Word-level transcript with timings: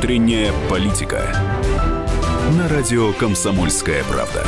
Внутренняя 0.00 0.50
политика. 0.70 1.30
На 2.56 2.68
радио 2.68 3.12
«Комсомольская 3.12 4.02
правда». 4.04 4.46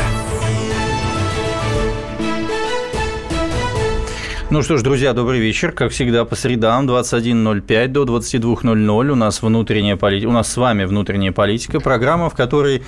Ну 4.52 4.60
что 4.60 4.76
ж, 4.76 4.82
друзья, 4.82 5.14
добрый 5.14 5.40
вечер. 5.40 5.72
Как 5.72 5.92
всегда, 5.92 6.26
по 6.26 6.36
средам 6.36 6.86
21.05 6.86 7.88
до 7.88 8.02
22.00 8.02 9.08
у 9.08 9.14
нас 9.14 9.40
внутренняя 9.40 9.96
политика. 9.96 10.28
У 10.28 10.32
нас 10.32 10.52
с 10.52 10.58
вами 10.58 10.84
внутренняя 10.84 11.32
политика. 11.32 11.80
Программа, 11.80 12.28
в 12.28 12.34
которой 12.34 12.82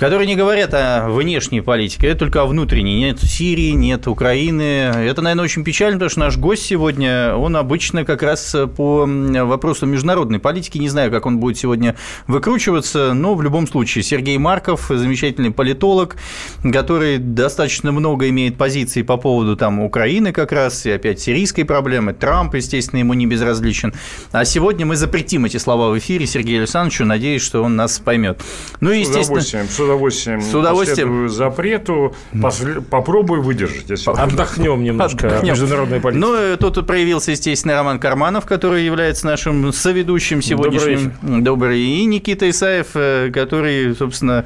которые 0.00 0.26
не 0.26 0.34
говорят 0.34 0.72
о 0.72 1.10
внешней 1.10 1.60
политике, 1.60 2.06
это 2.06 2.20
только 2.20 2.40
о 2.40 2.46
внутренней. 2.46 2.98
Нет 2.98 3.20
Сирии, 3.20 3.72
нет 3.72 4.08
Украины. 4.08 4.62
Это, 4.62 5.20
наверное, 5.20 5.44
очень 5.44 5.62
печально, 5.62 5.96
потому 5.96 6.08
что 6.08 6.20
наш 6.20 6.38
гость 6.38 6.62
сегодня, 6.62 7.34
он 7.34 7.54
обычно 7.54 8.06
как 8.06 8.22
раз 8.22 8.56
по 8.78 9.06
вопросам 9.06 9.90
международной 9.90 10.38
политики, 10.38 10.78
не 10.78 10.88
знаю, 10.88 11.10
как 11.10 11.26
он 11.26 11.36
будет 11.36 11.58
сегодня 11.58 11.96
выкручиваться, 12.26 13.12
но 13.12 13.34
в 13.34 13.42
любом 13.42 13.66
случае 13.66 14.02
Сергей 14.02 14.38
Марков, 14.38 14.86
замечательный 14.88 15.50
политолог, 15.50 16.16
который 16.62 17.18
достаточно 17.18 17.92
много 17.92 18.26
имеет 18.30 18.56
позиций 18.56 19.04
по 19.04 19.18
поводу 19.18 19.54
там 19.54 19.80
Украины 19.80 20.32
как 20.32 20.52
раз, 20.52 20.86
и 20.86 20.90
опять 21.00 21.20
сирийской 21.20 21.64
проблемы, 21.64 22.12
Трамп, 22.12 22.54
естественно, 22.54 23.00
ему 23.00 23.14
не 23.14 23.26
безразличен. 23.26 23.94
А 24.32 24.44
сегодня 24.44 24.84
мы 24.86 24.96
запретим 24.96 25.46
эти 25.46 25.56
слова 25.56 25.90
в 25.90 25.98
эфире 25.98 26.26
Сергею 26.26 26.60
Александровичу, 26.60 27.04
надеюсь, 27.04 27.42
что 27.42 27.62
он 27.62 27.74
нас 27.74 27.98
поймет. 27.98 28.40
Ну 28.80 28.92
и, 28.92 29.00
естественно 29.00 29.40
удовольствием, 29.80 30.40
с 30.40 30.54
удовольствием. 30.54 31.28
запрету, 31.28 32.14
посл... 32.40 32.80
попробую 32.88 33.42
выдержать. 33.42 33.88
Если 33.88 34.10
Отдохнем 34.10 34.82
немножко 34.82 35.28
Отдохнем. 35.28 35.52
международной 35.52 36.00
политики. 36.00 36.20
Ну, 36.20 36.34
э, 36.34 36.56
тут 36.56 36.86
проявился, 36.86 37.30
естественно, 37.32 37.74
Роман 37.74 37.98
Карманов, 37.98 38.46
который 38.46 38.84
является 38.84 39.26
нашим 39.26 39.72
соведущим 39.72 40.42
сегодняшним. 40.42 41.12
Добрый, 41.22 41.40
Добрый. 41.42 41.80
И 41.80 42.04
Никита 42.04 42.48
Исаев, 42.50 42.88
э, 42.94 43.30
который, 43.32 43.94
собственно, 43.94 44.44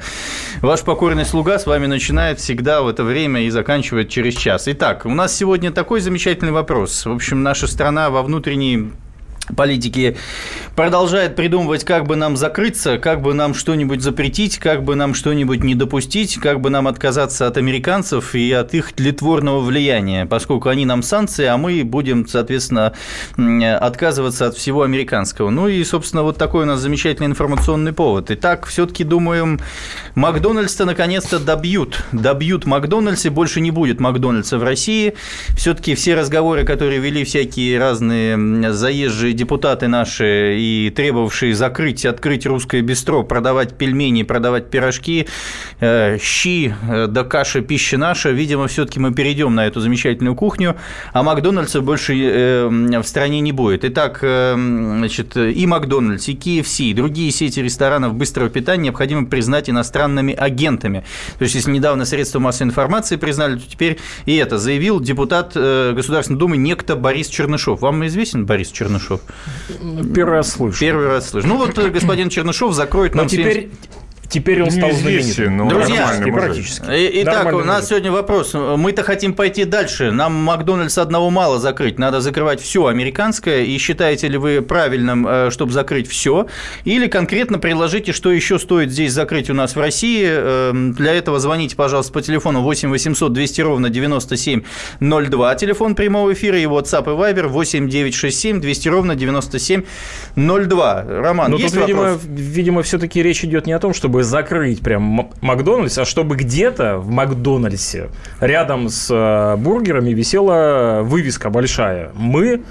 ваш 0.61 0.81
покорный 0.81 1.25
слуга 1.25 1.59
с 1.59 1.65
вами 1.65 1.85
начинает 1.85 2.39
всегда 2.39 2.81
в 2.81 2.87
это 2.87 3.03
время 3.03 3.43
и 3.43 3.49
заканчивает 3.49 4.09
через 4.09 4.35
час. 4.35 4.67
Итак, 4.67 5.05
у 5.05 5.13
нас 5.13 5.35
сегодня 5.35 5.71
такой 5.71 5.99
замечательный 5.99 6.44
вопрос. 6.51 7.05
В 7.05 7.11
общем, 7.11 7.43
наша 7.43 7.67
страна 7.67 8.09
во 8.09 8.21
внутренней 8.21 8.91
политики 9.55 10.17
продолжает 10.75 11.35
придумывать, 11.35 11.83
как 11.83 12.05
бы 12.05 12.15
нам 12.15 12.37
закрыться, 12.37 12.97
как 12.97 13.21
бы 13.21 13.33
нам 13.33 13.53
что-нибудь 13.53 14.01
запретить, 14.01 14.57
как 14.57 14.83
бы 14.83 14.95
нам 14.95 15.13
что-нибудь 15.13 15.63
не 15.63 15.75
допустить, 15.75 16.37
как 16.37 16.61
бы 16.61 16.69
нам 16.69 16.87
отказаться 16.87 17.47
от 17.47 17.57
американцев 17.57 18.35
и 18.35 18.51
от 18.51 18.73
их 18.73 18.93
тлетворного 18.93 19.59
влияния, 19.59 20.25
поскольку 20.25 20.69
они 20.69 20.85
нам 20.85 21.03
санкции, 21.03 21.45
а 21.45 21.57
мы 21.57 21.83
будем, 21.83 22.27
соответственно, 22.27 22.93
отказываться 23.37 24.47
от 24.47 24.55
всего 24.55 24.81
американского. 24.81 25.49
Ну 25.49 25.67
и, 25.67 25.83
собственно, 25.83 26.23
вот 26.23 26.37
такой 26.37 26.63
у 26.63 26.65
нас 26.65 26.79
замечательный 26.79 27.27
информационный 27.27 27.93
повод. 27.93 28.31
Итак, 28.31 28.65
все-таки 28.65 29.03
думаем, 29.03 29.59
Макдональдс-то 30.15 30.85
наконец-то 30.85 31.39
добьют. 31.39 32.03
Добьют 32.11 32.65
Макдональдс, 32.65 33.25
и 33.25 33.29
больше 33.29 33.61
не 33.61 33.71
будет 33.71 33.99
Макдональдса 33.99 34.57
в 34.57 34.63
России. 34.63 35.13
Все-таки 35.55 35.95
все 35.95 36.15
разговоры, 36.15 36.65
которые 36.65 36.99
вели 36.99 37.23
всякие 37.23 37.79
разные 37.79 38.73
заезжие 38.73 39.34
депутаты 39.35 39.87
наши 39.87 40.57
и 40.57 40.91
требовавшие 40.95 41.53
закрыть, 41.53 42.05
открыть 42.05 42.45
русское 42.45 42.81
бистро, 42.81 43.23
продавать 43.23 43.77
пельмени, 43.77 44.23
продавать 44.23 44.69
пирожки, 44.69 45.27
э, 45.79 46.17
щи, 46.21 46.73
э, 46.89 47.07
да 47.07 47.23
каша, 47.23 47.61
пища 47.61 47.97
наша, 47.97 48.31
видимо, 48.31 48.67
все-таки 48.67 48.99
мы 48.99 49.13
перейдем 49.13 49.55
на 49.55 49.67
эту 49.67 49.79
замечательную 49.79 50.35
кухню, 50.35 50.75
а 51.13 51.23
Макдональдса 51.23 51.81
больше 51.81 52.13
э, 52.15 52.67
в 52.67 53.03
стране 53.03 53.41
не 53.41 53.51
будет. 53.51 53.85
Итак, 53.85 54.19
значит, 54.21 55.35
и 55.37 55.65
Макдональдс, 55.65 56.27
и 56.27 56.33
KFC, 56.33 56.85
и 56.85 56.93
другие 56.93 57.31
сети 57.31 57.59
ресторанов 57.59 58.15
быстрого 58.15 58.49
питания 58.49 58.85
необходимо 58.85 59.25
признать 59.25 59.69
иностранными 59.69 60.33
агентами. 60.33 61.03
То 61.37 61.43
есть, 61.43 61.55
если 61.55 61.71
недавно 61.71 62.05
средства 62.05 62.39
массовой 62.39 62.69
информации 62.69 63.15
признали, 63.15 63.57
то 63.57 63.69
теперь 63.69 63.99
и 64.25 64.35
это 64.35 64.57
заявил 64.57 64.99
депутат 64.99 65.53
Государственной 65.53 66.39
Думы 66.39 66.57
некто 66.57 66.95
Борис 66.95 67.27
Чернышов. 67.27 67.81
Вам 67.81 68.05
известен 68.07 68.45
Борис 68.45 68.71
Чернышов? 68.71 69.21
Первый 70.13 70.31
раз 70.31 70.51
слышу. 70.51 70.79
Первый 70.79 71.07
раз 71.07 71.29
слышу. 71.29 71.47
Ну 71.47 71.57
вот 71.57 71.77
э, 71.77 71.89
господин 71.89 72.29
Чернышов 72.29 72.73
закроет 72.73 73.15
нам... 73.15 73.25
Но 73.25 73.29
теперь, 73.29 73.71
Теперь 74.29 74.63
он 74.63 74.71
стал 74.71 74.91
знаменитым. 74.91 75.57
Ну, 75.57 75.69
Друзья, 75.69 76.11
практически. 76.31 76.85
Итак, 77.21 77.53
у 77.53 77.63
нас 77.63 77.89
сегодня 77.89 78.11
вопрос. 78.11 78.53
Мы-то 78.53 79.03
хотим 79.03 79.33
пойти 79.33 79.65
дальше. 79.65 80.11
Нам 80.11 80.33
Макдональдс 80.33 80.97
одного 80.97 81.29
мало 81.29 81.59
закрыть. 81.59 81.99
Надо 81.99 82.21
закрывать 82.21 82.61
все 82.61 82.87
американское. 82.87 83.63
И 83.63 83.77
считаете 83.77 84.27
ли 84.27 84.37
вы 84.37 84.61
правильным, 84.61 85.27
э, 85.27 85.49
чтобы 85.51 85.71
закрыть 85.71 86.07
все? 86.09 86.47
Или 86.83 87.07
конкретно 87.07 87.59
предложите, 87.59 88.13
что 88.13 88.31
еще 88.31 88.59
стоит 88.59 88.91
здесь 88.91 89.13
закрыть 89.13 89.49
у 89.49 89.53
нас 89.53 89.75
в 89.75 89.79
России? 89.79 90.25
Эм, 90.27 90.93
для 90.93 91.13
этого 91.13 91.39
звоните, 91.39 91.75
пожалуйста, 91.75 92.13
по 92.13 92.21
телефону 92.21 92.61
8 92.61 92.89
800 92.89 93.33
200 93.33 93.61
ровно 93.61 93.89
9702. 93.89 95.55
Телефон 95.55 95.95
прямого 95.95 96.33
эфира 96.33 96.59
и 96.59 96.65
WhatsApp 96.65 97.03
и 97.03 97.15
Viber 97.17 97.47
8 97.47 97.89
967 97.89 98.61
200 98.61 98.89
ровно 98.89 99.15
9702. 99.15 101.05
Роман, 101.07 101.51
Но 101.51 101.57
есть 101.57 101.73
тут, 101.73 101.89
вопрос? 101.89 102.21
Видимо, 102.23 102.37
видимо 102.37 102.81
все-таки 102.83 103.21
речь 103.21 103.43
идет 103.43 103.67
не 103.67 103.73
о 103.73 103.79
том, 103.79 103.93
чтобы 103.93 104.14
чтобы 104.15 104.23
закрыть 104.23 104.79
прям 104.79 105.29
Макдональдс, 105.41 105.97
а 105.97 106.05
чтобы 106.05 106.37
где-то 106.37 106.99
в 106.99 107.09
Макдональдсе 107.09 108.11
рядом 108.39 108.87
с 108.87 109.09
э, 109.11 109.57
бургерами 109.57 110.11
висела 110.11 111.01
вывеска 111.03 111.49
большая. 111.49 112.11
Мы 112.15 112.63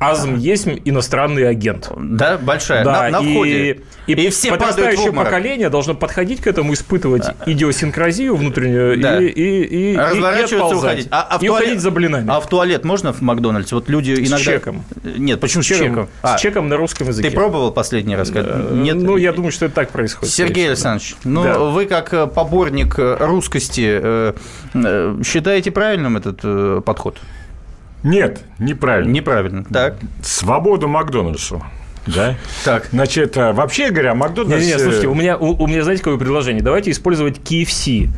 Азм 0.00 0.36
есть 0.36 0.66
иностранный 0.86 1.46
агент. 1.46 1.90
Да, 1.94 2.38
большая, 2.38 2.84
да, 2.84 3.10
на, 3.10 3.20
на 3.20 3.20
входе. 3.20 3.82
И, 4.06 4.12
и, 4.12 4.26
и 4.26 4.30
все 4.30 4.50
подрастающее 4.50 5.12
поколение 5.12 5.68
должно 5.68 5.94
подходить 5.94 6.40
к 6.40 6.46
этому, 6.46 6.72
испытывать 6.72 7.24
да. 7.24 7.36
идиосинкразию 7.44 8.34
внутреннюю 8.34 8.98
да. 8.98 9.22
и, 9.22 9.26
и, 9.26 9.92
и, 9.92 9.96
Разворачиваться 9.96 10.74
и 10.74 10.78
уходить. 10.78 11.08
А, 11.10 11.26
а 11.30 11.38
в 11.38 11.42
и 11.42 11.46
туалет, 11.48 11.64
уходить 11.64 11.82
за 11.82 11.90
блинами. 11.90 12.26
А 12.30 12.40
в 12.40 12.48
туалет 12.48 12.84
можно 12.84 13.12
в 13.12 13.20
Макдональдсе? 13.20 13.74
Вот 13.74 13.90
люди 13.90 14.12
иногда... 14.12 14.38
С 14.38 14.40
чеком. 14.40 14.84
Нет, 15.04 15.38
почему 15.38 15.62
с, 15.62 15.66
с 15.66 15.68
чеком? 15.68 15.88
чеком? 15.88 16.08
А, 16.22 16.38
с 16.38 16.40
чеком 16.40 16.68
на 16.70 16.76
русском 16.78 17.08
языке. 17.08 17.28
Ты 17.28 17.34
пробовал 17.34 17.70
последний 17.70 18.16
раз? 18.16 18.30
Нет. 18.30 18.96
Ну, 18.96 19.18
я 19.18 19.34
думаю, 19.34 19.52
что 19.52 19.66
это 19.66 19.74
так 19.74 19.90
происходит. 19.90 20.32
Сергей 20.32 20.68
Александрович, 20.68 21.14
ну, 21.24 21.44
да. 21.44 21.58
вы 21.58 21.84
как 21.84 22.14
э, 22.14 22.26
поборник 22.26 22.98
э, 22.98 23.18
русскости 23.20 24.00
э, 24.02 24.32
считаете 25.22 25.70
правильным 25.70 26.16
этот 26.16 26.84
подход? 26.86 27.18
Нет, 28.02 28.42
неправильно. 28.58 29.10
Неправильно. 29.10 29.64
Так. 29.64 29.96
Свободу 30.22 30.88
Макдональдсу. 30.88 31.62
Да? 32.06 32.36
Так. 32.64 32.88
Значит, 32.92 33.36
э, 33.36 33.52
вообще 33.52 33.90
говоря, 33.90 34.14
Макдональдс... 34.14 34.64
Нет, 34.64 34.76
нет, 34.76 34.80
слушайте, 34.80 35.08
у 35.08 35.14
меня, 35.14 35.36
у, 35.36 35.62
у 35.62 35.66
меня, 35.66 35.82
знаете, 35.82 36.02
какое 36.02 36.18
предложение? 36.18 36.62
Давайте 36.62 36.90
использовать 36.90 37.38
KFC. 37.38 38.08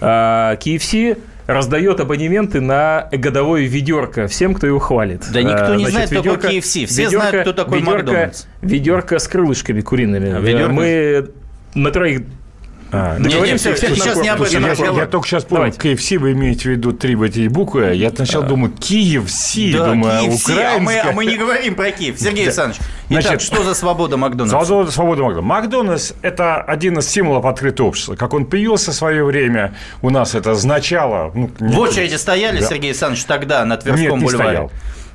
KFC 0.00 1.18
а, 1.46 1.52
раздает 1.52 2.00
абонементы 2.00 2.60
на 2.60 3.08
годовое 3.12 3.62
ведерко 3.62 4.26
всем, 4.26 4.54
кто 4.54 4.66
его 4.66 4.78
хвалит. 4.78 5.24
Да 5.32 5.42
никто 5.42 5.74
не 5.74 5.86
Значит, 5.86 5.92
знает, 5.92 6.10
ведерко, 6.10 6.30
кто 6.30 6.42
такой 6.42 6.58
KFC. 6.58 6.86
Все 6.86 7.04
ведерко, 7.04 7.28
знают, 7.28 7.48
кто 7.48 7.52
такой 7.52 7.78
ведерко, 7.78 7.96
Макдональдс. 7.96 8.44
Ведерко 8.62 9.18
с 9.18 9.28
крылышками 9.28 9.80
куриными. 9.80 10.36
А, 10.36 10.40
ведерко? 10.40 10.72
Мы 10.72 11.30
на 11.74 11.90
троих 11.90 12.22
а, 12.90 13.18
Договоримся, 13.18 13.70
нет, 13.70 13.82
нет, 13.82 13.96
сейчас 13.96 14.16
не 14.22 14.28
об 14.28 14.40
этом 14.40 14.64
я, 14.64 14.72
я, 14.72 14.92
я 14.92 15.06
только 15.06 15.28
сейчас 15.28 15.44
понял, 15.44 15.72
KFC 15.72 16.18
вы 16.18 16.32
имеете 16.32 16.62
в 16.62 16.72
виду 16.72 16.92
три 16.92 17.16
в 17.16 17.22
эти 17.22 17.46
буквы. 17.48 17.94
Я 17.94 18.10
сначала 18.10 18.44
а. 18.44 18.48
думаю, 18.48 18.72
Киев, 18.72 19.30
Си, 19.30 19.72
да, 19.72 19.86
думаю, 19.86 20.20
Киев, 20.20 20.40
украинская. 20.42 20.76
А 20.76 20.78
мы, 20.78 20.98
а 20.98 21.12
мы 21.12 21.26
не 21.26 21.36
говорим 21.36 21.74
про 21.74 21.90
Киев. 21.90 22.18
Сергей 22.18 22.44
да. 22.44 22.50
Александрович, 22.50 22.80
итак, 23.10 23.22
Значит, 23.22 23.42
что 23.42 23.62
за 23.62 23.74
свобода 23.74 24.16
Макдональдса? 24.16 24.64
Свобода, 24.64 24.90
свобода 24.90 25.22
Макдональдса. 25.22 25.48
Макдональдс– 25.48 26.12
это 26.22 26.56
один 26.56 26.98
из 26.98 27.08
символов 27.08 27.44
открытого 27.44 27.88
общества. 27.88 28.16
Как 28.16 28.32
он 28.32 28.46
появился 28.46 28.92
в 28.92 28.94
свое 28.94 29.22
время, 29.22 29.74
у 30.00 30.08
нас 30.10 30.34
это 30.34 30.52
означало... 30.52 31.30
Ну, 31.34 31.50
в 31.58 31.78
очереди 31.78 32.14
стояли, 32.14 32.60
да. 32.60 32.66
Сергей 32.66 32.90
Александрович, 32.90 33.24
тогда 33.24 33.64
на 33.64 33.76
Тверском 33.76 34.18
Нет, 34.18 34.22
бульваре? 34.22 34.48
Стоял. 34.48 34.72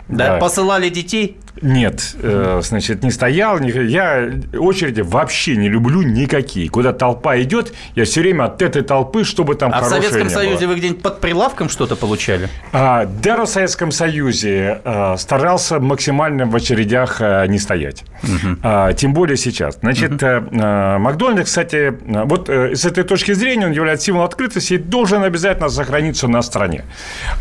Да, 0.07 0.27
да. 0.33 0.37
Посылали 0.37 0.89
детей? 0.89 1.37
Нет, 1.61 2.15
э, 2.21 2.61
значит, 2.63 3.03
не 3.03 3.11
стоял. 3.11 3.59
Я 3.59 4.31
очереди 4.53 5.01
вообще 5.01 5.55
не 5.55 5.69
люблю 5.69 6.01
никакие. 6.01 6.67
Куда 6.69 6.93
толпа 6.93 7.39
идет, 7.41 7.73
я 7.95 8.05
все 8.05 8.21
время 8.21 8.45
от 8.45 8.61
этой 8.61 8.81
толпы, 8.81 9.23
чтобы 9.23 9.55
там 9.55 9.71
А 9.73 9.81
в 9.81 9.85
Советском 9.85 10.29
Союзе 10.29 10.65
было. 10.65 10.73
вы 10.73 10.79
где-нибудь 10.79 11.01
под 11.01 11.21
прилавком 11.21 11.69
что-то 11.69 11.95
получали? 11.95 12.49
А, 12.71 13.05
да, 13.05 13.45
в 13.45 13.47
Советском 13.47 13.91
Союзе 13.91 14.81
а, 14.83 15.15
старался 15.17 15.79
максимально 15.79 16.45
в 16.45 16.55
очередях 16.55 17.17
а, 17.21 17.45
не 17.45 17.59
стоять. 17.59 18.03
Угу. 18.23 18.57
А, 18.63 18.93
тем 18.93 19.13
более 19.13 19.37
сейчас. 19.37 19.77
Значит, 19.81 20.13
угу. 20.13 20.25
а, 20.25 20.97
Макдональдс, 20.97 21.49
кстати, 21.49 21.93
вот 22.25 22.49
а, 22.49 22.75
с 22.75 22.83
этой 22.85 23.03
точки 23.03 23.33
зрения 23.33 23.67
он 23.67 23.71
является 23.73 24.07
символом 24.07 24.27
открытости 24.27 24.73
и 24.73 24.77
должен 24.77 25.23
обязательно 25.23 25.69
сохраниться 25.69 26.27
на 26.27 26.41
стране. 26.41 26.83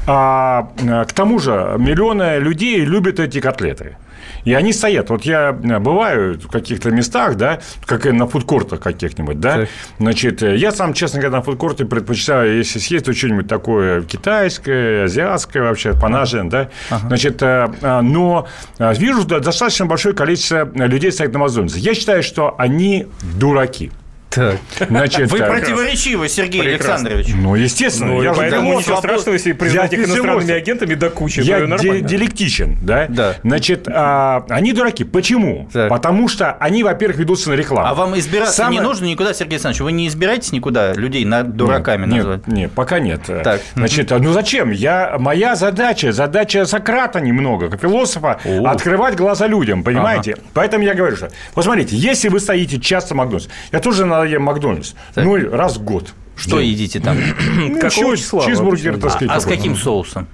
А, 0.07 0.69
к 1.09 1.13
тому 1.13 1.39
же 1.39 1.77
миллионы 1.79 2.39
людей 2.39 2.85
любят 2.85 3.19
эти 3.19 3.41
котлеты. 3.41 3.97
И 4.45 4.55
они 4.55 4.73
стоят. 4.73 5.11
Вот 5.11 5.25
я 5.25 5.51
э, 5.51 5.79
бываю 5.79 6.39
в 6.39 6.49
каких-то 6.49 6.91
местах, 6.91 7.37
да, 7.37 7.61
как 7.87 8.07
и 8.07 8.11
на 8.11 8.27
фудкортах 8.27 8.81
каких-нибудь, 8.81 9.41
да. 9.41 9.57
Так. 9.59 9.69
Значит, 9.99 10.43
э, 10.43 10.57
я 10.57 10.73
сам, 10.73 10.95
честно 10.95 11.21
говоря, 11.21 11.39
на 11.39 11.43
фудкорте 11.43 11.85
предпочитаю, 11.85 12.57
если 12.57 12.79
съесть, 12.79 13.05
то 13.05 13.13
что-нибудь 13.13 13.47
такое 13.47 14.03
китайское, 14.03 15.05
азиатское 15.05 15.63
вообще, 15.63 15.95
панажен, 15.95 16.49
да. 16.49 16.71
Ага. 16.91 17.09
Значит, 17.09 17.41
но 17.83 18.47
вижу 18.79 19.25
достаточно 19.25 19.87
большое 19.87 20.15
количество 20.15 20.69
людей 20.75 21.13
стоит 21.13 21.33
на 21.33 21.39
Макдональдсе. 21.41 21.79
Я 21.79 21.95
считаю, 21.95 22.23
что 22.23 22.55
они 22.59 23.07
дураки. 23.39 23.91
Так. 24.35 24.57
Значит, 24.89 25.31
Вы 25.31 25.39
так. 25.39 25.51
противоречивы, 25.51 26.29
Сергей 26.29 26.63
Прекрасно. 26.63 27.09
Александрович. 27.09 27.35
Ну, 27.35 27.55
естественно. 27.55 28.13
Ну, 28.15 28.23
я 28.23 28.33
поэтому 28.33 28.79
ничего 28.79 28.97
страшного, 28.97 29.35
если 29.35 29.53
признать 29.53 29.93
их 29.93 30.07
иностранными 30.07 30.53
агентами 30.53 30.95
до 30.95 31.11
кучи. 31.11 31.41
Я 31.41 31.61
де- 31.79 32.01
диалектичен, 32.01 32.79
да? 32.83 33.07
Да. 33.09 33.37
Значит, 33.43 33.89
а, 33.89 34.45
они 34.49 34.73
дураки. 34.73 35.05
Почему? 35.05 35.69
Так. 35.73 35.89
Потому 35.91 36.29
что 36.29 36.53
они, 36.53 36.83
во-первых, 36.83 37.19
ведутся 37.19 37.51
на 37.51 37.55
рекламу. 37.55 37.89
А 37.89 37.95
вам 37.95 38.19
избираться 38.19 38.55
Самое... 38.55 38.79
не 38.79 38.85
нужно 38.85 39.05
никуда, 39.05 39.35
Сергей 39.35 39.55
Александрович? 39.55 39.81
Вы 39.83 39.93
не 39.93 40.09
избираетесь 40.09 40.53
никуда 40.53 40.93
людей 40.95 41.25
на 41.25 41.43
дураками 41.43 42.07
нет, 42.07 42.17
назвать? 42.17 42.47
Нет, 42.47 42.57
нет, 42.57 42.73
пока 42.73 42.99
нет. 42.99 43.23
Так. 43.27 43.61
Значит, 43.75 44.11
ну 44.11 44.33
зачем? 44.33 44.71
Я, 44.71 45.17
моя 45.19 45.57
задача, 45.57 46.13
задача 46.13 46.65
Сократа 46.67 47.21
немного, 47.21 47.69
как 47.69 47.81
философа, 47.81 48.39
О. 48.45 48.67
открывать 48.69 49.17
глаза 49.17 49.47
людям, 49.47 49.83
понимаете? 49.83 50.35
Ага. 50.35 50.43
Поэтому 50.55 50.85
я 50.85 50.95
говорю, 50.95 51.17
что, 51.17 51.31
посмотрите, 51.55 51.97
если 51.97 52.29
вы 52.29 52.41
стоите 52.41 52.81
часто 52.81 53.15
в 53.15 53.17
Макдональдсе, 53.17 53.51
я 53.73 53.81
тоже 53.81 54.05
надо 54.23 54.35
ем 54.35 54.43
Макдональдс. 54.43 54.95
Так. 55.15 55.25
Ну, 55.25 55.51
раз 55.51 55.77
в 55.77 55.85
год. 55.85 56.15
Что 56.37 56.61
едите 56.61 57.01
там? 57.01 57.17
Ну, 57.57 57.79
Какого 57.81 58.17
числа? 58.17 58.47
Чизбургер, 58.47 58.99
так 58.99 59.11
сказать. 59.11 59.31
А, 59.31 59.37
а 59.37 59.41
с 59.41 59.45
каким 59.45 59.77
соусом? 59.77 60.27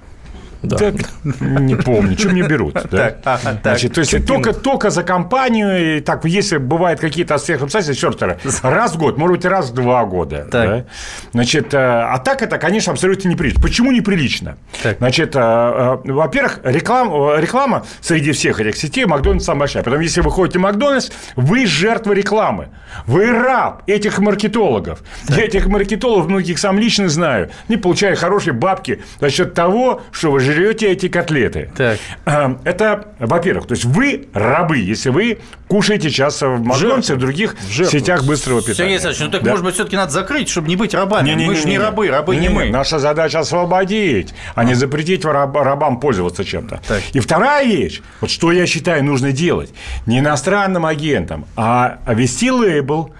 Да. 0.61 0.77
Так, 0.77 0.95
не 1.23 1.75
помню, 1.75 2.17
что 2.17 2.29
мне 2.29 2.41
берут. 2.43 2.73
Да? 2.73 3.11
Так, 3.11 3.17
ага, 3.23 3.59
Значит, 3.61 3.93
то 3.93 4.01
есть 4.01 4.25
только, 4.25 4.53
только 4.53 4.89
за 4.89 5.03
компанию, 5.03 5.97
и 5.97 6.01
так, 6.01 6.25
если 6.25 6.57
бывают 6.57 6.99
какие-то 6.99 7.37
сверхобстоятельства, 7.37 8.11
черт, 8.11 8.39
раз 8.63 8.93
в 8.93 8.97
год, 8.97 9.17
может 9.17 9.37
быть, 9.37 9.45
раз 9.45 9.69
в 9.69 9.73
два 9.73 10.05
года. 10.05 10.47
Да? 10.51 10.85
Значит, 11.31 11.73
э, 11.73 11.77
а 11.77 12.17
так 12.19 12.41
это, 12.41 12.57
конечно, 12.57 12.91
абсолютно 12.91 13.29
неприлично. 13.29 13.61
Почему 13.61 13.91
неприлично? 13.91 14.57
Так. 14.83 14.97
Значит, 14.97 15.35
э, 15.35 15.39
э, 15.39 16.11
во-первых, 16.11 16.59
реклама, 16.63 17.37
реклама 17.37 17.85
среди 18.01 18.31
всех 18.31 18.59
этих 18.59 18.75
сетей 18.75 19.05
Макдональдс 19.05 19.45
самая 19.45 19.61
большая. 19.61 19.83
Потом, 19.83 19.99
если 20.01 20.21
вы 20.21 20.31
ходите 20.31 20.59
в 20.59 20.61
Макдональдс, 20.61 21.09
вы 21.35 21.65
жертва 21.65 22.13
рекламы. 22.13 22.69
Вы 23.05 23.31
раб 23.31 23.83
этих 23.87 24.19
маркетологов. 24.19 25.01
Так. 25.27 25.37
Я 25.37 25.45
этих 25.45 25.67
маркетологов 25.67 26.27
многих 26.27 26.59
сам 26.59 26.79
лично 26.79 27.07
знаю. 27.07 27.49
Они 27.67 27.77
получают 27.77 28.19
хорошие 28.19 28.53
бабки 28.53 29.01
за 29.19 29.29
счет 29.29 29.53
того, 29.53 30.01
что 30.11 30.31
вы 30.31 30.39
жрете 30.53 30.91
эти 30.91 31.07
котлеты. 31.07 31.71
Так. 31.75 31.99
Эм, 32.25 32.59
это, 32.63 33.07
во-первых, 33.19 33.67
то 33.67 33.73
есть 33.73 33.85
вы 33.85 34.27
рабы, 34.33 34.77
если 34.77 35.09
вы 35.09 35.39
кушаете 35.67 36.09
часто 36.09 36.49
в 36.49 36.65
Макдональдсе, 36.65 37.15
в 37.15 37.19
других 37.19 37.55
Жертв. 37.69 37.91
сетях 37.91 38.23
быстрого 38.23 38.61
питания. 38.61 38.75
Сергей 38.75 38.93
Александрович, 38.95 39.25
ну 39.25 39.31
так, 39.31 39.43
да. 39.43 39.49
может 39.51 39.65
быть, 39.65 39.75
все-таки 39.75 39.95
надо 39.95 40.11
закрыть, 40.11 40.49
чтобы 40.49 40.67
не 40.67 40.75
быть 40.75 40.93
рабами. 40.93 41.29
Не, 41.29 41.35
не, 41.35 41.45
мы 41.45 41.55
же 41.55 41.65
не, 41.65 41.71
не 41.71 41.79
рабы, 41.79 42.07
рабы 42.09 42.35
не, 42.35 42.47
не 42.47 42.49
мы. 42.49 42.69
Наша 42.69 42.99
задача 42.99 43.39
освободить, 43.39 44.33
а, 44.55 44.61
а. 44.61 44.63
не 44.63 44.73
запретить 44.73 45.25
раб, 45.25 45.55
рабам 45.55 45.99
пользоваться 45.99 46.43
чем-то. 46.43 46.81
Так. 46.87 47.01
И 47.13 47.19
вторая 47.19 47.65
вещь, 47.65 48.01
вот 48.21 48.29
что 48.29 48.51
я 48.51 48.65
считаю 48.65 49.03
нужно 49.03 49.31
делать, 49.31 49.73
не 50.05 50.19
иностранным 50.19 50.85
агентам, 50.85 51.45
а 51.55 51.99
вести 52.07 52.51
лейбл 52.51 53.13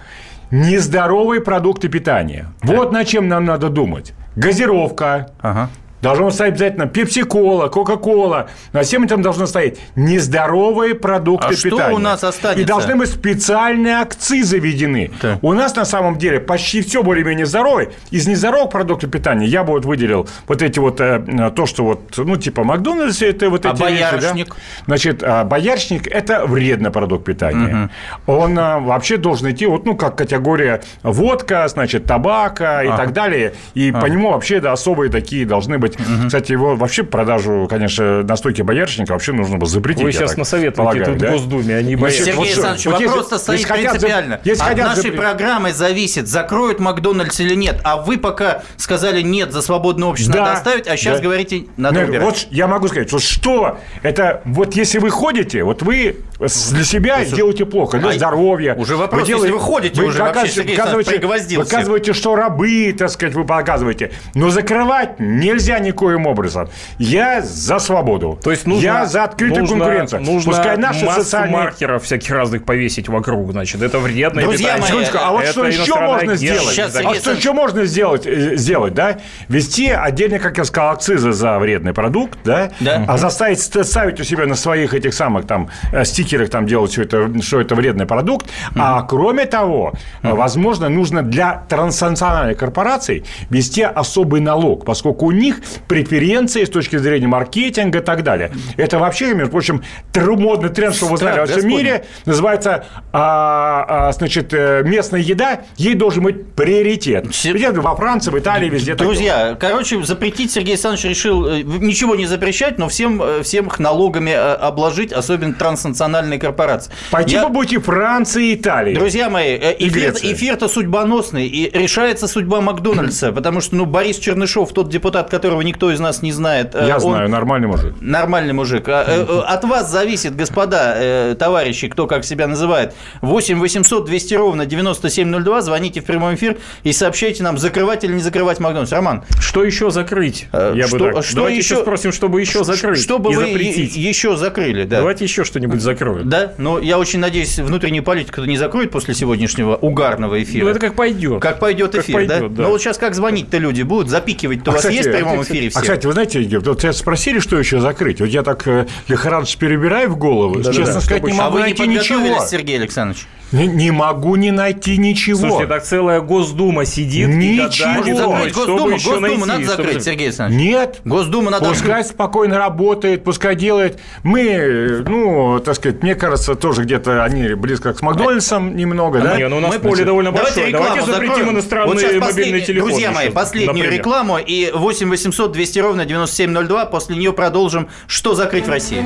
нездоровые 0.52 1.42
продукты 1.42 1.90
питания. 1.90 2.48
Так. 2.62 2.70
Вот 2.72 2.92
над 2.92 3.08
чем 3.08 3.28
нам 3.28 3.46
надо 3.46 3.70
думать. 3.70 4.14
Газировка, 4.36 5.32
ага. 5.42 5.70
Должно 6.02 6.32
стоять 6.32 6.54
обязательно 6.54 6.88
пепси-кола, 6.88 7.68
кока-кола. 7.68 8.50
На 8.74 8.84
всем 8.84 9.04
этом 9.04 9.22
должно 9.22 9.46
стоять 9.48 9.78
нездоровые 9.96 10.96
продукты 10.96 11.48
а 11.48 11.50
питания. 11.50 11.84
что 11.84 11.96
у 11.96 11.98
нас 11.98 12.24
останется? 12.24 12.62
И 12.62 12.66
должны 12.66 12.96
быть 12.96 13.10
специальные 13.10 14.00
акцизы 14.00 14.60
введены. 14.60 15.12
Так. 15.22 15.44
У 15.44 15.54
нас 15.54 15.76
на 15.76 15.86
самом 15.86 16.18
деле 16.18 16.40
почти 16.40 16.82
все 16.82 17.04
более-менее 17.04 17.46
здоровое. 17.46 17.90
Из 18.12 18.28
нездоровых 18.28 18.72
продуктов 18.72 19.12
питания 19.12 19.46
я 19.46 19.64
бы 19.64 19.74
вот 19.74 19.86
выделил 19.86 20.28
вот 20.48 20.62
эти 20.62 20.80
вот, 20.80 21.02
э, 21.02 21.52
то, 21.56 21.66
что 21.66 21.84
вот, 21.84 22.14
ну, 22.18 22.38
типа 22.38 22.64
Макдональдс, 22.64 23.22
это 23.22 23.50
вот 23.50 23.66
а 23.66 23.72
эти 23.72 23.80
боярышник? 23.80 24.48
Вещи, 24.48 24.48
да? 24.48 24.84
Значит, 24.86 25.24
а 25.24 25.44
боярышник– 25.44 26.08
это 26.10 26.46
вредный 26.46 26.92
продукт 26.92 27.26
питания. 27.26 27.90
Угу. 28.26 28.34
Он 28.38 28.58
а, 28.58 28.80
вообще 28.80 29.18
должен 29.18 29.52
идти, 29.52 29.66
вот, 29.66 29.86
ну, 29.86 29.96
как 29.96 30.18
категория 30.18 30.82
водка, 31.04 31.68
значит, 31.68 32.06
табака 32.06 32.84
и 32.84 32.88
ага. 32.88 32.98
так 32.98 33.14
далее. 33.14 33.54
И 33.74 33.90
ага. 33.90 34.02
по 34.02 34.06
нему 34.06 34.32
вообще 34.32 34.60
да, 34.60 34.72
особые 34.72 35.12
такие 35.12 35.46
должны 35.46 35.78
быть 35.78 35.89
быть. 35.98 36.00
Угу. 36.00 36.28
Кстати, 36.28 36.52
его 36.52 36.76
вообще 36.76 37.04
продажу, 37.04 37.68
конечно, 37.70 38.24
настойки 38.24 38.62
боярышника 38.62 39.12
вообще 39.14 39.34
нужно 39.34 39.58
было 39.58 39.70
запретить. 39.70 40.04
Вы 40.04 40.12
сейчас 40.12 40.38
насоветуете 40.38 41.06
тут 41.06 41.18
да? 41.18 41.28
в 41.30 41.32
Госдуме, 41.32 41.76
они 41.76 41.96
боятся. 41.96 42.24
Сергей 42.26 42.38
вот 42.38 42.48
Александрович, 42.48 42.86
вот 42.86 43.02
вопрос-то 43.02 43.38
стоит 43.38 43.68
принципиально. 43.68 44.40
Если 44.44 44.64
От 44.64 44.78
нашей 44.78 44.96
запрет... 44.96 45.18
программы 45.18 45.74
зависит, 45.74 46.28
закроют 46.28 46.80
Макдональдс 46.80 47.40
или 47.40 47.56
нет. 47.56 47.80
А 47.84 47.98
вы 47.98 48.18
пока 48.18 48.64
сказали 48.78 49.22
нет, 49.22 49.52
за 49.52 49.62
свободное 49.62 50.08
общество 50.08 50.34
да, 50.34 50.40
надо 50.42 50.54
оставить, 50.54 50.88
а 50.88 50.98
сейчас 50.98 51.18
да. 51.18 51.24
говорите, 51.24 51.66
надо 51.78 52.00
нет, 52.00 52.10
убирать. 52.10 52.26
Вот 52.26 52.48
я 52.52 52.68
могу 52.68 52.88
сказать, 52.88 53.12
вот 53.12 53.22
что 53.22 53.78
это, 54.04 54.42
вот 54.46 54.76
если 54.76 55.00
вы 55.00 55.10
ходите, 55.10 55.64
вот 55.64 55.82
вы 55.82 56.18
для 56.40 56.84
себя 56.86 57.18
Слушай, 57.18 57.36
делаете 57.36 57.66
плохо, 57.66 58.00
для 58.00 58.10
а 58.10 58.14
здоровья. 58.14 58.74
Уже 58.76 58.96
вопрос, 58.96 59.22
вы 59.22 59.28
делаете, 59.28 59.48
если 59.48 59.60
вы 59.60 59.64
ходите, 59.64 60.02
вы 60.02 60.08
уже 60.08 60.20
вообще, 60.20 60.64
показываете, 60.64 61.58
показываете, 61.58 62.14
что 62.14 62.36
рабы, 62.36 62.96
так 62.98 63.10
сказать, 63.10 63.36
вы 63.36 63.44
показываете. 63.44 64.12
Но 64.36 64.50
закрывать 64.50 65.20
нельзя 65.20 65.80
никоим 65.80 66.28
образом. 66.28 66.70
Я 66.98 67.42
за 67.42 67.80
свободу. 67.80 68.40
То 68.42 68.52
есть 68.52 68.66
нужно, 68.66 68.84
я 68.84 69.06
за 69.06 69.26
открытую 69.26 69.62
нужно, 69.62 69.80
конкуренцию. 69.80 70.22
Нужно 70.22 70.54
Пускай 70.54 70.78
наши 70.78 71.06
массу 71.06 71.24
социальные... 71.24 71.58
маркеров 71.58 72.04
всяких 72.04 72.32
разных 72.32 72.64
повесить 72.64 73.10
вокруг, 73.10 73.52
значит, 73.52 73.82
это 73.82 74.00
вредно. 74.00 74.42
Друзья 74.42 74.78
мои, 74.78 75.06
а 75.14 75.32
вот 75.32 75.46
что 75.46 75.66
еще 75.66 75.96
можно 75.96 76.36
сделать? 76.36 76.70
Сейчас, 76.70 76.96
а 76.96 77.14
что 77.16 77.32
еще 77.32 77.52
можно 77.52 77.86
сделать, 77.86 78.24
сделать, 78.24 78.94
да? 78.94 79.20
Вести 79.50 79.90
отдельно, 79.90 80.40
как 80.40 80.58
я 80.58 80.64
сказал, 80.64 80.92
акцизы 80.92 81.32
за 81.34 81.60
вредный 81.60 81.94
продукт, 81.94 82.40
да? 82.46 82.72
да. 82.80 83.04
А 83.08 83.18
заставить 83.18 83.60
ставить 83.60 84.20
у 84.20 84.24
себя 84.24 84.46
на 84.46 84.56
своих 84.56 84.94
этих 84.94 85.14
самых 85.14 85.46
там 85.46 85.70
э, 85.92 86.06
стикерах 86.30 86.50
там 86.50 86.68
делать 86.68 86.92
все 86.92 87.04
это, 87.04 87.42
что 87.42 87.60
это 87.60 87.76
вредный 87.76 88.06
продукт. 88.06 88.46
Mm-hmm. 88.46 88.78
А 88.78 89.02
кроме 89.04 89.46
того, 89.46 89.94
mm-hmm. 90.22 90.36
возможно, 90.36 90.90
нужно 90.90 91.24
для 91.24 91.64
транснациональных 91.68 92.58
корпораций 92.58 93.24
вести 93.50 93.82
особый 93.82 94.42
налог, 94.42 94.86
поскольку 94.86 95.26
у 95.26 95.32
них 95.32 95.62
преференции 95.88 96.64
с 96.64 96.70
точки 96.70 96.98
зрения 96.98 97.28
маркетинга 97.28 98.00
и 98.00 98.02
так 98.02 98.24
далее. 98.24 98.52
Это 98.78 99.00
вообще, 99.00 99.34
между 99.34 99.52
прочим, 99.52 99.84
модный 100.16 100.70
тренд, 100.70 100.96
что 100.96 101.08
вы 101.08 101.18
знали 101.18 101.40
во 101.40 101.46
всем 101.46 101.68
мире, 101.68 102.06
называется 102.26 102.86
а, 103.12 103.86
а, 103.88 104.12
значит, 104.12 104.54
э, 104.54 104.84
местная 104.86 105.22
еда, 105.22 105.62
ей 105.78 105.96
должен 105.96 106.24
быть 106.24 106.54
приоритет. 106.54 107.26
Приоритет 107.42 107.78
во 107.78 107.96
Франции, 107.96 108.32
в 108.32 108.38
Италии, 108.38 108.70
везде. 108.70 108.96
Друзья, 108.96 109.58
короче, 109.60 110.04
запретить 110.04 110.52
Сергей 110.52 110.74
Александрович 110.74 111.06
решил 111.06 111.48
э, 111.48 111.62
ничего 111.64 112.16
не 112.16 112.26
запрещать, 112.26 112.78
но 112.78 112.88
всем, 112.88 113.22
э, 113.22 113.42
всем 113.44 113.68
их 113.68 113.80
налогами 113.80 114.34
обложить, 114.34 115.12
особенно 115.12 115.54
транснациональные 115.54 116.19
корпорации. 116.40 116.92
Пойти 117.12 117.36
Я... 117.36 117.44
по 117.44 117.54
пути 117.54 117.78
Франции 117.78 118.50
и 118.50 118.56
Италии. 118.56 118.96
Друзья 118.96 119.30
мои, 119.30 119.56
эфир, 119.58 120.14
эфир-то 120.22 120.68
судьбоносный, 120.68 121.48
и 121.48 121.70
решается 121.78 122.28
судьба 122.28 122.62
Макдональдса, 122.62 123.32
потому 123.34 123.62
что 123.62 123.76
ну, 123.76 123.86
Борис 123.86 124.18
Чернышов, 124.18 124.74
тот 124.74 124.90
депутат, 124.90 125.30
которого 125.30 125.62
никто 125.62 125.92
из 125.92 126.00
нас 126.00 126.22
не 126.22 126.32
знает. 126.32 126.76
Э, 126.76 126.86
Я 126.88 126.96
он... 126.96 127.02
знаю, 127.02 127.30
нормальный 127.30 127.68
мужик. 127.68 127.96
Нормальный 128.02 128.54
мужик. 128.54 128.88
А, 128.88 129.06
э, 129.08 129.26
э, 129.28 129.40
от 129.48 129.64
вас 129.64 129.92
зависит, 129.92 130.36
господа, 130.36 131.36
товарищи, 131.38 131.88
кто 131.88 132.08
как 132.08 132.26
себя 132.26 132.48
называет. 132.48 132.94
8 133.22 133.60
800 133.60 134.06
200 134.06 134.34
ровно 134.36 134.66
9702. 134.66 135.62
Звоните 135.62 136.02
в 136.02 136.06
прямой 136.06 136.36
эфир 136.36 136.58
и 136.84 136.94
сообщайте 136.94 137.44
нам, 137.44 137.58
закрывать 137.58 138.04
или 138.04 138.14
не 138.14 138.22
закрывать 138.22 138.60
Макдональдс. 138.60 138.92
Роман. 138.92 139.24
Что 139.40 139.64
еще 139.64 139.92
закрыть? 139.92 140.48
Я 140.54 140.88
что, 140.88 140.98
бы 140.98 141.12
так. 141.12 141.24
Что 141.24 141.36
Давайте 141.36 141.58
еще 141.60 141.82
спросим, 141.82 142.12
чтобы 142.12 142.42
еще 142.42 142.64
закрыть. 142.64 143.02
Чтобы 143.02 143.32
вы 143.32 143.48
запретить. 143.48 143.96
еще 143.96 144.36
закрыли, 144.36 144.84
да. 144.84 144.98
Давайте 144.98 145.26
еще 145.26 145.44
что-нибудь 145.44 145.82
закроем. 145.82 146.09
Да, 146.24 146.54
но 146.58 146.80
я 146.80 147.00
очень 147.00 147.20
надеюсь, 147.20 147.58
внутреннюю 147.60 148.04
политику 148.04 148.44
не 148.44 148.58
закроет 148.58 148.92
после 148.92 149.14
сегодняшнего 149.14 149.76
угарного 149.76 150.42
эфира. 150.42 150.66
Ну, 150.66 150.72
это 150.72 150.80
как 150.80 150.96
пойдет. 150.96 151.42
Как 151.42 151.60
пойдет 151.60 151.96
эфир, 151.96 152.04
как 152.04 152.14
пойдет, 152.28 152.54
да? 152.54 152.56
да? 152.56 152.64
Но 152.64 152.70
вот 152.70 152.82
сейчас 152.82 152.98
как 152.98 153.16
звонить-то 153.16 153.58
люди 153.58 153.82
будут, 153.82 154.10
запикивать-то 154.10 154.72
а, 154.72 154.74
у 154.74 154.76
вас 154.76 154.82
кстати, 154.82 154.96
есть 154.96 155.10
в 155.10 155.12
прямом 155.12 155.44
эфире 155.44 155.70
все? 155.70 155.80
А, 155.80 155.82
кстати, 155.82 156.06
вы 156.06 156.14
знаете, 156.14 156.60
вот 156.60 156.82
тебя 156.82 156.94
спросили, 156.94 157.40
что 157.40 157.58
еще 157.58 157.80
закрыть. 157.80 158.20
Вот 158.20 158.30
я 158.30 158.44
так 158.44 158.68
э, 158.68 158.88
лихорадочно 159.08 159.60
перебираю 159.60 160.10
в 160.10 160.18
голову. 160.18 160.60
Да, 160.60 160.72
Честно 160.72 160.96
да, 160.96 161.02
сказать, 161.02 161.24
не 161.24 161.34
могу 161.34 161.58
а 161.58 161.62
найти 161.62 161.88
ничего. 161.88 162.46
Сергей 162.46 162.78
Александрович? 162.78 163.28
Не, 163.52 163.68
не 163.68 163.92
могу 163.92 164.36
не 164.36 164.52
найти 164.52 164.98
ничего. 164.98 165.40
Слушайте, 165.40 165.68
так 165.68 165.84
целая 165.84 166.22
Госдума 166.22 166.86
сидит 166.86 167.30
ничего. 167.30 168.04
и 168.06 168.14
гадает, 168.14 168.54
Госдуму, 168.54 168.90
Госдуму 168.92 169.20
найти, 169.20 169.46
надо 169.46 169.64
закрыть, 169.66 169.90
чтобы... 169.90 170.02
Сергей 170.02 170.28
Александрович. 170.28 170.62
Нет. 170.62 171.02
Госдума 171.06 171.52
надо 171.52 171.70
Пускай 171.70 172.04
спокойно 172.04 172.58
работает, 172.58 173.24
пускай 173.24 173.56
делает. 173.56 174.00
Мы, 174.24 175.04
ну, 175.08 175.60
так 175.60 175.76
сказать, 175.76 176.04
мне 176.04 176.16
кажется, 176.16 176.56
тоже 176.56 176.84
где-то 176.84 177.24
они 177.24 177.54
близко 177.56 177.94
к 177.94 178.02
Макдональдсам 178.02 178.76
немного, 178.76 179.20
а 179.20 179.24
да? 179.24 179.38
Не, 179.38 179.48
ну 179.48 179.58
у 179.58 179.60
нас 179.60 179.74
Мы 179.74 179.80
поле 179.80 180.06
довольно 180.06 180.32
большое. 180.32 180.72
Давайте 180.72 181.02
запретим 181.06 181.50
иностранные 181.52 182.20
вот 182.20 182.28
мобильные 182.28 182.62
телефоны. 182.62 182.92
Друзья 182.92 183.12
мои, 183.12 183.30
последнюю 183.30 183.74
например. 183.74 183.94
рекламу 183.94 184.38
и 184.38 184.72
8 184.74 185.10
800 185.10 185.52
200 185.52 185.80
ровно 185.80 186.06
9702. 186.06 186.86
После 186.86 187.16
нее 187.16 187.34
продолжим. 187.34 187.90
Что 188.08 188.36
закрыть 188.36 188.66
в 188.66 188.70
России? 188.70 189.06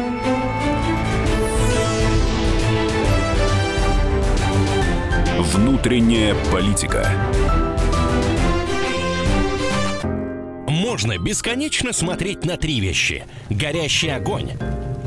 Внутренняя 5.83 6.33
политика. 6.49 7.05
Можно 10.65 11.17
бесконечно 11.17 11.91
смотреть 11.91 12.45
на 12.45 12.55
три 12.55 12.79
вещи. 12.79 13.25
Горящий 13.49 14.07
огонь, 14.07 14.51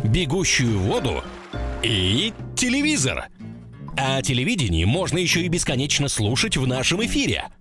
бегущую 0.05 0.79
воду 0.81 1.25
и 1.83 2.35
телевизор. 2.57 3.29
А 3.97 4.21
телевидение 4.21 4.85
можно 4.85 5.17
еще 5.17 5.41
и 5.41 5.49
бесконечно 5.49 6.09
слушать 6.09 6.59
в 6.59 6.67
нашем 6.67 7.03
эфире. 7.07 7.47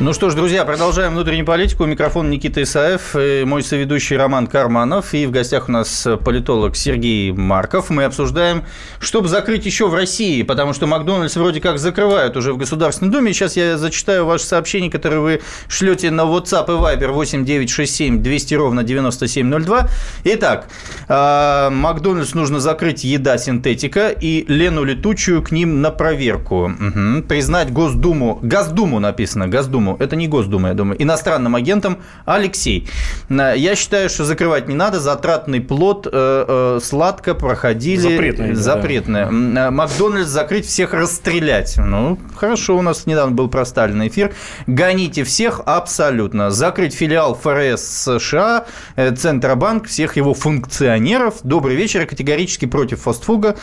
Ну 0.00 0.12
что 0.12 0.30
ж, 0.30 0.34
друзья, 0.36 0.64
продолжаем 0.64 1.14
внутреннюю 1.14 1.44
политику. 1.44 1.84
Микрофон 1.84 2.30
Никита 2.30 2.62
Исаев, 2.62 3.16
мой 3.44 3.64
соведущий 3.64 4.16
Роман 4.16 4.46
Карманов. 4.46 5.12
И 5.12 5.26
в 5.26 5.32
гостях 5.32 5.68
у 5.68 5.72
нас 5.72 6.06
политолог 6.24 6.76
Сергей 6.76 7.32
Марков. 7.32 7.90
Мы 7.90 8.04
обсуждаем, 8.04 8.62
чтобы 9.00 9.26
закрыть 9.26 9.66
еще 9.66 9.88
в 9.88 9.94
России, 9.94 10.44
потому 10.44 10.72
что 10.72 10.86
Макдональдс 10.86 11.34
вроде 11.34 11.60
как 11.60 11.80
закрывают 11.80 12.36
уже 12.36 12.52
в 12.52 12.58
Государственной 12.58 13.10
Думе. 13.10 13.32
Сейчас 13.32 13.56
я 13.56 13.76
зачитаю 13.76 14.24
ваши 14.24 14.44
сообщения, 14.44 14.88
которые 14.88 15.20
вы 15.20 15.40
шлете 15.66 16.12
на 16.12 16.20
WhatsApp 16.20 16.66
и 16.66 16.80
Viber 16.80 17.08
8967 17.08 18.22
200 18.22 18.54
ровно 18.54 18.84
9702. 18.84 19.88
Итак, 20.22 20.68
а, 21.08 21.70
Макдональдс 21.70 22.34
нужно 22.34 22.60
закрыть 22.60 23.02
еда 23.02 23.36
синтетика 23.36 24.10
и 24.10 24.44
Лену 24.46 24.84
Летучую 24.84 25.42
к 25.42 25.50
ним 25.50 25.82
на 25.82 25.90
проверку. 25.90 26.66
Угу. 26.66 27.24
Признать 27.24 27.72
Госдуму, 27.72 28.38
Госдуму 28.42 29.00
написано, 29.00 29.48
Госдуму 29.48 29.87
Госдуму, 29.88 29.96
это 29.98 30.16
не 30.16 30.28
Госдума, 30.28 30.68
я 30.68 30.74
думаю, 30.74 31.02
иностранным 31.02 31.54
агентом 31.54 31.98
Алексей. 32.24 32.88
Я 33.28 33.74
считаю, 33.76 34.08
что 34.08 34.24
закрывать 34.24 34.68
не 34.68 34.74
надо, 34.74 35.00
затратный 35.00 35.60
плод 35.60 36.06
э, 36.06 36.10
э, 36.12 36.80
сладко 36.82 37.34
проходили. 37.34 38.00
Запретное. 38.00 38.54
Запретное. 38.54 39.26
Да. 39.30 39.70
Макдональдс 39.70 40.28
закрыть, 40.28 40.66
всех 40.66 40.92
расстрелять. 40.92 41.76
Ну, 41.78 42.18
хорошо, 42.34 42.76
у 42.76 42.82
нас 42.82 43.06
недавно 43.06 43.34
был 43.34 43.48
про 43.48 43.64
Сталина 43.64 44.06
эфир. 44.08 44.32
Гоните 44.66 45.24
всех 45.24 45.60
абсолютно. 45.66 46.50
Закрыть 46.50 46.94
филиал 46.94 47.34
ФРС 47.34 47.82
США, 47.82 48.66
э, 48.96 49.14
Центробанк, 49.14 49.86
всех 49.86 50.16
его 50.16 50.34
функционеров. 50.34 51.36
Добрый 51.42 51.76
вечер, 51.76 52.06
категорически 52.06 52.66
против 52.66 53.02
фастфуга. 53.02 53.56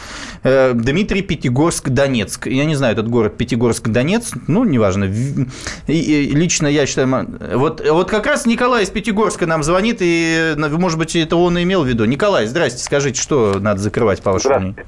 Дмитрий 0.43 1.21
Пятигорск-Донецк. 1.21 2.49
Я 2.49 2.65
не 2.65 2.75
знаю, 2.75 2.93
этот 2.93 3.09
город 3.09 3.35
Пятигорск-Донецк, 3.37 4.37
ну, 4.47 4.63
неважно 4.63 5.05
лично 6.23 6.67
я 6.67 6.85
считаю, 6.85 7.27
вот, 7.55 7.85
вот 7.87 8.09
как 8.09 8.25
раз 8.25 8.45
Николай 8.45 8.83
из 8.83 8.89
Пятигорска 8.89 9.45
нам 9.45 9.63
звонит, 9.63 9.97
и, 9.99 10.55
может 10.57 10.97
быть, 10.97 11.15
это 11.15 11.35
он 11.35 11.57
и 11.57 11.63
имел 11.63 11.83
в 11.83 11.87
виду. 11.87 12.05
Николай, 12.05 12.45
здрасте, 12.45 12.83
скажите, 12.83 13.21
что 13.21 13.57
надо 13.59 13.79
закрывать, 13.79 14.21
по 14.21 14.31
вашему 14.31 14.59
мнению? 14.59 14.85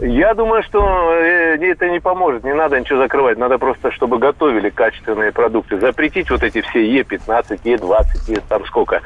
Я 0.00 0.32
думаю, 0.32 0.62
что 0.62 1.12
э, 1.12 1.58
это 1.60 1.88
не 1.90 2.00
поможет, 2.00 2.42
не 2.42 2.54
надо 2.54 2.80
ничего 2.80 3.02
закрывать, 3.02 3.36
надо 3.36 3.58
просто, 3.58 3.92
чтобы 3.92 4.18
готовили 4.18 4.70
качественные 4.70 5.30
продукты. 5.30 5.78
Запретить 5.78 6.30
вот 6.30 6.42
эти 6.42 6.62
все 6.62 7.00
Е15, 7.00 7.60
Е20, 7.64 8.04
Е 8.28 8.40
там 8.48 8.64
сколько. 8.64 9.02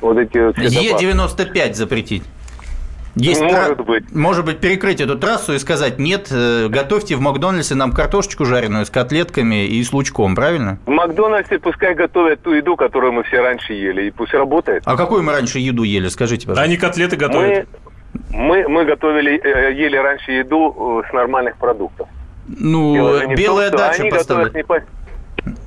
Вот 0.00 0.18
эти 0.18 0.38
вот 0.38 0.58
Е95 0.58 1.74
запретить. 1.74 2.24
Есть 3.14 3.42
может 3.42 3.76
тра... 3.76 3.84
быть. 3.84 4.14
Может 4.14 4.44
быть, 4.44 4.58
перекрыть 4.58 5.00
эту 5.00 5.18
трассу 5.18 5.52
и 5.52 5.58
сказать, 5.58 5.98
нет, 5.98 6.28
э, 6.30 6.68
готовьте 6.68 7.16
в 7.16 7.20
Макдональдсе 7.20 7.74
нам 7.74 7.92
картошечку 7.92 8.44
жареную 8.44 8.86
с 8.86 8.90
котлетками 8.90 9.66
и 9.66 9.82
с 9.82 9.92
лучком, 9.92 10.34
правильно? 10.34 10.78
В 10.86 10.90
Макдональдсе 10.90 11.58
пускай 11.58 11.94
готовят 11.94 12.42
ту 12.42 12.52
еду, 12.52 12.76
которую 12.76 13.12
мы 13.12 13.22
все 13.24 13.40
раньше 13.40 13.74
ели, 13.74 14.06
и 14.06 14.10
пусть 14.10 14.32
работает. 14.32 14.82
А 14.86 14.96
какую 14.96 15.22
мы 15.22 15.32
раньше 15.32 15.58
еду 15.58 15.82
ели, 15.82 16.08
скажите, 16.08 16.46
пожалуйста? 16.46 16.64
Они 16.64 16.76
котлеты 16.76 17.16
готовят. 17.16 17.68
Мы, 18.30 18.64
мы, 18.64 18.68
мы 18.68 18.84
готовили, 18.84 19.40
э, 19.42 19.74
ели 19.74 19.96
раньше 19.96 20.32
еду 20.32 21.02
э, 21.04 21.08
с 21.10 21.12
нормальных 21.12 21.56
продуктов. 21.56 22.08
Ну, 22.46 23.34
белая 23.36 23.70
том, 23.70 23.78
дача 23.78 24.04
поставили. 24.10 24.64
Не. 24.68 24.82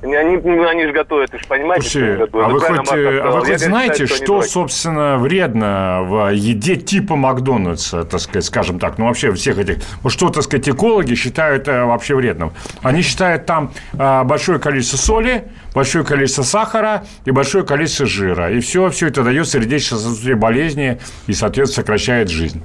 Они, 0.02 0.16
они 0.16 0.84
же 0.84 0.92
готовят, 0.92 1.30
ты 1.30 1.38
же 1.38 1.44
понимаете, 1.46 1.88
Слушай, 1.88 2.26
что 2.28 2.44
а 2.44 2.48
вы 2.48 2.60
хоть, 2.60 2.78
а 2.78 3.30
вы 3.30 3.46
хоть 3.46 3.58
знаете, 3.58 4.06
считаю, 4.06 4.08
что, 4.08 4.42
что 4.42 4.50
собственно, 4.50 5.16
вредно 5.16 6.00
в 6.02 6.32
еде 6.32 6.76
типа 6.76 7.16
Макдональдса, 7.16 8.04
так 8.04 8.20
сказать, 8.20 8.44
скажем 8.44 8.78
так, 8.78 8.98
ну, 8.98 9.06
вообще 9.06 9.32
всех 9.32 9.58
этих, 9.58 9.78
вот 10.02 10.12
что, 10.12 10.28
так 10.28 10.42
сказать, 10.42 10.68
экологи 10.68 11.14
считают 11.14 11.66
э, 11.66 11.84
вообще 11.84 12.14
вредным? 12.14 12.52
Они 12.82 13.00
считают 13.00 13.46
там 13.46 13.72
э, 13.94 14.22
большое 14.24 14.58
количество 14.58 14.98
соли, 14.98 15.44
большое 15.74 16.04
количество 16.04 16.42
сахара 16.42 17.04
и 17.24 17.30
большое 17.30 17.64
количество 17.64 18.06
жира. 18.06 18.50
И 18.50 18.60
все, 18.60 18.90
все 18.90 19.08
это 19.08 19.22
дает 19.22 19.48
сердечно-сосудистые 19.48 20.36
болезни 20.36 20.98
и, 21.26 21.32
соответственно, 21.32 21.82
сокращает 21.82 22.28
жизнь. 22.28 22.62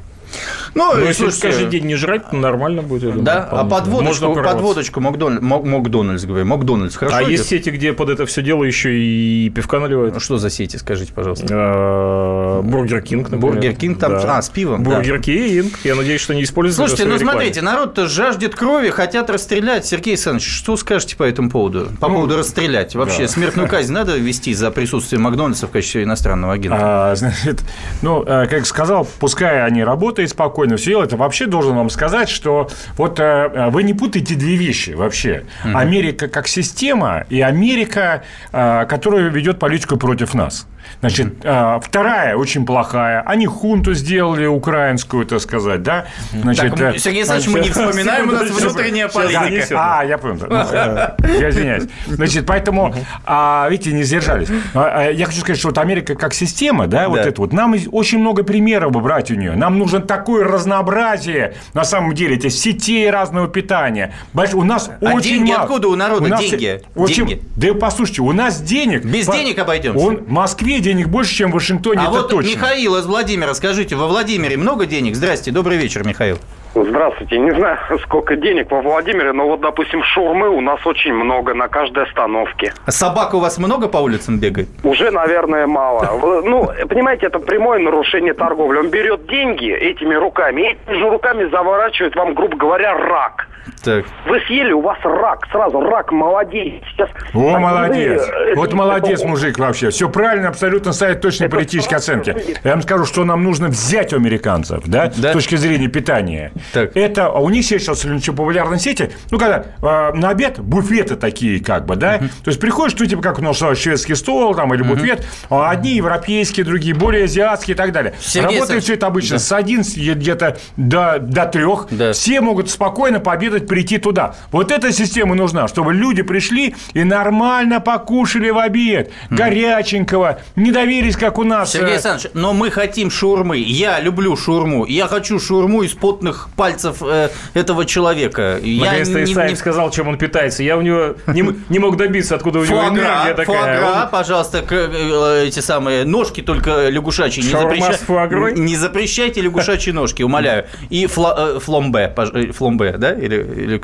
Ну, 0.74 0.94
Но 0.94 1.00
если 1.02 1.24
слушайте, 1.24 1.48
каждый 1.48 1.70
день 1.70 1.86
не 1.86 1.96
жрать, 1.96 2.30
то 2.30 2.36
нормально 2.36 2.82
будет. 2.82 3.10
Думаю, 3.10 3.24
да, 3.24 3.48
а 3.52 3.66
подводочку, 3.66 4.34
подводочку 4.36 5.00
Макдональдс, 5.02 5.44
Макдональдс, 5.44 6.26
говорю, 6.26 6.46
Макдональдс, 6.46 6.96
хорошо 6.96 7.18
А 7.18 7.24
идет? 7.24 7.32
есть 7.32 7.50
сети, 7.50 7.70
где 7.70 7.94
под 7.94 8.10
это 8.10 8.26
все 8.26 8.42
дело 8.42 8.64
еще 8.64 8.98
и 8.98 9.50
пивка 9.50 9.80
наливают? 9.80 10.14
Ну, 10.14 10.20
что 10.20 10.38
за 10.38 10.50
сети, 10.50 10.78
скажите, 10.78 11.12
пожалуйста? 11.14 11.48
А, 11.50 12.62
Бургер 12.62 13.02
Кинг, 13.02 13.30
например. 13.30 13.56
Бургер 13.56 13.74
Кинг 13.76 14.00
там, 14.00 14.14
а, 14.16 14.42
с 14.42 14.50
пивом, 14.50 14.84
Бургер 14.84 15.20
Кинг, 15.20 15.74
я 15.84 15.96
надеюсь, 15.96 16.22
что 16.22 16.34
не 16.34 16.44
используют 16.44 16.90
Слушайте, 16.90 17.12
ну 17.12 17.20
смотрите, 17.20 17.62
народ-то 17.62 18.08
жаждет 18.08 18.56
крови, 18.56 18.90
хотят 18.90 19.30
расстрелять. 19.30 19.86
Сергей 19.86 20.12
Александрович, 20.12 20.48
что 20.48 20.78
скажете 20.78 21.16
по 21.16 21.24
этому 21.24 21.50
поводу? 21.50 21.90
По 22.00 22.08
ну, 22.08 22.16
поводу 22.16 22.38
расстрелять? 22.38 22.96
Вообще, 22.96 23.28
смертную 23.28 23.68
казнь 23.68 23.92
надо 23.92 24.16
ввести 24.18 24.54
за 24.54 24.72
присутствие 24.72 25.20
Макдональдса 25.20 25.68
в 25.68 25.72
качестве 25.72 26.04
иностранного 26.04 26.54
агента? 26.54 26.78
А, 26.80 27.16
значит, 27.16 27.62
ну, 28.02 28.24
э, 28.24 28.48
как 28.48 28.66
сказал, 28.66 29.08
пускай 29.20 29.66
они 29.66 29.84
работают 29.84 30.21
спокойно, 30.28 30.78
все 30.78 31.04
это 31.04 31.18
вообще 31.18 31.46
должен 31.46 31.76
вам 31.76 31.90
сказать, 31.90 32.30
что 32.30 32.70
вот 32.98 33.20
э, 33.20 33.70
вы 33.70 33.84
не 33.84 33.94
путаете 33.94 34.36
две 34.36 34.56
вещи 34.56 34.92
вообще. 34.92 35.44
Угу. 35.64 35.78
Америка 35.78 36.28
как 36.28 36.48
система 36.48 37.26
и 37.30 37.42
Америка, 37.42 38.24
э, 38.52 38.86
которая 38.88 39.30
ведет 39.30 39.60
политику 39.60 39.98
против 39.98 40.34
нас. 40.34 40.68
Значит, 41.02 41.34
а, 41.44 41.80
вторая 41.80 42.36
очень 42.36 42.66
плохая. 42.66 43.22
Они 43.22 43.46
хунту 43.46 43.94
сделали 43.94 44.46
украинскую, 44.46 45.26
так 45.26 45.42
сказать, 45.42 45.84
да? 45.84 46.06
Значит, 46.34 46.76
так, 46.76 46.96
э, 46.96 47.00
Сергей 47.00 47.24
Александрович, 47.24 47.50
мы 47.50 47.60
не 47.60 47.70
вспоминаем, 47.70 48.30
у 48.30 48.32
нас 48.34 48.50
внутренняя 48.50 49.08
политика. 49.08 50.00
А, 50.00 50.04
я 50.04 50.18
понял. 50.18 50.38
Э, 50.50 51.16
я 51.40 51.50
извиняюсь. 51.50 51.84
Значит, 52.08 52.46
поэтому, 52.46 52.94
а, 53.26 53.68
видите, 53.70 53.94
не 53.94 54.04
сдержались. 54.04 54.50
А, 54.74 55.10
я 55.10 55.26
хочу 55.26 55.40
сказать, 55.40 55.58
что 55.58 55.70
вот 55.70 55.78
Америка 55.78 56.16
как 56.16 56.34
система, 56.34 56.88
да, 56.88 57.10
вот 57.10 57.20
это 57.20 57.42
вот, 57.42 57.54
нам 57.54 57.76
очень 57.92 58.20
много 58.20 58.44
примеров 58.44 58.92
брать 58.92 59.32
у 59.32 59.36
нее. 59.36 59.54
Нам 59.54 59.78
нужно 59.78 60.00
такое 60.00 60.44
разнообразие, 60.44 61.56
на 61.74 61.84
самом 61.84 62.14
деле, 62.14 62.36
эти 62.36 62.50
сетей 62.50 63.10
разного 63.10 63.48
питания. 63.48 64.14
У 64.54 64.64
нас 64.64 64.90
очень 65.02 65.22
деньги 65.22 65.52
откуда 65.52 65.88
у 65.88 65.96
народа? 65.96 66.38
деньги? 66.38 66.82
деньги. 66.96 67.42
Да 67.56 67.74
послушайте, 67.74 68.22
у 68.22 68.32
нас 68.32 68.62
денег... 68.62 69.06
Без 69.06 69.28
денег 69.28 69.60
обойдемся. 69.60 70.00
Он, 70.00 70.18
в 70.18 70.30
Москве 70.30 70.71
денег 70.80 71.08
больше, 71.08 71.34
чем 71.34 71.52
в 71.52 71.54
Вашингтоне, 71.54 72.02
а 72.02 72.04
это 72.04 72.12
вот 72.12 72.30
точно. 72.30 72.50
Михаил 72.50 72.96
из 72.96 73.06
Владимира, 73.06 73.54
скажите, 73.54 73.96
во 73.96 74.08
Владимире 74.08 74.58
много 74.58 74.86
денег? 74.86 75.16
Здрасте, 75.16 75.52
добрый 75.52 75.78
вечер, 75.78 76.06
Михаил. 76.06 76.40
Здравствуйте. 76.74 77.38
Не 77.40 77.52
знаю, 77.52 77.78
сколько 78.04 78.36
денег 78.36 78.72
во 78.72 78.82
Владимире, 78.82 79.34
но 79.34 79.46
вот, 79.48 79.62
допустим, 79.62 80.04
шурмы 80.04 80.50
у 80.50 80.62
нас 80.62 80.86
очень 80.86 81.14
много 81.14 81.54
на 81.54 81.68
каждой 81.68 82.04
остановке. 82.06 82.74
А 82.86 82.92
собак 82.92 83.34
у 83.34 83.40
вас 83.40 83.58
много 83.58 83.88
по 83.88 83.98
улицам 83.98 84.40
бегает? 84.40 84.70
Уже, 84.84 85.12
наверное, 85.12 85.68
мало. 85.68 86.42
Ну, 86.52 86.70
понимаете, 86.90 87.28
это 87.28 87.40
прямое 87.40 87.80
нарушение 87.80 88.34
торговли. 88.34 88.80
Он 88.80 88.90
берет 88.90 89.28
деньги 89.28 89.72
этими 89.72 90.16
руками, 90.16 90.62
и 90.62 90.66
этими 90.74 90.96
же 91.00 91.10
руками 91.10 91.50
заворачивает 91.50 92.16
вам, 92.16 92.34
грубо 92.34 92.56
говоря, 92.58 92.98
рак. 92.98 93.48
Так. 93.84 94.06
Вы 94.28 94.40
съели, 94.42 94.72
у 94.74 94.82
вас 94.82 94.98
рак, 95.04 95.46
сразу 95.52 95.80
рак, 95.82 96.12
молодец. 96.12 96.82
Сейчас 96.92 97.10
О, 97.34 97.54
А 97.56 97.60
молодец. 97.60 98.28
вы, 98.28 98.34
э, 98.52 98.56
Вот 98.56 98.68
это- 98.70 98.76
молодец, 98.76 99.20
это- 99.20 99.28
мужик, 99.28 99.60
вообще. 99.60 99.90
Все 99.92 100.10
правильно, 100.10 100.50
абсолютно 100.50 100.94
ставит 100.94 101.22
точные 101.22 101.48
Это 101.48 101.56
политические 101.58 101.98
оценки. 101.98 102.36
Я 102.64 102.72
вам 102.72 102.82
скажу, 102.82 103.06
что 103.06 103.24
нам 103.24 103.44
нужно 103.44 103.68
взять 103.68 104.14
у 104.14 104.18
американцев, 104.18 104.82
да, 104.86 105.12
Да. 105.16 105.30
с 105.30 105.34
точки 105.34 105.56
зрения 105.56 105.88
питания. 105.88 106.52
Так. 106.74 106.96
Это, 106.96 107.28
а 107.28 107.40
у 107.40 107.50
них 107.50 107.66
сейчас 107.66 108.06
очень 108.06 108.36
популярной 108.36 108.80
сети, 108.80 109.12
ну, 109.30 109.38
когда 109.38 109.66
э, 109.82 110.14
на 110.14 110.30
обед 110.30 110.60
буфеты 110.60 111.16
такие, 111.16 111.64
как 111.64 111.86
бы, 111.86 111.96
да, 111.96 112.18
то 112.18 112.48
есть 112.48 112.60
приходишь, 112.60 112.98
ну, 113.00 113.06
типа, 113.06 113.22
как 113.22 113.40
у 113.40 113.42
нас 113.42 113.58
шведский 113.58 114.16
стол 114.16 114.56
там 114.56 114.74
или 114.74 114.84
буфет, 114.84 115.26
а 115.50 115.70
одни 115.70 115.96
европейские, 115.96 116.66
другие 116.66 116.94
более 116.94 117.26
азиатские 117.26 117.76
и 117.76 117.78
так 117.78 117.92
далее. 117.92 118.14
Сергей 118.20 118.60
Работает 118.60 118.84
все 118.84 118.94
это 118.94 119.08
обычно 119.08 119.40
с 119.40 119.52
11 119.52 119.98
где-то 120.18 120.58
до, 120.78 121.20
до 121.20 121.46
3. 121.46 121.62
Да. 121.92 122.14
Все 122.14 122.42
могут 122.42 122.70
спокойно 122.70 123.20
пообедать, 123.20 123.68
прийти 123.68 123.98
туда. 123.98 124.36
Вот 124.52 124.72
эта 124.72 124.92
система 124.92 125.36
нужна, 125.36 125.68
чтобы 125.68 125.94
люди 125.94 126.22
пришли 126.22 126.76
и 126.94 127.04
нормально 127.04 127.80
покушали 127.80 128.50
в 128.50 128.58
обед. 128.58 129.12
Горяченького. 129.30 130.40
Не 130.56 130.72
доверились, 130.72 131.16
как 131.16 131.38
у 131.38 131.44
нас. 131.44 131.72
Сергей 131.72 131.90
э, 131.90 131.94
Александрович, 131.94 132.32
но 132.34 132.54
мы 132.54 132.72
хотим 132.72 133.10
шаурмы. 133.12 133.58
Я 133.58 134.00
люблю 134.00 134.36
шаурму. 134.36 134.86
Я 134.86 135.08
хочу 135.08 135.40
шаурму 135.40 135.84
из 135.84 135.94
потных 135.94 136.50
пальцев 136.56 136.98
э, 137.02 137.30
этого 137.54 137.86
человека. 137.86 138.60
Я 138.62 138.86
Наконец-то 138.86 139.20
не- 139.20 139.32
Исаев 139.32 139.50
не- 139.52 139.56
сказал, 139.56 139.90
чем 139.92 140.08
он 140.08 140.18
питается. 140.18 140.64
Я 140.64 140.78
у 140.78 140.82
него 140.82 141.16
не, 141.28 141.44
не 141.70 141.80
мог 141.80 141.98
добиться, 141.98 142.36
откуда 142.36 142.60
у 142.60 142.66
него 142.66 142.82
энергия 142.90 143.02
Фуагра, 143.04 143.34
такая. 143.36 143.46
фуагра, 143.82 144.04
Он- 144.04 144.10
пожалуйста, 144.10 144.62
к- 144.62 144.72
э, 144.74 145.46
эти 145.48 145.60
самые 145.60 146.06
ножки 146.06 146.42
только 146.42 146.90
лягушачьи. 146.90 147.44
Не, 147.44 147.50
запреща- 147.52 148.52
не 148.58 148.76
запрещайте 148.76 149.42
лягушачьи 149.42 149.92
ножки, 149.94 150.24
умоляю. 150.24 150.66
И 150.90 151.06
фла- 151.06 151.56
э, 151.58 151.60
фломбе, 151.60 152.14
э, 152.16 152.52
фломбе, 152.52 152.96
да? 152.98 153.14
Или, 153.14 153.36
или 153.36 153.78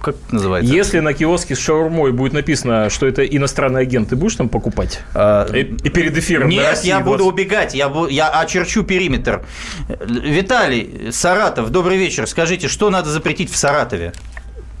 как 0.00 0.14
это 0.14 0.34
называется? 0.34 0.72
Если 0.72 1.00
на 1.00 1.12
киоске 1.14 1.54
с 1.54 1.58
шаурмой 1.58 2.12
будет 2.12 2.32
написано, 2.32 2.90
что 2.90 3.06
это 3.06 3.24
иностранный 3.24 3.82
агент, 3.82 4.08
ты 4.10 4.16
будешь 4.16 4.36
там 4.36 4.48
покупать? 4.48 5.00
А, 5.14 5.46
И, 5.54 5.60
и 5.60 5.88
перед 5.90 6.16
эфиром 6.16 6.48
Нет, 6.48 6.66
России 6.70 6.88
я 6.88 7.00
буду 7.00 7.18
20. 7.18 7.32
убегать, 7.32 7.74
я, 7.74 7.88
бу- 7.88 8.10
я 8.10 8.28
очерчу 8.30 8.82
периметр. 8.84 9.42
Виталий, 10.06 11.08
Саратов, 11.10 11.70
добрый 11.70 11.96
вечер. 11.96 12.01
Скажите, 12.10 12.68
что 12.68 12.90
надо 12.90 13.08
запретить 13.10 13.50
в 13.50 13.56
Саратове? 13.56 14.12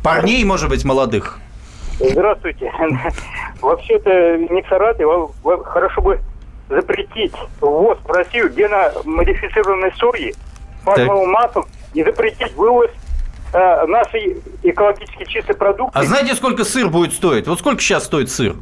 Парней, 0.02 0.44
может 0.44 0.68
быть, 0.68 0.84
молодых? 0.84 1.38
Здравствуйте. 2.00 2.72
Вообще-то 3.60 4.36
не 4.38 4.62
в 4.62 4.68
Саратове, 4.68 5.06
а 5.44 5.62
хорошо 5.64 6.00
бы 6.02 6.20
запретить 6.68 7.32
ввоз 7.60 7.98
в 8.04 8.10
Россию 8.10 8.50
геномодифицированной 8.50 9.92
сои, 9.98 10.34
пальмовым 10.84 11.30
маслом 11.30 11.66
и 11.94 12.02
запретить 12.02 12.52
вывоз 12.54 12.90
э, 13.52 13.86
нашей 13.86 14.38
экологически 14.62 15.24
чистой 15.24 15.54
продукции. 15.54 15.98
А 15.98 16.04
знаете, 16.04 16.34
сколько 16.34 16.64
сыр 16.64 16.88
будет 16.88 17.12
стоить? 17.12 17.46
Вот 17.46 17.58
сколько 17.58 17.80
сейчас 17.80 18.04
стоит 18.04 18.30
сыр? 18.30 18.56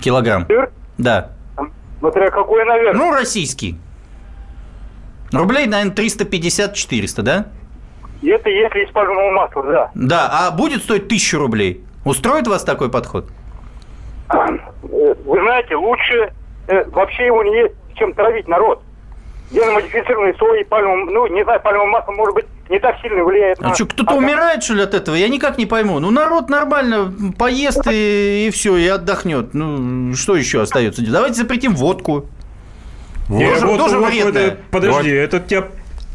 Килограмм. 0.00 0.46
Сыр, 0.46 0.70
Да. 0.98 1.30
смотря 2.00 2.30
какой, 2.30 2.64
наверное. 2.64 2.94
Ну, 3.04 3.12
российский. 3.12 3.78
Рублей, 5.32 5.66
наверное, 5.66 5.94
350-400, 5.94 7.22
да? 7.22 7.46
Это 8.22 8.48
если 8.50 8.84
из 8.84 8.90
пальмового 8.92 9.30
масла, 9.32 9.62
да. 9.64 9.90
Да, 9.94 10.28
а 10.32 10.50
будет 10.50 10.82
стоить 10.82 11.06
1000 11.06 11.38
рублей. 11.38 11.84
Устроит 12.04 12.46
вас 12.46 12.62
такой 12.64 12.90
подход? 12.90 13.26
Вы 14.82 15.40
знаете, 15.40 15.76
лучше 15.76 16.32
э, 16.68 16.84
вообще 16.90 17.26
его 17.26 17.42
не 17.42 17.54
есть, 17.62 17.74
чем 17.96 18.12
травить 18.14 18.48
народ. 18.48 18.82
Геномодифицированной 19.50 20.34
соей, 20.38 20.64
пальмовым, 20.64 21.06
ну, 21.06 21.26
не 21.26 21.44
знаю, 21.44 21.60
пальмовым 21.60 21.90
маслом, 21.90 22.16
может 22.16 22.34
быть, 22.34 22.46
не 22.70 22.78
так 22.78 22.96
сильно 23.02 23.22
влияет 23.22 23.58
А 23.60 23.68
на... 23.68 23.74
что, 23.74 23.84
кто-то 23.84 24.12
организм. 24.12 24.24
умирает, 24.24 24.62
что 24.64 24.74
ли, 24.74 24.82
от 24.82 24.94
этого? 24.94 25.14
Я 25.14 25.28
никак 25.28 25.58
не 25.58 25.66
пойму. 25.66 25.98
Ну, 25.98 26.10
народ 26.10 26.48
нормально 26.48 27.12
поест 27.38 27.86
и, 27.90 28.46
и 28.46 28.50
все, 28.50 28.76
и 28.76 28.86
отдохнет. 28.86 29.52
Ну, 29.52 30.14
что 30.14 30.36
еще 30.36 30.62
остается? 30.62 31.02
Давайте 31.04 31.34
запретим 31.34 31.74
водку. 31.74 32.26
Тоже- 33.40 33.66
вот- 33.66 33.78
тоже 33.78 33.98
вот 33.98 34.10
вредное. 34.10 34.56
Подожди, 34.70 35.10
Вот. 35.10 35.16
это 35.16 35.40
тебя 35.40 35.64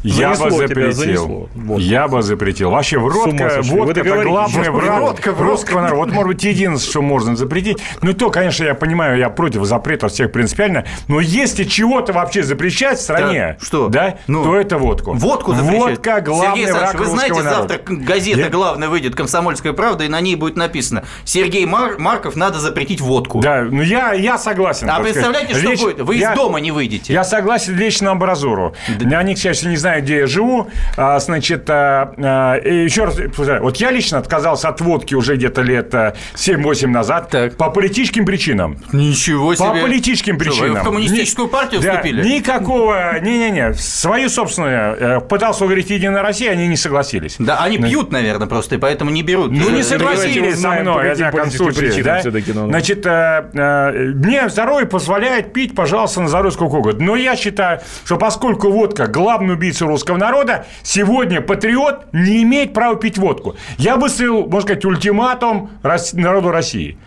Я 0.02 0.30
бы 0.30 0.50
запретил. 0.50 1.48
Вот. 1.54 1.80
Я 1.80 2.08
бы 2.08 2.22
запретил. 2.22 2.70
Вообще, 2.70 2.98
водка, 2.98 3.60
водка 3.62 4.00
это 4.00 4.22
главный 4.22 4.70
враг 4.70 5.00
Водка, 5.00 5.30
водка. 5.32 5.42
русского 5.42 5.80
народа. 5.80 5.96
Вот, 5.98 6.12
может 6.12 6.28
быть, 6.28 6.44
единственное, 6.44 6.78
что 6.78 7.02
можно 7.02 7.36
запретить. 7.36 7.78
Ну, 8.02 8.10
и 8.10 8.14
то, 8.14 8.30
конечно, 8.30 8.64
я 8.64 8.74
понимаю, 8.74 9.18
я 9.18 9.28
против 9.28 9.64
запретов 9.64 10.12
всех 10.12 10.30
принципиально. 10.32 10.84
Но 11.08 11.20
если 11.20 11.64
чего-то 11.64 12.12
вообще 12.12 12.42
запрещать 12.42 12.98
в 12.98 13.02
стране, 13.02 13.56
Так, 13.58 13.66
что? 13.66 13.88
Да, 13.88 14.16
Ну. 14.28 14.44
то 14.44 14.56
это 14.56 14.78
водку. 14.78 15.14
Водку 15.14 15.52
запрещать. 15.54 15.78
Водка 15.98 16.20
главный 16.20 16.56
Сергей 16.64 16.72
враг 16.72 16.94
вы 16.98 17.04
знаете, 17.06 17.32
русского 17.34 17.50
завтра 17.50 17.78
народа. 17.88 18.04
газета 18.06 18.38
Я- 18.40 18.48
главная 18.50 18.88
выйдет 18.88 19.14
«Комсомольская 19.16 19.72
правда», 19.72 20.04
и 20.04 20.08
на 20.08 20.20
ней 20.20 20.36
будет 20.36 20.56
написано 20.56 21.04
«Сергей 21.24 21.66
Мар- 21.66 21.98
Марков, 21.98 22.36
надо 22.36 22.60
запретить 22.60 23.00
водку». 23.00 23.40
Да, 23.40 23.62
ну 23.62 23.82
я, 23.82 24.12
я 24.12 24.38
согласен. 24.38 24.88
А 24.90 25.00
представляете, 25.00 25.54
сказать. 25.54 25.62
что 25.62 25.70
Лечь- 25.72 25.80
будет? 25.96 26.06
Вы 26.06 26.16
я- 26.16 26.32
из 26.32 26.36
дома 26.36 26.60
не 26.60 26.70
выйдете. 26.70 27.12
Я 27.12 27.24
согласен 27.24 27.76
лечь 27.76 28.00
на 28.00 28.12
амбразуру. 28.12 28.74
Они, 29.12 29.34
к 29.34 29.38
счастью, 29.38 29.70
не 29.70 29.76
знают, 29.76 29.87
где 30.00 30.18
я 30.18 30.26
живу. 30.26 30.68
А, 30.96 31.18
значит, 31.20 31.68
а, 31.70 32.12
а, 32.18 32.56
еще 32.56 33.04
раз, 33.04 33.16
вот 33.60 33.76
я 33.78 33.90
лично 33.90 34.18
отказался 34.18 34.68
от 34.68 34.80
водки 34.80 35.14
уже 35.14 35.36
где-то 35.36 35.62
лет 35.62 35.94
а, 35.94 36.14
7-8 36.34 36.86
назад 36.88 37.30
Так. 37.30 37.56
по 37.56 37.70
политическим 37.70 38.24
причинам. 38.26 38.78
Ничего 38.92 39.54
себе. 39.54 39.66
По 39.68 39.74
политическим 39.74 40.36
Что, 40.40 40.44
причинам. 40.50 40.74
вы 40.74 40.80
в 40.80 40.84
коммунистическую 40.84 41.48
Ни- 41.48 41.52
партию 41.52 41.80
Да, 41.82 41.90
вступили? 41.92 42.22
Никакого, 42.28 43.18
не-не-не, 43.20 43.74
свою 43.74 44.28
собственную. 44.28 44.96
э, 44.98 45.20
Пытался 45.20 45.64
уговорить 45.64 45.90
Единая 45.90 46.22
Россия, 46.22 46.52
они 46.52 46.68
не 46.68 46.76
согласились. 46.76 47.36
Да, 47.38 47.58
они 47.62 47.78
пьют, 47.78 48.12
наверное, 48.12 48.46
просто, 48.46 48.76
и 48.76 48.78
поэтому 48.78 49.10
не 49.10 49.22
берут. 49.22 49.50
Ну, 49.50 49.70
не 49.70 49.80
Э, 49.80 49.84
согласились 49.84 50.34
давайте 50.34 50.56
со 50.56 50.70
мной, 50.82 51.08
во 51.08 51.14
всяком 51.14 51.50
случае. 51.50 52.02
да? 52.02 52.20
ну, 52.24 52.30
ну. 52.54 52.68
Значит, 52.68 53.06
э, 53.06 53.48
э, 53.52 53.92
мне 54.14 54.48
здоровье 54.48 54.86
позволяет 54.86 55.52
пить, 55.52 55.74
пожалуйста, 55.74 56.20
на 56.20 56.28
здоровье 56.28 56.52
сколько 56.52 56.74
угодно. 56.74 57.04
Но 57.06 57.16
я 57.16 57.36
считаю, 57.36 57.80
что 58.04 58.16
поскольку 58.16 58.70
водка 58.70 59.06
главный 59.06 59.54
убийца 59.54 59.77
русского 59.86 60.16
народа, 60.16 60.66
сегодня 60.82 61.40
патриот 61.40 62.06
не 62.12 62.42
имеет 62.42 62.72
права 62.74 62.96
пить 62.96 63.18
водку. 63.18 63.56
Я 63.78 63.96
выставил, 63.96 64.42
можно 64.46 64.60
сказать, 64.62 64.84
ультиматум 64.84 65.70
народу 66.14 66.50
России. 66.50 66.98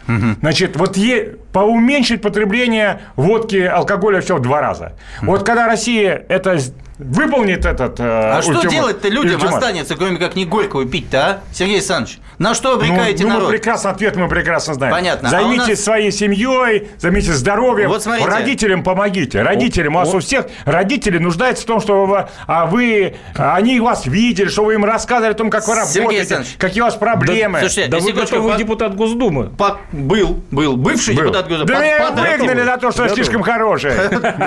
Значит, 0.42 0.76
вот 0.78 0.98
е- 0.98 1.36
поуменьшить 1.54 2.22
потребление 2.22 3.02
водки, 3.16 3.58
алкоголя 3.58 4.22
все 4.22 4.38
в 4.38 4.42
два 4.42 4.62
раза. 4.62 4.94
Вот 5.22 5.44
когда 5.44 5.68
Россия 5.68 6.24
это 6.30 6.58
выполнит 7.04 7.66
этот 7.66 8.00
э, 8.00 8.04
А 8.04 8.42
что 8.42 8.52
ультимат- 8.54 8.70
делать-то 8.72 9.08
людям 9.10 9.42
ультимат- 9.42 9.54
останется, 9.56 9.96
кроме 9.96 10.18
как 10.18 10.36
не 10.36 10.46
горького 10.46 10.86
пить-то, 10.86 11.18
а? 11.26 11.40
Сергей 11.54 11.76
Александрович, 11.78 12.20
на 12.38 12.54
что 12.54 12.74
обрекаете 12.76 13.24
ну, 13.24 13.30
ну, 13.30 13.34
народ? 13.36 13.50
мы 13.50 13.52
прекрасно 13.58 13.90
ответ 13.90 14.16
мы 14.16 14.28
прекрасно 14.28 14.74
знаем. 14.76 14.94
Понятно. 14.94 15.28
А 15.28 15.32
Займитесь 15.32 15.66
у 15.66 15.70
нас- 15.72 15.84
своей 15.84 16.12
семьей, 16.12 16.90
займитесь 16.98 17.32
здоровьем. 17.34 17.90
Вот 17.90 18.04
смотрите. 18.04 18.30
Родителям 18.30 18.84
помогите. 18.84 19.42
Родителям. 19.42 19.96
У 19.96 20.00
вас 20.00 20.14
у 20.14 20.20
всех 20.20 20.46
родители 20.66 21.18
нуждаются 21.18 21.64
в 21.64 21.68
том, 21.68 21.82
что 21.82 22.06
вы, 22.06 22.26
а 22.48 22.66
вы, 22.66 23.16
они 23.36 23.80
вас 23.80 24.06
видели, 24.06 24.48
что 24.48 24.64
вы 24.64 24.76
им 24.76 24.86
рассказывали 24.86 25.32
о 25.32 25.36
том, 25.36 25.50
как 25.50 25.68
вы 25.68 25.76
Сергей 25.86 26.20
работаете, 26.20 26.46
какие 26.58 26.82
у 26.82 26.86
вас 26.86 26.96
проблемы. 26.96 27.60
Слушайте, 27.60 27.90
Да 27.90 28.00
вы 28.00 28.12
готовый 28.12 28.54
по- 28.54 28.58
депутат 28.58 28.96
Госдумы. 28.96 29.50
по- 29.50 29.78
был, 29.92 30.44
был, 30.52 30.78
бывший 30.78 31.16
Был. 31.16 31.24
депутат 31.24 31.48
Госдумы. 31.48 31.68
Да 31.68 31.74
Под- 31.76 32.16
меня 32.18 32.38
выгнали 32.38 32.64
за 32.64 32.78
то, 32.78 32.92
что 32.92 33.04
я 33.04 33.10
слишком 33.10 33.42
хороший. 33.44 33.92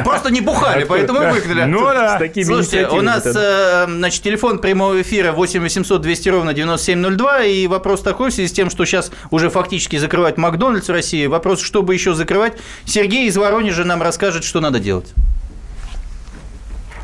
Просто 0.05 0.33
не 0.33 0.41
бухали, 0.41 0.85
поэтому 0.85 1.21
выгнали. 1.31 1.65
Ну 1.65 1.81
да. 1.85 2.19
Слушайте, 2.45 2.89
у 2.89 3.01
нас, 3.03 3.25
э, 3.27 3.87
значит, 3.89 4.23
телефон 4.23 4.59
прямого 4.59 5.01
эфира 5.01 5.33
8 5.33 5.61
800 5.61 6.01
200 6.01 6.29
ровно 6.29 6.55
9702, 6.55 7.45
и 7.45 7.67
вопрос 7.67 8.03
такой, 8.03 8.31
в 8.31 8.35
связи 8.35 8.49
с 8.49 8.53
тем, 8.53 8.71
что 8.71 8.85
сейчас 8.85 9.11
уже 9.31 9.51
фактически 9.51 9.97
закрывают 9.97 10.37
Макдональдс 10.37 10.89
в 10.89 10.93
России, 10.93 11.27
вопрос, 11.27 11.61
чтобы 11.61 11.95
еще 11.95 12.15
закрывать, 12.15 12.59
Сергей 12.85 13.29
из 13.29 13.37
Воронежа 13.37 13.85
нам 13.85 14.03
расскажет, 14.03 14.45
что 14.45 14.61
надо 14.61 14.79
делать. 14.79 15.13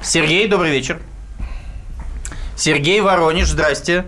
Сергей, 0.03 0.46
добрый 0.48 0.70
вечер. 0.70 1.00
Сергей 2.57 3.00
Воронеж, 3.00 3.48
здрасте. 3.48 4.05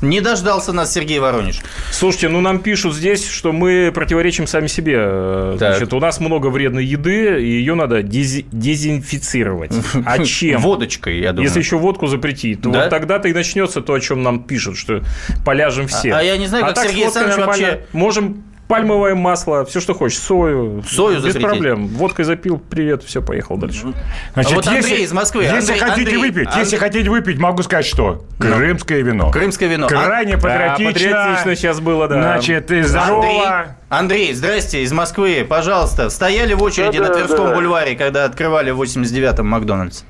Не 0.00 0.20
дождался 0.20 0.72
нас 0.72 0.92
Сергей 0.92 1.18
Воронеж. 1.18 1.60
Слушайте, 1.90 2.28
ну 2.28 2.40
нам 2.40 2.58
пишут 2.58 2.94
здесь, 2.94 3.26
что 3.26 3.52
мы 3.52 3.90
противоречим 3.94 4.46
сами 4.46 4.66
себе. 4.66 4.94
Э, 4.98 5.56
Так. 5.58 5.76
Значит, 5.76 5.92
у 5.94 6.00
нас 6.00 6.20
много 6.20 6.48
вредной 6.48 6.84
еды, 6.84 7.42
и 7.42 7.46
ее 7.46 7.74
надо 7.74 8.02
дези- 8.02 8.44
дезинфицировать. 8.52 9.72
А 10.04 10.22
чем? 10.24 10.60
Водочкой, 10.60 11.20
я 11.20 11.32
думаю. 11.32 11.46
Если 11.48 11.60
еще 11.60 11.76
водку 11.78 12.06
запретить, 12.06 12.60
то 12.62 12.70
Да? 12.70 12.80
вот 12.82 12.90
тогда-то 12.90 13.28
и 13.28 13.32
начнется 13.32 13.80
то, 13.80 13.94
о 13.94 14.00
чем 14.00 14.22
нам 14.22 14.42
пишут, 14.42 14.76
что 14.76 15.02
поляжем 15.44 15.86
все. 15.86 16.12
А- 16.12 16.18
а 16.18 16.22
я 16.22 16.36
не 16.36 16.46
знаю, 16.48 16.64
как 16.66 16.74
так 16.74 16.86
Сергей 16.88 17.04
Александрович 17.04 17.46
вообще- 17.46 17.86
Можем 17.92 18.44
пальмовое 18.68 19.14
масло, 19.14 19.64
все, 19.64 19.80
что 19.80 19.94
хочешь, 19.94 20.18
сою. 20.18 20.82
Сою 20.88 21.20
Без 21.22 21.34
проблем. 21.36 21.86
Водкой 21.88 22.24
запил, 22.24 22.58
привет, 22.58 23.02
все, 23.02 23.22
поехал 23.22 23.56
дальше. 23.56 23.92
Значит, 24.34 24.52
А 24.52 24.54
вот 24.56 24.66
Андрей 24.66 25.04
из 25.04 25.12
Москвы. 25.12 25.44
Если 25.44 25.58
Андрей, 25.58 25.78
хотите 25.78 26.00
Андрей, 26.02 26.16
выпить, 26.18 26.46
Андрей. 26.48 26.60
если 26.64 26.76
хотите 26.76 27.10
выпить, 27.10 27.38
могу 27.38 27.62
сказать, 27.62 27.86
что 27.86 28.24
крымское 28.38 29.02
вино. 29.02 29.30
Крымское 29.30 29.68
вино. 29.68 29.86
А- 29.86 29.88
Крайне 29.88 30.36
патриотично. 30.36 30.92
патриотично 30.92 31.56
сейчас 31.56 31.80
было, 31.80 32.08
да. 32.08 32.20
Значит, 32.20 32.70
и 32.70 32.74
Андрей, 32.78 32.82
здорово. 32.88 33.66
Андрей, 33.88 34.34
здрасте, 34.34 34.82
из 34.82 34.92
Москвы, 34.92 35.46
пожалуйста. 35.48 36.10
Стояли 36.10 36.54
в 36.54 36.62
очереди 36.62 36.98
на 36.98 37.08
Да-да, 37.08 37.14
Тверском 37.14 37.46
да. 37.48 37.54
бульваре, 37.54 37.94
когда 37.96 38.24
открывали 38.24 38.70
в 38.70 38.80
89-м 38.82 39.46
Макдональдс? 39.46 40.02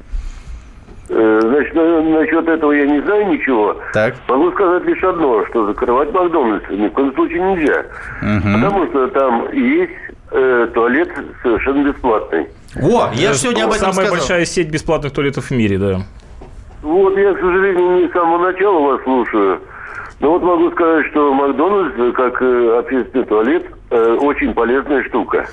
Э, 1.17 1.41
значит, 1.43 1.75
насчет 1.75 2.49
этого 2.49 2.73
я 2.73 2.87
не 2.87 3.01
знаю 3.03 3.29
ничего. 3.29 3.77
Так. 3.93 4.17
Могу 4.29 4.51
сказать 4.51 4.85
лишь 4.85 5.03
одно, 5.05 5.47
что 5.47 5.67
закрывать 5.67 6.13
Макдональдс 6.13 6.69
ни 6.71 6.89
в 6.89 6.91
коем 6.91 7.15
случае 7.15 7.41
нельзя. 7.41 7.85
Угу. 8.21 8.53
Потому 8.55 8.87
что 8.89 9.09
там 9.09 9.53
есть 9.53 9.93
э, 10.33 10.69
туалет 10.75 11.09
совершенно 11.43 11.89
бесплатный. 11.89 12.49
О, 12.83 13.11
я 13.15 13.33
же 13.33 13.39
сегодня 13.39 13.65
об 13.65 13.71
этом 13.71 13.93
Самая 13.93 14.07
сказал. 14.07 14.15
большая 14.17 14.45
сеть 14.45 14.71
бесплатных 14.71 15.13
туалетов 15.13 15.45
в 15.45 15.51
мире, 15.53 15.79
да. 15.79 15.99
Вот 16.83 17.17
я, 17.17 17.33
к 17.33 17.39
сожалению, 17.39 18.03
не 18.03 18.09
с 18.09 18.13
самого 18.13 18.51
начала 18.51 18.81
вас 18.81 19.03
слушаю. 19.05 19.61
Но 20.19 20.31
вот 20.33 20.43
могу 20.43 20.71
сказать, 20.73 21.07
что 21.13 21.33
Макдональдс, 21.33 22.17
как 22.17 22.43
э, 22.43 22.79
общественный 22.79 23.25
туалет, 23.25 23.67
э, 23.91 24.17
очень 24.21 24.53
полезная 24.53 25.05
штука. 25.05 25.47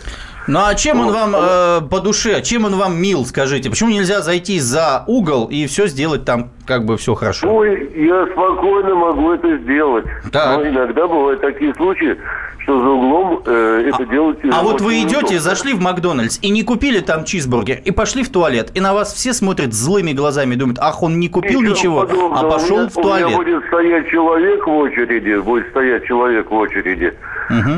Ну 0.48 0.60
а 0.66 0.74
чем 0.76 1.00
он 1.02 1.12
вам 1.12 1.36
э, 1.36 1.82
по 1.90 2.00
душе? 2.00 2.42
Чем 2.42 2.66
он 2.66 2.76
вам 2.76 2.96
мил, 3.02 3.26
скажите? 3.26 3.70
Почему 3.70 3.90
нельзя 3.92 4.22
зайти 4.22 4.60
за 4.60 5.04
угол 5.08 5.46
и 5.46 5.68
все 5.68 5.88
сделать 5.88 6.26
там 6.26 6.50
как 6.66 6.86
бы 6.86 6.98
все 6.98 7.14
хорошо? 7.16 7.48
Ой, 7.54 7.92
я 7.96 8.26
спокойно 8.32 8.96
могу 8.96 9.32
это 9.34 9.58
сделать. 9.60 10.06
Так. 10.32 10.58
Но 10.58 10.68
иногда 10.68 11.08
бывают 11.08 11.42
такие 11.42 11.74
случаи, 11.76 12.18
что 12.64 12.80
за 12.80 12.88
углом 12.90 13.42
э, 13.46 13.90
это 13.94 14.06
делать 14.06 14.38
А 14.52 14.62
вот 14.64 14.82
вы 14.82 15.00
идете, 15.02 15.16
неудобно. 15.16 15.40
зашли 15.40 15.74
в 15.74 15.82
Макдональдс 15.82 16.40
и 16.42 16.50
не 16.50 16.64
купили 16.64 17.00
там 17.00 17.24
чизбургер, 17.24 17.80
и 17.86 17.92
пошли 17.92 18.24
в 18.24 18.30
туалет, 18.30 18.72
и 18.74 18.80
на 18.82 18.94
вас 18.94 19.14
все 19.14 19.34
смотрят 19.34 19.74
злыми 19.74 20.12
глазами, 20.14 20.56
думают, 20.56 20.80
ах, 20.80 21.04
он 21.04 21.20
не 21.20 21.28
купил 21.30 21.62
Ничего 21.62 21.76
ничего, 21.76 22.02
подобного. 22.02 22.40
а 22.40 22.52
пошел 22.52 22.78
меня- 22.80 22.90
в 22.90 22.98
У 22.98 23.02
меня 23.02 23.10
туалет. 23.20 23.36
будет 23.38 23.66
стоять 23.68 24.08
человек 24.10 24.66
в 24.68 24.72
очереди, 24.72 25.40
будет 25.40 25.70
стоять 25.70 26.06
человек 26.06 26.50
в 26.50 26.54
очереди. 26.54 27.14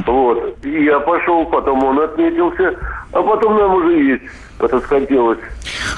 Вот. 0.06 0.58
И 0.64 0.84
я 0.84 1.00
пошел, 1.00 1.46
потом 1.46 1.84
он 1.84 2.00
отметился, 2.00 2.76
а 3.12 3.22
потом 3.22 3.58
нам 3.58 3.76
уже 3.76 4.04
есть 4.04 4.24
расхотелось. 4.72 5.40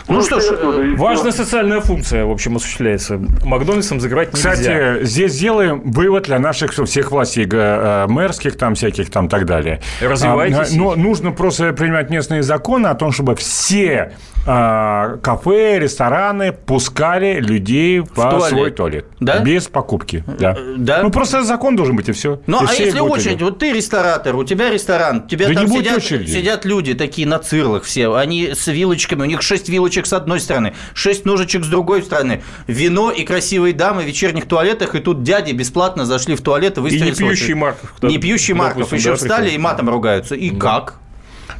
Ну 0.07 0.21
что 0.21 0.39
ж, 0.39 0.43
и 0.43 0.47
всё. 0.47 0.95
Важная 0.97 1.31
социальная 1.31 1.81
функция, 1.81 2.25
в 2.25 2.31
общем, 2.31 2.55
осуществляется. 2.55 3.19
Макдональдсом 3.43 3.99
закрывать 3.99 4.33
нельзя. 4.33 4.51
Кстати, 4.51 5.03
здесь 5.03 5.33
сделаем 5.33 5.81
вывод 5.91 6.23
для 6.23 6.39
наших 6.39 6.73
всех 6.73 7.11
властей 7.11 7.47
э, 7.51 8.05
мэрских, 8.07 8.57
там 8.57 8.75
всяких, 8.75 9.09
там 9.09 9.29
так 9.29 9.45
далее. 9.45 9.81
Развивайтесь. 10.01 10.73
А, 10.73 10.77
Но 10.77 10.95
нужно 10.95 11.31
просто 11.31 11.73
принимать 11.73 12.09
местные 12.09 12.43
законы 12.43 12.87
о 12.87 12.95
том, 12.95 13.11
чтобы 13.11 13.35
все 13.35 14.13
а, 14.47 15.17
кафе, 15.17 15.79
рестораны 15.79 16.51
пускали 16.51 17.39
людей 17.39 17.99
в, 17.99 18.13
туалет. 18.13 18.43
свой 18.43 18.71
туалет. 18.71 19.05
Да? 19.19 19.39
Без 19.39 19.67
покупки. 19.67 20.23
Да. 20.39 20.55
да? 20.77 21.01
Ну, 21.01 21.09
просто 21.09 21.43
закон 21.43 21.75
должен 21.75 21.95
быть, 21.95 22.09
и 22.09 22.11
все. 22.11 22.39
Ну, 22.45 22.59
а 22.59 22.71
если 22.73 22.99
очередь, 22.99 23.41
вот 23.41 23.57
ты 23.57 23.73
ресторатор, 23.73 24.35
у 24.35 24.43
тебя 24.43 24.69
ресторан, 24.69 25.23
у 25.25 25.27
тебя 25.27 25.47
Да 25.47 25.55
там 25.55 25.67
сидят, 25.67 25.97
очереди. 25.97 26.31
сидят 26.31 26.65
люди 26.65 26.93
такие 26.93 27.27
на 27.27 27.39
цирлах 27.39 27.83
все, 27.83 28.13
они 28.13 28.53
с 28.55 28.67
вилочками, 28.67 29.21
у 29.21 29.25
них 29.25 29.41
шесть 29.41 29.69
вилочек 29.69 30.05
с 30.05 30.13
одной 30.13 30.39
стороны, 30.39 30.73
шесть 30.93 31.25
ножичек 31.25 31.63
с 31.63 31.67
другой 31.67 32.01
стороны, 32.03 32.43
вино 32.67 33.11
и 33.11 33.23
красивые 33.23 33.73
дамы 33.73 34.03
в 34.03 34.05
вечерних 34.05 34.47
туалетах, 34.47 34.95
и 34.95 34.99
тут 34.99 35.23
дяди 35.23 35.51
бесплатно 35.51 36.05
зашли 36.05 36.35
в 36.35 36.41
туалет 36.41 36.77
и 36.77 36.79
И 36.79 36.83
выставили 36.83 37.09
не 37.11 37.15
пьющий 37.15 37.53
Марков. 37.53 37.93
кто- 37.97 38.07
Не 38.07 38.17
пьющий 38.17 38.53
Марков, 38.53 38.77
допустим, 38.89 38.97
еще 38.97 39.09
да, 39.11 39.15
встали 39.15 39.49
и 39.51 39.57
матом 39.57 39.89
ругаются. 39.89 40.35
И 40.35 40.49
как? 40.49 40.99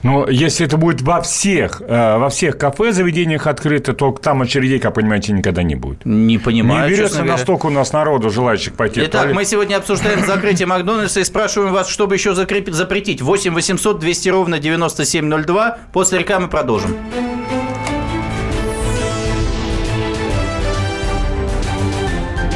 Но 0.06 0.30
если 0.30 0.68
это 0.68 0.78
будет 0.78 1.02
во 1.02 1.20
всех, 1.22 1.82
э, 1.82 2.18
во 2.20 2.30
всех 2.30 2.60
кафе, 2.60 2.92
заведениях 2.92 3.48
открыто, 3.48 3.94
то 3.94 4.12
там 4.12 4.44
очередей, 4.44 4.78
как 4.78 4.94
понимаете, 4.94 5.34
никогда 5.34 5.64
не 5.64 5.74
будет. 5.74 6.06
Не 6.06 6.38
понимаю, 6.38 6.92
не 6.92 6.96
берется 6.96 7.24
настолько 7.24 7.66
у 7.66 7.70
нас 7.72 7.92
народу, 7.92 8.30
желающих 8.30 8.76
пойти 8.76 9.02
Итак, 9.02 9.22
туалет. 9.22 9.36
мы 9.36 9.46
сегодня 9.46 9.78
обсуждаем 9.78 10.24
закрытие 10.24 10.68
Макдональдса 10.68 11.22
и 11.22 11.24
спрашиваем 11.24 11.74
вас, 11.74 11.90
чтобы 11.90 12.14
еще 12.14 12.36
закрепить, 12.36 12.76
запретить. 12.76 13.24
8 13.24 13.56
800 13.56 14.00
200 14.00 14.30
ровно 14.30 14.60
9702. 14.60 15.80
После 15.92 16.20
рекламы 16.20 16.50
продолжим. 16.50 16.96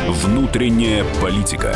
Внутренняя 0.08 1.04
политика. 1.20 1.76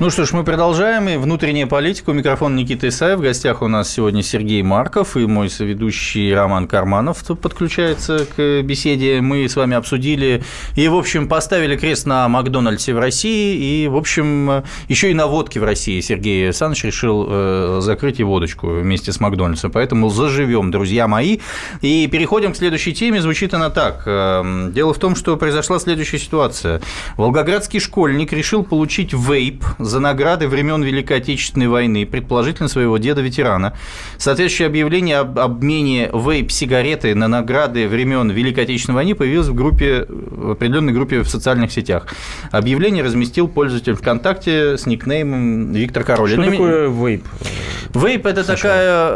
Ну 0.00 0.08
что 0.08 0.24
ж, 0.24 0.32
мы 0.32 0.44
продолжаем. 0.44 1.10
И 1.10 1.18
внутренняя 1.18 1.66
политика. 1.66 2.08
У 2.08 2.12
микрофона 2.14 2.56
Никита 2.56 2.88
Исаев. 2.88 3.18
В 3.18 3.22
гостях 3.22 3.60
у 3.60 3.68
нас 3.68 3.90
сегодня 3.90 4.22
Сергей 4.22 4.62
Марков 4.62 5.14
и 5.14 5.26
мой 5.26 5.50
соведущий 5.50 6.34
Роман 6.34 6.66
Карманов 6.66 7.22
подключается 7.22 8.24
к 8.24 8.62
беседе. 8.62 9.20
Мы 9.20 9.46
с 9.46 9.56
вами 9.56 9.76
обсудили 9.76 10.42
и, 10.74 10.88
в 10.88 10.94
общем, 10.94 11.28
поставили 11.28 11.76
крест 11.76 12.06
на 12.06 12.26
Макдональдсе 12.30 12.94
в 12.94 12.98
России. 12.98 13.82
И, 13.82 13.88
в 13.88 13.96
общем, 13.98 14.64
еще 14.88 15.10
и 15.10 15.14
на 15.14 15.26
водке 15.26 15.60
в 15.60 15.64
России 15.64 16.00
Сергей 16.00 16.46
Александрович 16.46 16.84
решил 16.84 17.26
э, 17.28 17.78
закрыть 17.82 18.20
и 18.20 18.24
водочку 18.24 18.68
вместе 18.68 19.12
с 19.12 19.20
Макдональдсом. 19.20 19.70
Поэтому 19.70 20.08
заживем, 20.08 20.70
друзья 20.70 21.08
мои. 21.08 21.40
И 21.82 22.06
переходим 22.06 22.54
к 22.54 22.56
следующей 22.56 22.94
теме. 22.94 23.20
Звучит 23.20 23.52
она 23.52 23.68
так. 23.68 24.04
Эм, 24.06 24.72
Дело 24.72 24.94
в 24.94 24.98
том, 24.98 25.14
что 25.14 25.36
произошла 25.36 25.78
следующая 25.78 26.18
ситуация. 26.18 26.80
Волгоградский 27.18 27.80
школьник 27.80 28.32
решил 28.32 28.64
получить 28.64 29.12
вейп 29.12 29.62
за 29.90 30.00
награды 30.00 30.48
времен 30.48 30.82
Великой 30.82 31.18
Отечественной 31.18 31.68
войны, 31.68 32.06
предположительно 32.06 32.68
своего 32.68 32.96
деда-ветерана. 32.96 33.74
Соответствующее 34.16 34.66
объявление 34.68 35.18
об 35.18 35.38
обмене 35.38 36.08
вейп-сигареты 36.12 37.14
на 37.14 37.28
награды 37.28 37.88
времен 37.88 38.30
Великой 38.30 38.64
Отечественной 38.64 38.94
войны 38.96 39.14
появилось 39.14 39.48
в 39.48 39.54
группе, 39.54 40.06
в 40.08 40.52
определенной 40.52 40.92
группе 40.92 41.20
в 41.20 41.28
социальных 41.28 41.72
сетях. 41.72 42.06
Объявление 42.52 43.02
разместил 43.04 43.48
пользователь 43.48 43.94
ВКонтакте 43.94 44.78
с 44.78 44.86
никнеймом 44.86 45.72
Виктор 45.72 46.04
Король. 46.04 46.30
Что 46.30 46.42
такое 46.42 46.88
вейп? 46.88 47.24
Вейп– 47.94 48.26
это 48.26 48.44
такая 48.44 49.08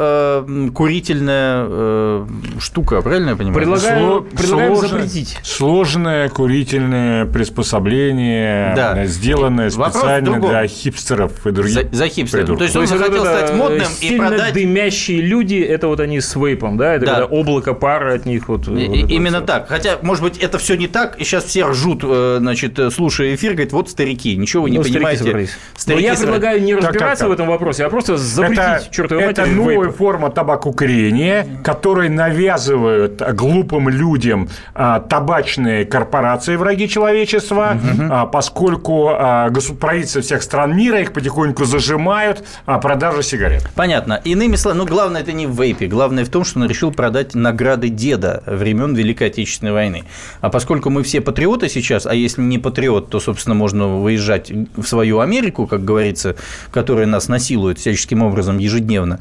э, 0.47 0.69
курительная 0.75 1.65
э, 1.69 2.27
штука, 2.59 3.01
правильно 3.03 3.31
я 3.31 3.37
понимаю? 3.37 3.55
Предлагаю, 3.55 4.05
Сло- 4.07 4.37
предлагаем 4.37 4.73
сложно- 4.75 4.89
запретить. 4.89 5.39
Сложное 5.45 6.29
курительное 6.29 7.25
приспособление, 7.27 8.75
Да. 8.75 9.07
сделанное 9.07 9.71
Вопрос 9.71 9.95
специально 9.95 10.25
другом. 10.25 10.51
Хипстеров 10.67 11.47
и 11.47 11.51
других. 11.51 11.73
За, 11.73 11.83
за 11.93 12.09
хипстеров. 12.09 12.47
придурков. 12.47 12.59
То 12.59 12.65
есть 12.65 12.73
То 12.75 12.79
он 12.81 12.83
есть 12.85 12.93
вот 12.93 12.99
захотел 13.01 13.25
это, 13.25 13.37
стать 13.39 13.51
э, 13.51 13.55
модным 13.57 13.81
и 14.01 14.07
сильно 14.09 14.29
продать 14.29 14.55
дымящие 14.55 15.21
люди, 15.21 15.57
это 15.57 15.89
вот 15.89 16.01
они 16.01 16.21
с 16.21 16.35
вейпом, 16.37 16.77
да? 16.77 16.95
Это 16.95 17.07
Да. 17.07 17.13
когда 17.15 17.27
облако 17.27 17.75
пара 17.75 18.15
от 18.15 18.27
них. 18.27 18.49
Вот, 18.49 18.67
И- 18.67 18.71
вот 18.71 18.79
это 18.79 18.91
вот 19.03 19.11
Именно 19.11 19.39
всё. 19.39 19.47
так. 19.47 19.69
Хотя, 19.69 19.99
может 20.03 20.23
быть, 20.23 20.39
это 20.39 20.59
все 20.59 20.77
не 20.77 20.87
так, 20.89 21.17
и 21.21 21.25
сейчас 21.25 21.45
все 21.45 21.67
ржут, 21.69 22.01
э, 22.05 22.37
значит, 22.41 22.79
э, 22.79 22.91
слушая 22.91 23.35
эфир, 23.35 23.53
говорят, 23.53 23.73
вот 23.73 23.91
старики, 23.91 24.37
ничего 24.37 24.65
вы 24.65 24.71
не 24.71 24.79
Ну, 24.79 24.85
старики 24.85 24.99
понимаете. 24.99 25.25
Но 25.25 25.47
Старики 25.77 26.03
я 26.05 26.15
собрались. 26.17 26.21
предлагаю 26.21 26.63
не 26.63 26.73
Так, 26.75 26.83
так, 26.83 26.91
разбираться 26.93 27.25
так. 27.25 27.31
в 27.31 27.33
этом 27.33 27.47
вопросе, 27.49 27.85
а 27.85 27.91
просто 27.91 28.17
запретить 28.17 28.59
Это, 28.59 28.87
чертовой 28.91 29.25
это 29.25 29.43
матери 29.43 29.55
новая 29.55 29.75
вейпы. 29.79 29.93
форма 29.93 30.31
табакокурения, 30.31 31.47
которые 31.63 32.11
навязывают 32.11 33.23
глупым 33.35 33.89
людям 33.89 34.49
а, 34.75 35.01
табачные 35.01 35.85
корпорации 35.85 36.57
враги 36.57 36.89
человечества, 36.89 37.79
а, 38.11 38.27
поскольку 38.27 39.09
а, 39.11 39.51
правительства 39.81 40.23
всех 40.23 40.43
стран 40.43 40.54
мира 40.67 41.01
их 41.01 41.13
потихоньку 41.13 41.65
зажимают 41.65 42.45
а, 42.67 42.79
продажу 42.79 43.23
сигарет. 43.23 43.69
Понятно. 43.75 44.21
Иными 44.25 44.57
словами, 44.57 44.81
ну, 44.81 44.87
главное 44.87 45.21
это 45.21 45.33
не 45.33 45.47
в 45.47 45.61
вейпе. 45.61 45.87
Главное 45.87 46.25
в 46.25 46.29
том, 46.29 46.45
что 46.45 46.61
он 46.61 46.67
решил 46.67 46.91
продать 46.93 47.35
награды 47.35 47.89
деда 47.89 48.43
времен 48.47 48.95
Великой 48.95 49.29
Отечественной 49.29 49.73
войны. 49.73 50.05
А 50.41 50.51
поскольку 50.51 50.91
мы 50.91 51.03
все 51.03 51.21
патриоты 51.21 51.69
сейчас, 51.69 52.07
а 52.07 52.15
если 52.15 52.43
не 52.43 52.59
патриот, 52.59 53.11
то, 53.11 53.21
собственно, 53.21 53.55
можно 53.55 53.87
выезжать 53.87 54.51
в 54.77 54.85
свою 54.85 55.21
Америку, 55.21 55.67
как 55.67 55.85
говорится, 55.85 56.37
которая 56.71 57.07
нас 57.07 57.29
насилует 57.29 57.79
всяческим 57.79 58.23
образом 58.23 58.59
ежедневно. 58.59 59.21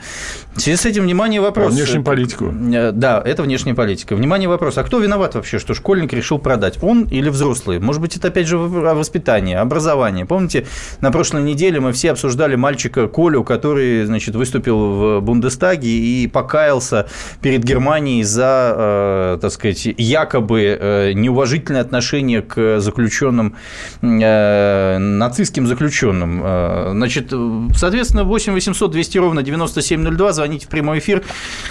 В 0.55 0.61
связи 0.61 0.77
с 0.77 0.85
этим, 0.85 1.03
внимание, 1.03 1.41
вопрос. 1.41 1.73
Внешнюю 1.73 2.03
политику. 2.03 2.45
Э, 2.45 2.91
Да, 2.91 3.21
это 3.25 3.43
внешняя 3.43 3.73
политика. 3.73 4.15
Внимание, 4.15 4.47
вопрос. 4.47 4.77
А 4.77 4.83
кто 4.83 4.99
виноват 4.99 5.35
вообще, 5.35 5.59
что 5.59 5.73
школьник 5.73 6.13
решил 6.13 6.37
продать? 6.37 6.77
Он 6.81 7.05
или 7.05 7.29
взрослый? 7.29 7.79
Может 7.79 8.01
быть, 8.01 8.15
это 8.15 8.27
опять 8.27 8.47
же 8.47 8.57
о 8.57 8.93
воспитании, 8.93 9.55
образовании. 9.55 10.23
Помните, 10.23 10.65
на 11.01 11.11
прошлой 11.23 11.43
неделе 11.43 11.79
мы 11.79 11.93
все 11.93 12.11
обсуждали 12.11 12.55
мальчика 12.55 13.07
Колю, 13.07 13.45
который, 13.45 14.03
значит, 14.03 14.35
выступил 14.35 14.77
в 14.77 15.21
Бундестаге 15.21 15.87
и 15.87 16.27
покаялся 16.27 17.07
перед 17.41 17.63
Германией 17.63 18.23
за, 18.23 18.73
э, 18.75 19.37
так 19.39 19.51
сказать, 19.53 19.87
якобы 19.97 20.77
э, 20.77 21.13
неуважительное 21.13 21.79
отношение 21.79 22.41
к 22.41 22.81
заключенным, 22.81 23.55
э, 24.01 24.97
нацистским 24.97 25.65
заключенным. 25.65 26.41
Э, 26.43 26.91
Значит, 26.91 27.31
соответственно, 27.73 28.25
8 28.25 28.51
800 28.51 28.91
200 28.91 29.17
ровно 29.19 29.43
9702. 29.43 30.33
Звоните 30.33 30.65
в 30.65 30.69
прямой 30.69 30.99
эфир. 30.99 31.23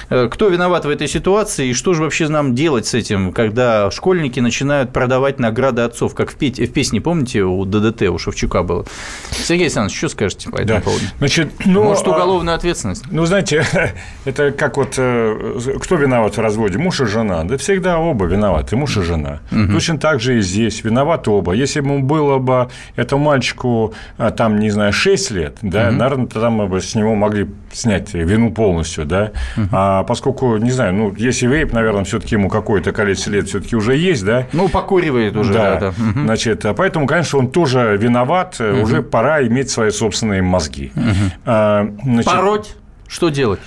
Э, 0.09 0.29
кто 0.31 0.49
виноват 0.49 0.87
в 0.87 0.89
этой 0.89 1.09
ситуации 1.09 1.69
и 1.69 1.73
что 1.75 1.93
же 1.93 2.05
вообще 2.05 2.29
нам 2.29 2.55
делать 2.55 2.87
с 2.87 2.95
этим, 2.95 3.33
когда 3.33 3.91
школьники 3.91 4.41
начинают 4.41 4.95
продавать 4.95 5.39
награды 5.39 5.83
отцов, 5.83 6.15
как 6.15 6.31
в, 6.31 6.37
петь, 6.37 6.59
в 6.59 6.73
песне, 6.73 7.03
помните, 7.03 7.43
у 7.43 7.67
ДДТ, 7.67 8.03
у 8.05 8.17
Шевчука 8.17 8.63
было? 8.63 8.87
Сергей 9.33 9.65
Александрович, 9.65 9.97
что 9.97 10.09
скажете 10.09 10.51
по 10.51 10.57
этому 10.57 10.79
да. 10.79 10.81
поводу? 10.81 11.05
Значит, 11.19 11.53
ну, 11.65 11.85
Может, 11.85 12.07
а, 12.07 12.11
уголовная 12.11 12.55
ответственность? 12.55 13.05
Ну, 13.11 13.25
знаете, 13.27 13.65
это 14.25 14.53
как 14.53 14.77
вот 14.77 14.95
э, 14.97 15.59
кто 15.81 15.97
виноват 15.97 16.37
в 16.37 16.41
разводе, 16.41 16.79
муж 16.79 17.01
и 17.01 17.07
жена? 17.07 17.45
Да 17.45 17.57
всегда 17.57 17.99
оба 17.99 18.27
виноваты, 18.27 18.77
муж 18.77 18.97
и 18.97 19.03
жена. 19.03 19.41
Угу. 19.51 19.73
Точно 19.73 19.99
так 19.99 20.21
же 20.21 20.39
и 20.39 20.41
здесь 20.43 20.85
виноваты 20.85 21.31
оба. 21.31 21.53
Если 21.53 21.81
бы 21.81 22.01
было 22.01 22.39
бы 22.39 22.69
этому 22.97 23.25
мальчику, 23.25 23.95
а, 24.19 24.31
там, 24.31 24.59
не 24.59 24.71
знаю, 24.71 24.93
6 24.93 25.31
лет, 25.31 25.57
да, 25.63 25.89
угу. 25.89 25.97
наверное, 25.97 26.27
тогда 26.27 26.51
мы 26.51 26.67
бы 26.67 26.81
с 26.81 26.95
него 26.95 27.15
могли 27.15 27.49
снять 27.73 28.13
вину 28.15 28.53
полностью, 28.53 29.05
да. 29.05 29.33
Угу. 29.57 29.67
А 29.73 30.03
поскольку, 30.05 30.57
не 30.57 30.71
знаю, 30.71 30.95
ну, 30.95 31.15
если 31.17 31.47
вейп, 31.47 31.73
наверное, 31.73 32.05
все-таки 32.05 32.35
ему 32.35 32.49
какое-то 32.49 32.93
количество 32.93 33.31
лет 33.31 33.49
все-таки 33.49 33.77
уже 33.77 33.97
есть, 33.97 34.25
да. 34.25 34.47
Ну, 34.53 34.69
покуривает 34.69 35.37
уже, 35.37 35.53
да. 35.53 35.75
да, 35.75 35.81
да. 35.81 35.89
Угу. 35.89 36.21
Значит, 36.25 36.65
а 36.65 36.75
поэтому, 36.75 37.07
конечно, 37.07 37.39
он 37.39 37.51
тоже 37.51 37.97
виноват, 38.01 38.61
угу. 38.61 38.83
уже 38.83 39.03
пора 39.03 39.43
иметь 39.47 39.71
свои 39.71 39.91
собственные 39.91 40.43
мозги. 40.43 40.93
Угу. 40.95 41.33
А, 41.47 41.89
значит... 42.03 42.31
Пороть? 42.31 42.77
Что 43.09 43.29
делать? 43.29 43.61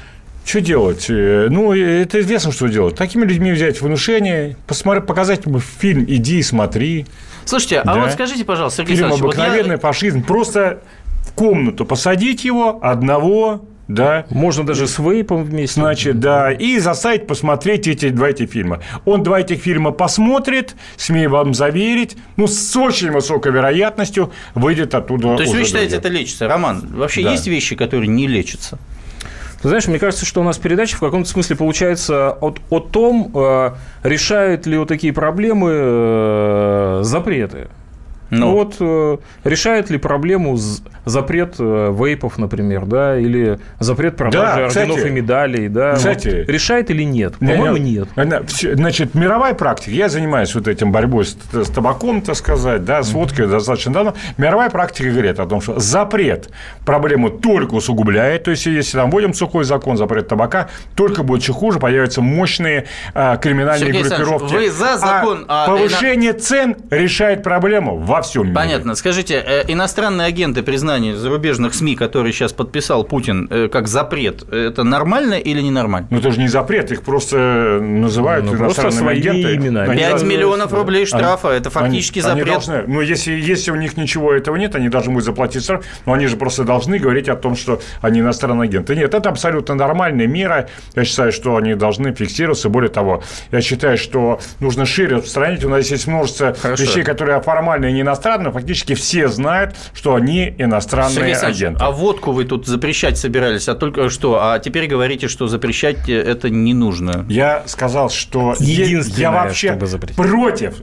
Что 0.46 0.62
делать? 0.62 1.08
Э, 1.10 1.48
ну, 1.50 1.74
это 1.74 2.20
известно, 2.22 2.52
что 2.52 2.68
делать. 2.68 2.96
Такими 2.96 3.26
людьми 3.26 3.52
взять 3.52 3.82
внушение, 3.82 4.58
посмотри, 4.68 5.02
показать 5.02 5.46
ему 5.46 5.60
фильм 5.60 6.06
«Иди 6.08 6.38
и 6.38 6.44
смотри». 6.44 7.08
Слушайте, 7.46 7.82
да. 7.84 7.94
а 7.94 8.00
вот 8.00 8.12
скажите, 8.12 8.46
пожалуйста, 8.46 8.84
Сергей 8.84 8.98
Фильм 8.98 9.14
«Обыкновенный 9.14 9.76
вот 9.76 9.84
я... 9.84 9.88
фашизм». 9.88 10.24
Просто 10.24 10.82
в 11.22 11.34
комнату 11.34 11.86
посадить 11.86 12.46
его 12.46 12.80
одного, 12.82 13.66
да. 13.88 14.26
Можно 14.30 14.66
даже 14.66 14.88
с 14.88 14.98
вейпом 15.00 15.44
вместе. 15.44 15.80
Значит, 15.80 16.20
да, 16.20 16.52
и 16.52 16.80
заставить 16.80 17.28
посмотреть 17.28 17.88
эти 17.88 18.10
два 18.10 18.30
этих 18.30 18.50
фильма. 18.50 18.82
Он 19.06 19.24
два 19.24 19.40
этих 19.40 19.62
фильма 19.62 19.92
посмотрит, 19.92 20.76
смею 20.98 21.30
вам 21.30 21.54
заверить, 21.54 22.18
ну, 22.38 22.48
с 22.48 22.76
очень 22.76 23.12
высокой 23.12 23.52
вероятностью 23.52 24.32
выйдет 24.56 24.96
оттуда 24.96 25.36
То 25.36 25.44
есть, 25.44 25.54
вы 25.54 25.64
считаете, 25.64 25.96
другим. 25.96 26.12
это 26.12 26.20
лечится? 26.20 26.48
Роман, 26.48 26.82
вообще 26.94 27.24
да. 27.24 27.32
есть 27.32 27.48
вещи, 27.48 27.76
которые 27.76 28.08
не 28.08 28.28
лечатся? 28.28 28.80
Ты 29.62 29.70
знаешь, 29.70 29.88
мне 29.88 30.00
кажется, 30.00 30.26
что 30.26 30.42
у 30.42 30.44
нас 30.44 30.58
передача 30.58 30.96
в 30.96 31.00
каком-то 31.00 31.30
смысле 31.30 31.56
получается 31.56 32.32
о, 32.32 32.54
о 32.70 32.80
том, 32.80 33.32
э, 33.34 33.72
решают 34.04 34.68
ли 34.68 34.78
вот 34.78 34.88
такие 34.88 35.14
проблемы 35.14 35.72
э, 35.74 37.00
запреты. 37.04 37.70
Ну, 38.30 38.52
вот 38.52 38.78
э, 38.80 39.18
решает 39.44 39.90
ли 39.90 39.98
проблему 39.98 40.58
запрет 41.06 41.56
э, 41.60 41.94
вейпов, 41.98 42.38
например, 42.38 42.86
да, 42.86 43.18
или 43.18 43.60
запрет 43.80 44.18
продажи 44.18 44.62
да, 44.62 44.66
орденов 44.66 44.98
кстати, 44.98 45.08
и 45.08 45.12
медалей, 45.12 45.68
да? 45.68 45.94
Кстати, 45.94 46.28
вот 46.40 46.50
решает 46.50 46.90
или 46.90 47.04
нет? 47.04 47.36
По-моему, 47.40 47.78
нет. 47.78 48.10
Значит, 48.16 49.16
мировая 49.16 49.54
практика, 49.54 49.92
я 49.92 50.10
занимаюсь 50.10 50.54
вот 50.56 50.68
этим 50.68 50.92
борьбой 50.92 51.26
с, 51.26 51.38
с 51.52 51.70
табаком, 51.70 52.22
так 52.22 52.36
сказать, 52.36 52.84
да, 52.84 53.04
с 53.04 53.12
водкой 53.12 53.46
mm-hmm. 53.46 53.52
достаточно 53.52 53.94
давно. 53.94 54.14
Мировая 54.38 54.70
практика 54.70 55.10
говорит 55.10 55.40
о 55.40 55.46
том, 55.46 55.62
что 55.62 55.80
запрет 55.80 56.50
проблему 56.86 57.30
только 57.30 57.76
усугубляет, 57.76 58.44
то 58.44 58.52
есть, 58.52 58.66
если 58.66 58.98
там 58.98 59.12
вводим 59.12 59.34
сухой 59.34 59.64
закон, 59.64 59.98
запрет 59.98 60.28
табака, 60.28 60.70
только 60.96 61.24
будет 61.24 61.42
еще 61.42 61.54
хуже, 61.54 61.80
появятся 61.80 62.22
мощные 62.22 62.86
а, 63.14 63.38
криминальные 63.38 63.94
Сергей 63.94 64.04
группировки. 64.04 64.54
Вы 64.54 64.72
за 64.72 64.98
закон 64.98 65.46
а, 65.48 65.66
а 65.66 65.68
повышение 65.68 66.34
цен 66.34 66.76
решает 66.90 67.44
проблему 67.44 67.98
во 68.16 68.22
всем 68.22 68.44
мире. 68.44 68.56
Понятно. 68.56 68.96
Скажите, 68.96 69.44
э, 69.46 69.64
иностранные 69.68 70.28
агенты 70.28 70.64
признания 70.64 71.16
зарубежных 71.16 71.74
СМИ, 71.74 71.96
которые 71.96 72.34
сейчас 72.34 72.54
подписал 72.54 73.04
Путин 73.04 73.48
э, 73.50 73.68
как 73.68 73.88
запрет, 73.88 74.44
это 74.52 74.84
нормально 74.84 75.36
или 75.36 75.62
ненормально? 75.62 76.08
Ну, 76.12 76.20
это 76.20 76.32
же 76.32 76.40
не 76.40 76.48
запрет, 76.48 76.92
их 76.92 77.04
просто 77.04 77.80
называют 77.82 78.46
ну, 78.46 78.56
иностранными 78.56 79.04
просто 79.04 79.30
агенты. 79.30 79.56
Имена. 79.56 79.88
5 79.88 80.24
миллионов 80.24 80.74
рублей 80.74 81.06
штрафа, 81.06 81.50
они, 81.50 81.58
это 81.58 81.70
фактически 81.70 82.20
они, 82.20 82.28
запрет. 82.28 82.46
Они 82.46 82.52
должны, 82.52 82.84
ну, 82.88 83.02
если, 83.02 83.34
если 83.34 83.72
у 83.72 83.76
них 83.76 83.98
ничего 83.98 84.34
этого 84.34 84.56
нет, 84.56 84.76
они 84.76 84.90
должны 84.90 85.12
будут 85.12 85.26
заплатить 85.26 85.64
штраф, 85.64 85.86
но 86.06 86.14
они 86.14 86.28
же 86.28 86.38
просто 86.38 86.64
должны 86.64 86.98
говорить 87.00 87.30
о 87.30 87.36
том, 87.36 87.56
что 87.56 87.82
они 88.02 88.22
иностранные 88.22 88.68
агенты. 88.68 88.96
Нет, 88.96 89.14
это 89.14 89.30
абсолютно 89.30 89.76
нормальная 89.76 90.28
мера. 90.28 90.70
Я 90.96 91.04
считаю, 91.04 91.32
что 91.32 91.58
они 91.58 91.76
должны 91.76 92.14
фиксироваться. 92.14 92.70
Более 92.70 92.90
того, 92.90 93.24
я 93.52 93.62
считаю, 93.62 93.98
что 93.98 94.40
нужно 94.60 94.86
шире 94.86 95.18
распространять. 95.18 95.64
У 95.66 95.70
нас 95.70 95.90
есть 95.92 96.08
множество 96.08 96.54
Хорошо. 96.54 96.84
вещей, 96.84 97.04
которые 97.04 97.42
формально 97.42 97.92
не 97.92 98.04
иностранные, 98.06 98.52
фактически 98.52 98.96
все 98.96 99.28
знают, 99.28 99.76
что 99.94 100.16
они 100.16 100.54
иностранные 100.58 101.36
агенты. 101.36 101.84
А 101.84 101.92
водку 101.92 102.32
вы 102.32 102.46
тут 102.46 102.68
запрещать 102.68 103.18
собирались, 103.18 103.68
а 103.68 103.76
только 103.76 104.10
что? 104.10 104.40
А 104.42 104.60
теперь 104.60 104.88
говорите, 104.88 105.28
что 105.28 105.48
запрещать 105.48 106.08
это 106.10 106.50
не 106.50 106.74
нужно. 106.74 107.26
Я 107.28 107.64
сказал, 107.66 108.10
что 108.10 108.56
я 108.60 109.32
вообще 109.32 109.74
против 110.16 110.82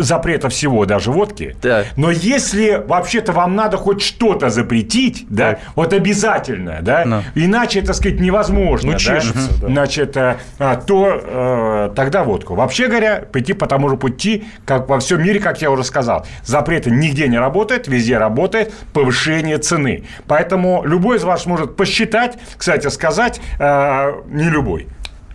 запрета 0.00 0.48
всего, 0.48 0.86
даже 0.86 1.10
водки. 1.10 1.56
Да. 1.62 1.84
Но 1.96 2.10
если 2.10 2.82
вообще-то 2.86 3.32
вам 3.32 3.54
надо 3.56 3.76
хоть 3.76 4.02
что-то 4.02 4.50
запретить, 4.50 5.26
да, 5.28 5.50
так. 5.50 5.60
вот 5.74 5.92
обязательно, 5.92 6.78
да, 6.82 7.04
Но. 7.04 7.22
иначе, 7.34 7.82
так 7.82 7.96
сказать, 7.96 8.20
невозможно, 8.20 8.92
ну, 8.92 8.98
чешется, 8.98 9.50
да, 9.60 9.66
да. 9.66 9.68
значит, 9.68 10.16
а, 10.16 10.76
то 10.86 11.20
э, 11.22 11.90
тогда 11.94 12.24
водку. 12.24 12.54
Вообще 12.54 12.88
говоря, 12.88 13.24
пойти 13.30 13.52
по 13.52 13.66
тому 13.66 13.88
же 13.88 13.96
пути, 13.96 14.44
как 14.64 14.88
во 14.88 14.98
всем 14.98 15.22
мире, 15.22 15.40
как 15.40 15.60
я 15.62 15.70
уже 15.70 15.84
сказал. 15.84 16.26
Запреты 16.44 16.90
нигде 16.90 17.28
не 17.28 17.38
работают, 17.38 17.88
везде 17.88 18.18
работает 18.18 18.72
повышение 18.92 19.58
цены. 19.58 20.04
Поэтому 20.26 20.82
любой 20.84 21.18
из 21.18 21.24
вас 21.24 21.46
может 21.46 21.76
посчитать, 21.76 22.38
кстати 22.56 22.88
сказать, 22.88 23.40
э, 23.58 24.12
не 24.28 24.48
любой, 24.48 24.88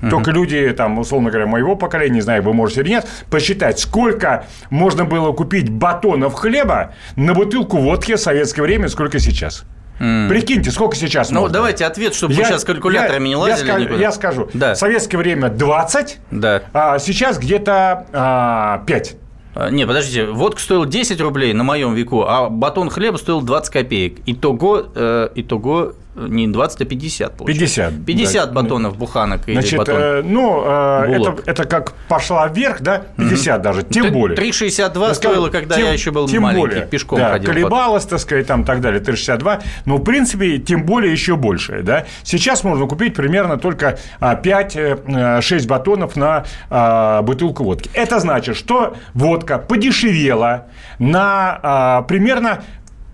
Угу. 0.06 0.12
Только 0.12 0.32
люди, 0.32 0.72
там, 0.78 1.00
условно 1.00 1.32
говоря, 1.32 1.48
моего 1.48 1.76
поколения, 1.76 2.16
не 2.16 2.22
знаю, 2.22 2.44
вы 2.44 2.54
можете 2.54 2.82
или 2.82 2.90
нет, 2.90 3.08
посчитать, 3.32 3.80
сколько 3.80 4.46
можно 4.70 5.06
было 5.06 5.32
купить 5.32 5.70
батонов 5.70 6.36
хлеба 6.36 6.94
на 7.16 7.34
бутылку 7.34 7.78
водки 7.78 8.16
в 8.16 8.20
советское 8.20 8.62
время, 8.62 8.88
сколько 8.88 9.20
сейчас. 9.20 9.66
Mm. 10.00 10.28
Прикиньте, 10.30 10.72
сколько 10.72 10.96
сейчас 10.96 11.32
Ну, 11.32 11.42
можно? 11.42 11.54
давайте 11.54 11.86
ответ, 11.86 12.14
чтобы 12.14 12.34
я, 12.34 12.40
вы 12.40 12.46
сейчас 12.46 12.66
калькуляторами 12.66 13.30
я, 13.30 13.30
не 13.30 13.36
лазили. 13.36 13.68
Я, 13.68 13.80
не 13.80 13.98
я 13.98 14.12
скажу. 14.12 14.50
Да. 14.54 14.74
В 14.74 14.78
советское 14.78 15.18
время 15.18 15.50
20, 15.50 16.20
да. 16.32 16.64
а 16.74 17.00
сейчас 17.00 17.40
где-то 17.40 18.06
а, 18.12 18.84
5. 18.86 19.16
А, 19.56 19.70
не, 19.70 19.88
подождите, 19.88 20.26
водка 20.26 20.60
стоила 20.60 20.86
10 20.86 21.20
рублей 21.22 21.54
на 21.54 21.64
моем 21.64 21.94
веку, 21.94 22.26
а 22.28 22.50
батон 22.50 22.90
хлеба 22.90 23.18
стоил 23.18 23.42
20 23.42 23.72
копеек. 23.72 24.20
Итого, 24.26 24.84
э, 24.94 25.30
итого 25.36 25.94
не 26.16 26.48
20, 26.48 26.82
а 26.82 26.86
50 26.86 27.38
получается. 27.38 27.92
50. 27.92 28.06
50 28.06 28.46
да. 28.46 28.62
батонов 28.62 28.98
буханок 28.98 29.44
Значит, 29.46 29.72
или 29.72 29.78
батон. 29.78 29.96
Э, 29.98 30.22
ну, 30.24 30.64
э, 30.66 31.14
это, 31.14 31.36
это 31.46 31.66
как 31.66 31.94
пошла 32.08 32.48
вверх, 32.48 32.82
да, 32.82 33.04
50 33.18 33.58
угу. 33.58 33.64
даже, 33.64 33.84
тем 33.84 34.14
более. 34.14 34.38
3,62 34.38 35.14
стоило, 35.14 35.50
когда 35.50 35.76
тем, 35.76 35.86
я 35.86 35.92
еще 35.92 36.12
был 36.12 36.28
тем 36.28 36.44
маленький, 36.44 36.68
более, 36.68 36.86
пешком 36.86 37.20
да, 37.20 37.32
ходил. 37.32 37.52
колебалось, 37.52 38.06
так 38.06 38.20
сказать, 38.20 38.48
там 38.48 38.64
так 38.64 38.82
далее, 38.82 39.02
3,62, 39.02 39.64
но, 39.86 39.98
в 39.98 40.04
принципе, 40.04 40.58
тем 40.58 40.86
более 40.86 41.12
еще 41.12 41.36
больше, 41.36 41.82
да. 41.84 42.06
Сейчас 42.24 42.64
можно 42.64 42.88
купить 42.88 43.14
примерно 43.14 43.58
только 43.58 44.00
5-6 44.22 45.42
э, 45.42 45.68
батонов 45.68 46.16
на 46.16 46.46
а, 46.70 47.22
бутылку 47.22 47.64
водки. 47.64 47.90
Это 47.94 48.20
значит, 48.20 48.56
что 48.56 48.96
водка 49.14 49.58
подешевела 49.58 50.68
на 51.00 51.60
а, 51.62 52.02
примерно 52.04 52.64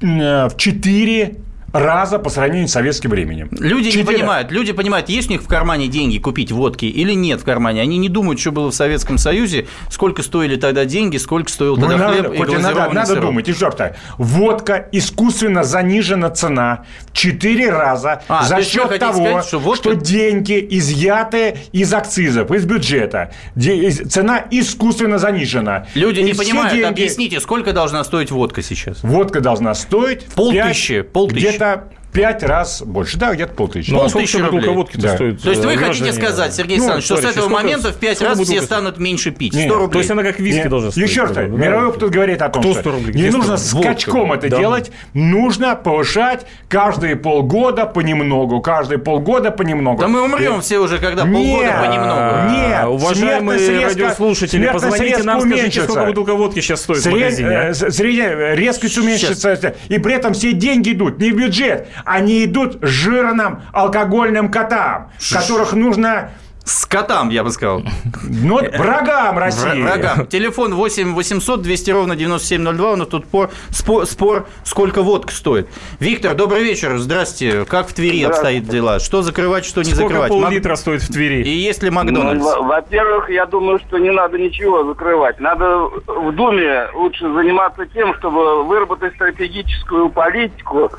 в 0.01 0.53
4 0.57 1.35
раза 1.73 2.19
по 2.19 2.29
сравнению 2.29 2.67
с 2.67 2.71
советским 2.71 3.09
временем. 3.09 3.49
Люди 3.51 3.91
Четыре. 3.91 4.03
не 4.03 4.13
понимают. 4.13 4.51
Люди 4.51 4.71
понимают, 4.73 5.09
есть 5.09 5.29
у 5.29 5.31
них 5.31 5.41
в 5.41 5.47
кармане 5.47 5.87
деньги 5.87 6.17
купить 6.17 6.51
водки 6.51 6.85
или 6.85 7.13
нет 7.13 7.41
в 7.41 7.45
кармане. 7.45 7.81
Они 7.81 7.97
не 7.97 8.09
думают, 8.09 8.39
что 8.39 8.51
было 8.51 8.71
в 8.71 8.75
Советском 8.75 9.17
Союзе, 9.17 9.67
сколько 9.89 10.23
стоили 10.23 10.55
тогда 10.55 10.85
деньги, 10.85 11.17
сколько 11.17 11.51
стоил 11.51 11.77
тогда 11.77 11.97
ну, 11.97 12.07
хлеб 12.07 12.39
надо, 12.39 12.51
и 12.51 12.57
надо, 12.57 12.93
надо 12.93 13.07
сырок. 13.07 13.25
думать, 13.25 13.49
и 13.49 13.53
что 13.53 13.95
Водка 14.17 14.87
искусственно 14.91 15.63
занижена 15.63 16.29
цена 16.29 16.85
в 17.07 17.13
4 17.13 17.69
раза 17.69 18.21
а, 18.27 18.43
за 18.43 18.63
счет 18.63 18.99
того, 18.99 19.25
сказать, 19.25 19.45
что, 19.45 19.59
водка... 19.59 19.91
что 19.91 19.95
деньги 19.95 20.65
изъяты 20.71 21.57
из 21.71 21.93
акцизов, 21.93 22.51
из 22.51 22.65
бюджета. 22.65 23.31
Цена 23.55 24.43
искусственно 24.51 25.17
занижена. 25.17 25.87
Люди 25.95 26.19
и 26.19 26.23
не 26.23 26.33
понимают. 26.33 26.73
Деньги... 26.73 26.85
Объясните, 26.85 27.39
сколько 27.39 27.71
должна 27.73 28.03
стоить 28.03 28.31
водка 28.31 28.61
сейчас? 28.61 29.03
Водка 29.03 29.39
должна 29.39 29.73
стоить 29.73 30.25
полтысячи. 30.25 31.01
Полтысячи 31.01 31.60
где-то 31.61 32.00
пять 32.11 32.43
раз 32.43 32.81
больше. 32.81 33.17
Да, 33.17 33.33
где-то 33.33 33.53
полтысячи. 33.53 33.91
Ну, 33.91 34.03
а 34.03 34.09
сколько 34.09 34.71
водки 34.71 34.97
да. 34.97 35.15
стоит? 35.15 35.41
То 35.41 35.49
есть 35.49 35.63
вы 35.63 35.77
хотите 35.77 36.13
сказать, 36.13 36.53
Сергей 36.53 36.77
ну, 36.77 36.93
Александрович, 36.93 37.05
что 37.05 37.17
с 37.17 37.37
этого 37.37 37.49
момента 37.49 37.91
в 37.91 37.97
пять 37.97 38.21
раз 38.21 38.39
все 38.39 38.61
станут 38.61 38.97
меньше 38.97 39.31
пить? 39.31 39.53
100 39.53 39.73
рублей. 39.73 39.91
То 39.91 39.97
есть 39.99 40.11
она 40.11 40.23
как 40.23 40.39
виски 40.39 40.67
должна 40.67 40.91
стоить? 40.91 41.09
Еще 41.09 41.23
раз, 41.23 41.35
мировой 41.37 41.87
опыт 41.87 42.09
говорит 42.09 42.41
о 42.41 42.49
том, 42.49 42.63
что 42.63 42.91
не 42.91 43.29
нужно 43.29 43.57
скачком 43.57 44.33
это 44.33 44.49
делать, 44.49 44.91
нужно 45.13 45.75
повышать 45.75 46.45
каждые 46.67 47.15
полгода 47.15 47.85
понемногу, 47.85 48.61
каждые 48.61 48.99
полгода 48.99 49.51
понемногу. 49.51 50.01
Да 50.01 50.07
мы 50.07 50.23
умрем 50.23 50.61
все 50.61 50.79
уже, 50.79 50.97
когда 50.97 51.23
полгода 51.23 51.81
понемногу. 51.81 52.51
Нет, 52.51 52.85
уважаемые 52.87 53.85
радиослушатели, 53.85 54.67
позвоните 54.67 55.23
нам, 55.23 55.41
скажите, 55.41 55.83
сколько 55.83 56.05
бутылка 56.05 56.35
водки 56.35 56.59
сейчас 56.59 56.81
стоит 56.81 56.99
в 56.99 57.11
магазине. 57.11 57.73
Средняя 57.73 58.53
резкость 58.53 58.97
уменьшится, 58.97 59.75
и 59.87 59.97
при 59.97 60.15
этом 60.15 60.33
все 60.33 60.53
деньги 60.53 60.91
идут 60.91 61.19
не 61.19 61.31
в 61.31 61.35
бюджет, 61.35 61.87
они 62.05 62.45
идут 62.45 62.77
жирным 62.81 63.61
алкогольным 63.73 64.49
котам, 64.51 65.11
которых 65.31 65.73
нужно 65.73 66.31
Скотам, 66.63 67.29
я 67.29 67.43
бы 67.43 67.49
сказал. 67.49 67.81
Ну, 68.23 68.59
врагам 68.77 69.35
России. 69.39 69.81
Врагам. 69.81 70.27
Телефон 70.27 70.75
8 70.75 71.15
800 71.15 71.59
200 71.63 71.89
ровно 71.91 72.15
9702. 72.15 72.91
У 72.91 72.95
нас 72.97 73.07
тут 73.07 73.25
спор, 73.25 73.49
спор, 73.71 74.05
спор, 74.05 74.47
сколько 74.63 75.01
водка 75.01 75.33
стоит. 75.33 75.67
Виктор, 75.99 76.35
добрый 76.35 76.63
вечер. 76.63 76.99
Здрасте. 76.99 77.65
Как 77.65 77.87
в 77.87 77.93
Твери 77.95 78.21
обстоят 78.23 78.65
дела? 78.65 78.99
Что 78.99 79.23
закрывать, 79.23 79.65
что 79.65 79.81
не 79.81 79.85
Сколько 79.89 80.03
закрывать? 80.03 80.29
пол-литра 80.29 80.69
Мак- 80.69 80.77
стоит 80.79 81.01
в 81.01 81.11
Твери? 81.11 81.41
И 81.43 81.49
есть 81.49 81.81
ли 81.81 81.89
Макдональдс? 81.89 82.43
Ну, 82.43 82.61
во- 82.61 82.67
Во-первых, 82.75 83.31
я 83.31 83.47
думаю, 83.47 83.79
что 83.79 83.97
не 83.97 84.11
надо 84.11 84.37
ничего 84.37 84.83
закрывать. 84.85 85.39
Надо 85.39 85.65
в 86.05 86.31
Думе 86.31 86.85
лучше 86.93 87.23
заниматься 87.33 87.87
тем, 87.87 88.13
чтобы 88.19 88.63
выработать 88.65 89.15
стратегическую 89.15 90.09
политику 90.09 90.91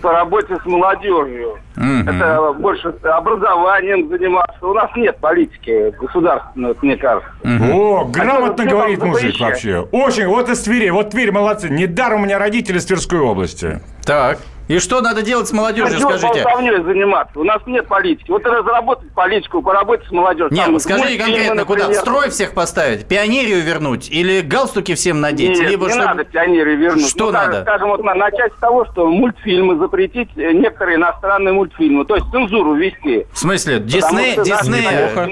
по 0.00 0.12
работе 0.12 0.56
с 0.62 0.66
молодежью. 0.66 1.58
Это 1.76 2.54
больше 2.58 2.88
образованием 3.02 4.08
заниматься. 4.08 4.66
У 4.66 4.74
нас 4.74 4.90
нет 4.96 5.18
политики 5.18 5.94
государственной, 5.98 6.74
мне 6.82 6.96
кажется. 6.96 7.30
О, 7.44 8.04
грамотно 8.04 8.64
А 8.64 8.66
говорит 8.66 9.02
мужик 9.02 9.38
вообще. 9.40 9.80
Очень. 9.92 10.26
Вот 10.26 10.48
из 10.48 10.60
Твери. 10.60 10.90
Вот 10.90 11.10
Тверь, 11.10 11.32
молодцы. 11.32 11.68
Недаром 11.68 12.22
у 12.22 12.24
меня 12.24 12.38
родители 12.38 12.78
из 12.78 12.86
Тверской 12.86 13.20
области. 13.20 13.80
Так. 14.04 14.38
И 14.72 14.78
что 14.78 15.02
надо 15.02 15.20
делать 15.20 15.46
с 15.48 15.52
молодежью, 15.52 15.98
Чего 15.98 16.16
скажите? 16.16 16.44
болтовней 16.44 16.82
заниматься? 16.82 17.38
У 17.38 17.44
нас 17.44 17.60
нет 17.66 17.86
политики. 17.88 18.30
Вот 18.30 18.42
разработать 18.46 19.10
политику, 19.12 19.60
поработать 19.60 20.06
с 20.08 20.10
молодежью. 20.10 20.50
Нет, 20.50 20.64
Там 20.64 20.72
ну 20.72 20.78
скажите 20.78 21.18
конкретно, 21.18 21.64
куда? 21.66 21.80
В 21.84 21.88
например. 21.88 22.00
строй 22.00 22.30
всех 22.30 22.54
поставить? 22.54 23.06
Пионерию 23.06 23.60
вернуть? 23.62 24.08
Или 24.10 24.40
галстуки 24.40 24.94
всем 24.94 25.20
надеть? 25.20 25.58
Нет, 25.58 25.68
Либо 25.68 25.84
не 25.86 25.90
чтобы- 25.92 26.06
надо 26.06 26.24
пионеры 26.24 26.74
вернуть. 26.76 27.06
Что 27.06 27.26
Ну, 27.26 27.32
надо? 27.32 27.62
Скажем, 27.62 27.88
вот 27.90 28.02
на- 28.02 28.14
начать 28.14 28.52
с 28.54 28.60
того, 28.60 28.86
что 28.86 29.06
мультфильмы 29.10 29.76
запретить, 29.76 30.30
э, 30.36 30.52
некоторые 30.52 30.96
иностранные 30.96 31.52
мультфильмы, 31.52 32.06
то 32.06 32.14
есть 32.16 32.30
цензуру 32.30 32.72
ввести. 32.72 33.26
В 33.30 33.38
смысле, 33.38 33.78
Дисней, 33.80 34.36
Дисней, 34.36 34.86
неплохо. 34.86 35.30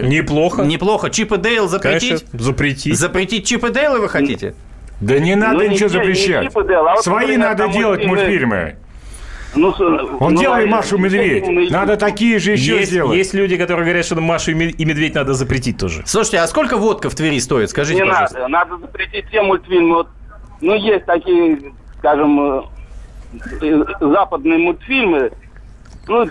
Неплохо. 0.00 0.62
неплохо. 0.62 1.10
Чип 1.10 1.32
и 1.32 1.36
Дейл 1.36 1.68
запретить? 1.68 2.24
Конечно, 2.24 2.38
запретить. 2.38 2.96
Запретить 2.96 3.46
Чип 3.46 3.64
и 3.64 3.70
Дейла 3.70 3.98
вы 3.98 4.08
хотите? 4.08 4.54
Да 5.02 5.18
не 5.18 5.34
надо 5.34 5.54
Ну, 5.58 5.62
не 5.64 5.68
ничего 5.70 5.88
не 5.88 5.92
запрещать. 5.94 6.48
типа 6.48 6.62
дела, 6.62 6.92
а 6.92 6.94
вот, 6.94 7.04
Свои 7.04 7.36
надо 7.36 7.68
делать 7.68 8.04
мультфильмы- 8.04 8.06
мультфильмы. 8.08 8.76
Ну, 9.54 9.74
Он 10.20 10.32
ну, 10.34 10.40
делай 10.40 10.64
а 10.64 10.66
Машу 10.66 10.96
Медведь. 10.96 11.42
естественно, 11.44 11.78
Надо 11.80 11.96
такие 11.98 12.38
же 12.38 12.52
еще 12.52 12.76
Есть, 12.78 12.90
сделать. 12.90 13.16
есть 13.18 13.34
люди, 13.34 13.58
которые 13.58 13.84
говорят, 13.84 14.06
что 14.06 14.18
Машу 14.18 14.52
и 14.52 14.54
Ме- 14.54 14.70
и 14.70 14.84
Медведь 14.86 15.14
надо 15.14 15.34
запретить 15.34 15.76
тоже. 15.76 16.02
Слушайте, 16.06 16.38
а 16.38 16.46
сколько 16.46 16.78
водка 16.78 17.10
в 17.10 17.14
Твери 17.14 17.38
стоит? 17.38 17.68
Скажите, 17.68 18.00
Не 18.02 18.08
пожалуйста. 18.08 18.38
надо. 18.38 18.48
Надо 18.48 18.78
запретить 18.78 19.26
все 19.28 19.42
мультфильмы. 19.42 19.94
Вот, 19.96 20.08
ну, 20.62 20.74
есть 20.74 21.04
такие, 21.04 21.58
скажем, 21.98 22.62
э, 23.60 23.84
западные 24.00 24.58
мультфильмы, 24.58 25.32
ну, 26.08 26.26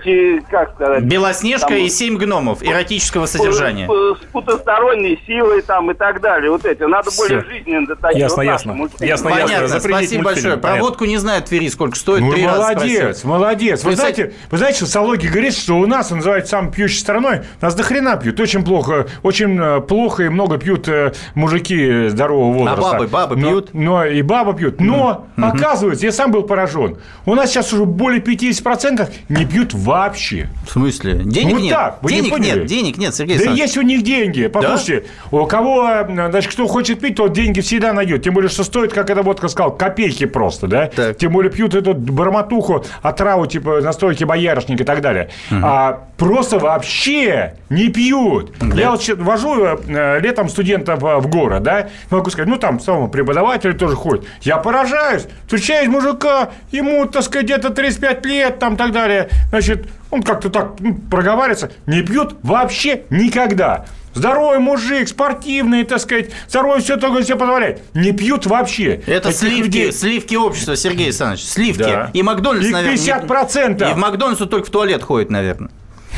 как 0.50 0.74
сказать... 0.76 1.04
Белоснежка 1.04 1.68
там, 1.68 1.78
и 1.78 1.90
семь 1.90 2.18
гномов 2.18 2.62
эротического 2.62 3.26
содержания. 3.26 3.88
С, 3.88 4.20
с 4.20 4.26
потусторонней 4.32 5.22
силой 5.26 5.62
там 5.62 5.90
и 5.92 5.94
так 5.94 6.20
далее. 6.22 6.52
Вот 6.52 6.66
эти. 6.66 6.84
Надо 6.84 7.10
Всё. 7.10 7.24
более 7.24 7.44
жизненно 7.46 7.96
такие. 7.96 8.20
Ясно, 8.20 8.36
вот 8.38 8.44
ясно. 8.44 8.90
Ясно, 9.00 9.30
Понятно, 9.30 9.52
ясно. 9.52 9.68
Запретить 9.68 9.84
спасибо 9.84 9.98
мультфильм, 10.00 10.24
большое. 10.24 10.54
Про 10.56 10.62
понятно. 10.62 10.84
водку 10.84 11.06
не 11.06 11.18
знает 11.18 11.46
Твери, 11.46 11.70
сколько 11.70 11.96
стоит. 11.98 12.22
Ну, 12.22 12.34
Три 12.34 12.46
молодец, 12.46 13.24
молодец. 13.24 13.84
Вы 13.84 13.92
Вы 13.92 13.96
знаете, 13.96 14.34
вы 14.50 14.58
знаете, 14.58 14.78
что 14.78 14.86
социология 14.88 15.32
говорит, 15.32 15.54
что 15.54 15.78
у 15.78 15.86
нас, 15.88 16.12
называют 16.12 16.48
самой 16.48 16.72
пьющей 16.72 17.00
страной, 17.00 17.42
нас 17.62 17.74
до 17.76 17.84
хрена 17.84 18.18
пьют. 18.18 18.40
Очень 18.40 18.64
плохо, 18.66 19.08
очень 19.24 19.58
э, 19.60 19.82
плохо 19.82 20.24
и 20.24 20.30
много 20.30 20.58
пьют 20.58 20.88
э, 20.90 21.14
мужики 21.36 22.10
здорового 22.10 22.54
возраста. 22.54 22.92
бабы? 22.92 23.08
Бабы 23.08 23.36
Но- 23.38 23.48
пьют? 23.48 23.70
Но 23.74 24.06
и 24.06 24.22
баба 24.22 24.54
пьют. 24.54 24.80
Но, 24.82 25.28
оказывается, 25.38 26.06
я 26.06 26.12
сам 26.12 26.32
был 26.32 26.44
поражен. 26.44 26.98
У 27.26 27.36
нас 27.36 27.52
сейчас 27.52 27.72
уже 27.74 27.86
более 27.86 28.22
50% 28.22 29.10
не 29.30 29.46
пьют 29.46 29.61
вообще. 29.74 30.50
В 30.66 30.72
смысле? 30.72 31.22
Денег 31.24 31.54
Вот 31.54 31.62
нет. 31.62 31.74
так, 31.74 32.00
вы 32.02 32.12
не 32.12 32.18
денег 32.18 32.32
поняли? 32.32 32.60
нет, 32.60 32.66
денег 32.66 32.98
нет, 32.98 33.16
Сергей 33.16 33.38
Да 33.38 33.52
есть 33.52 33.78
у 33.78 33.82
них 33.82 34.04
деньги. 34.04 34.48
Послушайте, 34.48 35.06
у 35.32 35.46
кого, 35.46 36.06
значит, 36.08 36.52
кто 36.52 36.68
хочет 36.68 37.00
пить, 37.00 37.16
тот 37.16 37.34
деньги 37.34 37.62
всегда 37.62 37.94
найдет. 37.94 38.24
Тем 38.24 38.34
более, 38.34 38.50
что 38.50 38.64
стоит, 38.64 38.94
как 38.94 39.10
эта 39.10 39.22
водка 39.22 39.48
сказал, 39.48 39.76
копейки 39.76 40.26
просто, 40.26 40.68
да? 40.68 40.88
Так. 40.88 41.18
Тем 41.18 41.32
более 41.32 41.52
пьют 41.52 41.74
эту 41.76 41.94
барматуху, 41.94 42.84
отраву, 43.02 43.46
типа 43.46 43.82
настойки 43.82 44.24
боярышника 44.24 44.84
и 44.84 44.86
так 44.86 45.02
далее. 45.02 45.30
А 45.52 46.08
просто 46.18 46.60
вообще 46.60 47.56
не 47.70 47.90
пьют. 47.90 48.54
Я 48.76 48.92
вот 48.92 49.08
вожу 49.18 49.66
э, 49.66 50.20
летом 50.20 50.50
студентов 50.50 51.04
э, 51.04 51.18
в 51.18 51.28
город, 51.28 51.64
да? 51.64 51.90
Могу 52.10 52.30
сказать, 52.30 52.48
ну 52.48 52.58
там 52.58 52.80
самому 52.80 53.10
преподаватель 53.10 53.74
тоже 53.74 53.96
ходит. 53.96 54.26
Я 54.42 54.58
поражаюсь. 54.58 55.28
Встречаюсь 55.46 55.88
мужика, 55.88 56.52
ему, 56.72 57.06
так 57.06 57.24
сказать, 57.24 57.46
где-то 57.46 57.72
35 57.72 58.26
лет, 58.26 58.60
там 58.60 58.78
так 58.78 58.92
далее. 58.92 59.30
Значит, 59.52 59.88
он 60.10 60.24
как-то 60.24 60.50
так 60.50 60.80
ну, 60.80 60.96
проговаривается. 61.10 61.72
Не 61.86 62.02
пьют 62.02 62.36
вообще 62.42 63.04
никогда. 63.10 63.86
Здоровый 64.14 64.60
мужик, 64.60 65.08
спортивный, 65.08 65.86
так 65.86 66.00
сказать, 66.00 66.32
здоровый, 66.50 66.82
все 66.82 66.98
такое 66.98 67.24
себе 67.24 67.36
позволяет. 67.38 67.82
Не 67.94 68.12
пьют 68.12 68.46
вообще. 68.46 69.02
Это 69.06 69.30
Таких 69.30 69.40
сливки, 69.40 69.66
людей- 69.68 69.92
сливки 69.94 70.36
общества, 70.36 70.76
Сергей 70.76 71.06
Александрович. 71.06 71.46
Сливки. 71.46 71.80
Да. 71.84 72.10
И 72.14 72.22
Макдональдс, 72.22 72.66
Их 72.68 72.74
наверное. 72.74 72.98
50%. 72.98 73.90
И 73.90 73.94
в 73.94 73.98
Макдональдс 73.98 74.42
он 74.42 74.50
только 74.50 74.68
в 74.68 74.70
туалет 74.70 75.02
ходит, 75.04 75.30
наверное. 75.30 75.70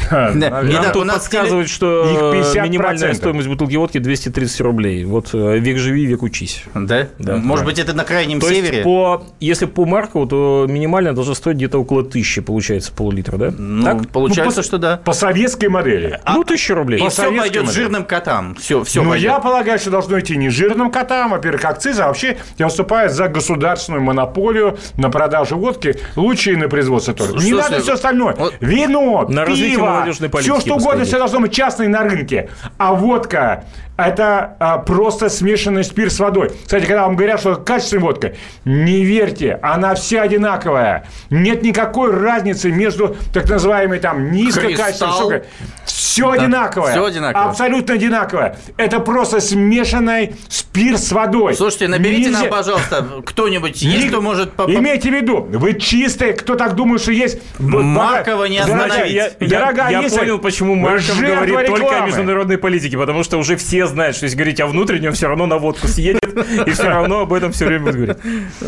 Нам 0.12 0.92
тут 0.94 1.06
нас 1.06 1.16
подсказывают, 1.24 1.70
что 1.70 2.34
Их 2.34 2.46
50%. 2.56 2.64
минимальная 2.64 3.14
стоимость 3.14 3.48
бутылки 3.48 3.76
водки 3.76 3.98
230 3.98 4.62
рублей. 4.62 5.06
Вот 5.06 5.30
э, 5.34 5.58
век 5.60 5.78
живи, 5.78 6.06
век 6.06 6.24
учись. 6.24 6.64
Да? 6.74 7.08
Да. 7.20 7.36
Может 7.38 7.66
быть, 7.66 7.80
это 7.80 7.94
на 7.94 8.04
крайнем 8.04 8.40
То 8.40 8.48
севере? 8.50 8.78
есть, 8.78 8.84
по, 8.84 9.24
если 9.40 9.66
по 9.66 9.86
Маркову, 9.86 10.26
то 10.28 10.66
минимально 10.70 11.14
должна 11.14 11.36
стоить 11.36 11.58
где-то 11.58 11.80
около 11.80 12.04
тысячи, 12.04 12.42
получается, 12.42 12.92
пол-литра, 12.92 13.38
да? 13.38 13.54
Ну, 13.58 13.84
так? 13.84 14.10
получается, 14.10 14.58
Ну, 14.58 14.62
по- 14.62 14.68
что 14.68 14.78
да. 14.78 14.98
По 15.04 15.14
советской 15.14 15.70
модели. 15.70 16.20
Ну, 16.28 16.44
тысяча 16.44 16.76
рублей. 16.76 17.04
И 17.06 17.10
все 17.10 17.32
пойдет 17.36 17.64
это. 17.64 17.72
жирным 17.72 18.06
котам. 18.06 18.56
Все, 18.56 18.84
все 18.84 19.04
Но 19.04 19.12
пойдет. 19.12 19.30
я 19.32 19.40
полагаю, 19.40 19.80
что 19.80 19.90
должно 19.92 20.20
идти 20.20 20.36
не 20.38 20.50
жирным 20.50 20.92
котам, 20.92 21.32
во-первых, 21.32 21.64
акцизы, 21.66 22.02
а 22.02 22.08
вообще 22.08 22.38
я 22.58 22.66
выступаю 22.66 23.10
за 23.10 23.28
государственную 23.28 24.02
монополию 24.04 24.78
на 24.98 25.10
продажу 25.10 25.58
водки, 25.58 25.96
лучше 26.16 26.54
и 26.54 26.56
на 26.56 26.70
производство 26.70 27.14
тоже. 27.14 27.34
Не 27.46 27.54
надо 27.54 27.82
все 27.82 27.94
остальное. 27.94 28.36
Вино, 28.60 29.26
на 29.30 29.46
пиво, 29.46 29.93
молодежной 29.94 30.30
политики 30.30 30.52
все 30.52 30.62
что 30.62 30.76
угодно, 30.76 31.04
все 31.06 31.18
должно 31.18 31.40
быть 31.40 31.54
частное 31.54 31.88
на 31.88 32.04
рынке. 32.04 32.50
А 32.78 32.94
водка 32.94 33.66
это 33.98 34.56
а, 34.60 34.78
просто 34.80 35.30
смешанный 35.30 35.84
спирт 35.84 36.12
с 36.12 36.20
водой. 36.20 36.52
Кстати, 36.64 36.86
когда 36.86 37.04
вам 37.06 37.16
говорят, 37.16 37.40
что 37.40 37.56
качественная 37.56 38.04
водка, 38.04 38.34
не 38.66 39.04
верьте, 39.04 39.60
она 39.62 39.94
вся 39.96 40.24
одинаковая. 40.24 41.08
Нет 41.30 41.62
никакой 41.62 42.12
разницы 42.12 42.72
между 42.72 43.16
так 43.34 43.48
называемой 43.50 44.00
там 44.00 44.32
низкокачественной. 44.32 45.44
Все 45.86 46.28
Да, 46.28 46.42
одинаковое. 46.44 46.92
всё 46.92 47.06
одинаково. 47.06 47.44
Абсолютно 47.50 47.94
одинаковое. 47.96 48.58
Это 48.78 49.00
просто 49.00 49.40
смешанный 49.40 50.36
спирт 50.48 51.00
с 51.00 51.12
водой. 51.12 51.56
Слушайте, 51.56 51.88
наберите 51.88 52.30
Нельзя- 52.30 52.42
нам, 52.42 52.50
пожалуйста, 52.50 53.06
кто-нибудь 53.26 53.82
есть, 53.82 54.08
кто 54.10 54.22
может... 54.22 54.52
Имейте 54.68 55.10
в 55.10 55.14
виду, 55.14 55.42
вы 55.52 55.74
чистые, 55.74 56.34
кто 56.34 56.56
так 56.56 56.76
думает, 56.76 57.02
что 57.02 57.12
есть... 57.12 57.40
Маркова 57.60 58.46
не 58.46 58.60
Дорогая- 58.60 58.86
остановить. 58.86 59.14
Я, 59.14 59.30
я- 59.40 59.48
Дорогая, 59.60 60.02
я 60.02 60.10
понял, 60.10 60.40
почему 60.40 60.76
Марков 60.76 61.20
говорит 61.20 61.66
только 61.68 62.04
о 62.04 62.06
международной 62.06 62.58
политике, 62.58 62.98
потому 62.98 63.24
что 63.24 63.38
уже 63.38 63.56
все 63.56 63.83
знают, 63.88 64.16
что 64.16 64.26
если 64.26 64.38
говорить 64.38 64.60
о 64.60 64.68
внутреннем, 64.68 65.14
все 65.14 65.28
равно 65.28 65.46
на 65.46 65.58
водку 65.58 65.88
съедет, 65.88 66.24
и 66.66 66.72
все 66.72 66.84
равно 66.90 67.22
об 67.22 67.34
этом 67.34 67.52
все 67.52 67.66
время 67.66 67.86
будет 67.86 67.96
говорить. 67.96 68.18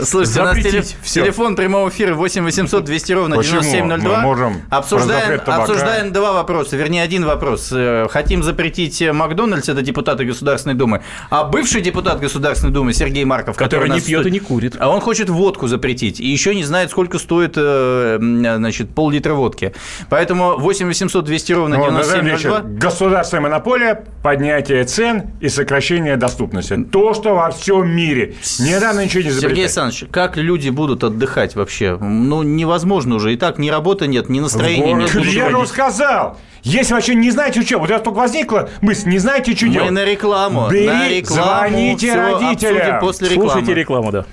Слушайте, 0.08 0.41
у 0.41 0.43
нас 0.43 0.58
телефон 1.04 1.56
прямого 1.56 1.89
эфира 1.89 2.13
8 2.13 2.43
800 2.43 2.84
200 2.84 3.13
ровно 3.13 3.36
Почему? 3.38 3.62
9702. 3.62 4.15
Мы 4.17 4.21
можем 4.23 4.62
обсуждаем, 4.69 5.41
обсуждаем 5.45 6.12
два 6.13 6.34
вопроса, 6.34 6.75
вернее, 6.78 7.04
один 7.04 7.25
вопрос. 7.25 7.69
Э, 7.73 8.08
Хотим 8.10 8.43
запретить 8.43 9.01
Макдональдс, 9.12 9.69
это 9.69 9.82
депутаты 9.82 10.25
Государственной 10.25 10.75
Думы, 10.75 11.01
а 11.30 11.43
бывший 11.43 11.82
депутат 11.82 12.19
Государственной 12.19 12.73
Думы 12.73 12.93
Сергей 12.93 13.25
Марков, 13.25 13.58
Который 13.58 13.89
не 13.89 14.01
пьет 14.01 14.21
стоит- 14.21 14.28
и 14.28 14.32
не 14.32 14.39
курит. 14.39 14.75
А 14.80 14.89
он 14.89 15.01
хочет 15.01 15.30
водку 15.30 15.67
запретить, 15.67 16.19
и 16.19 16.28
еще 16.28 16.54
не 16.56 16.63
знает, 16.63 16.91
сколько 16.91 17.19
стоит 17.19 17.54
э, 17.56 18.17
значит, 18.19 18.89
пол-литра 18.93 19.34
водки. 19.34 19.73
Поэтому 20.10 20.58
8 20.58 20.88
800 20.88 21.25
200 21.25 21.54
ровно 21.54 21.78
Ну, 21.78 21.91
Назарий 21.91 22.30
Ильич, 22.30 22.41
9702. 22.43 22.80
Государственная 22.89 23.41
монополия, 23.43 24.04
поднятие 24.23 24.84
цен 24.86 25.05
и 25.39 25.50
сокращение 25.50 26.18
доступности. 26.18 26.76
То, 26.91 27.13
что 27.13 27.36
во 27.36 27.52
всем 27.52 27.89
мире. 27.89 28.36
Не 28.60 28.78
рано 28.78 29.04
ничего 29.04 29.24
не 29.24 29.30
Сергей 29.30 29.39
запретать. 29.41 29.60
Александрович, 29.60 30.06
как 30.12 30.38
люди 30.38 30.70
будут 30.70 31.04
отдыхать 31.04 31.56
вообще? 31.56 31.98
Ну, 32.00 32.44
невозможно 32.44 33.15
уже. 33.15 33.34
И 33.34 33.38
так 33.38 33.58
ни 33.58 33.70
работы 33.70 34.08
нет, 34.08 34.30
ни 34.30 34.39
настроения 34.39 34.94
город 34.96 35.13
нет. 35.15 35.26
Я 35.26 35.50
же 35.50 35.68
сказал. 35.68 36.38
Если 36.63 36.94
вообще 36.94 37.13
не 37.13 37.30
знаете, 37.30 37.62
что, 37.62 37.78
вот 37.78 37.89
у 37.89 37.94
вас 37.94 38.02
только 38.02 38.18
возникла 38.18 38.70
мысль, 38.82 39.10
не 39.10 39.20
знаете, 39.20 39.56
что 39.56 39.68
Мы 39.68 39.74
делать. 39.74 39.91
на 39.91 40.04
рекламу. 40.04 40.68
Бери, 40.70 40.88
на 40.88 41.08
рекламу. 41.10 41.70
звоните 41.70 42.15
родителям. 42.15 43.00
после 43.00 43.30
рекламы. 43.30 43.52
Слушайте 43.52 43.74
рекламу, 43.76 44.12
да. 44.12 44.26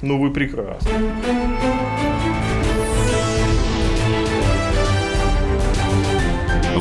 Ну 0.00 0.20
вы 0.20 0.30
прекрасны. 0.30 0.90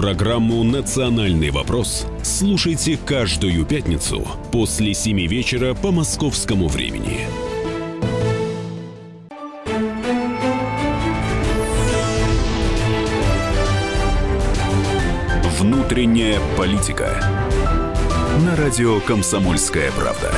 Программу 0.00 0.64
«Национальный 0.64 1.50
вопрос» 1.50 2.06
слушайте 2.22 2.96
каждую 2.96 3.66
пятницу 3.66 4.26
после 4.50 4.94
7 4.94 5.26
вечера 5.26 5.74
по 5.74 5.90
московскому 5.90 6.68
времени. 6.68 7.26
Внутренняя 15.58 16.40
политика. 16.56 17.22
На 18.46 18.56
радио 18.56 19.00
«Комсомольская 19.00 19.92
правда». 19.92 20.32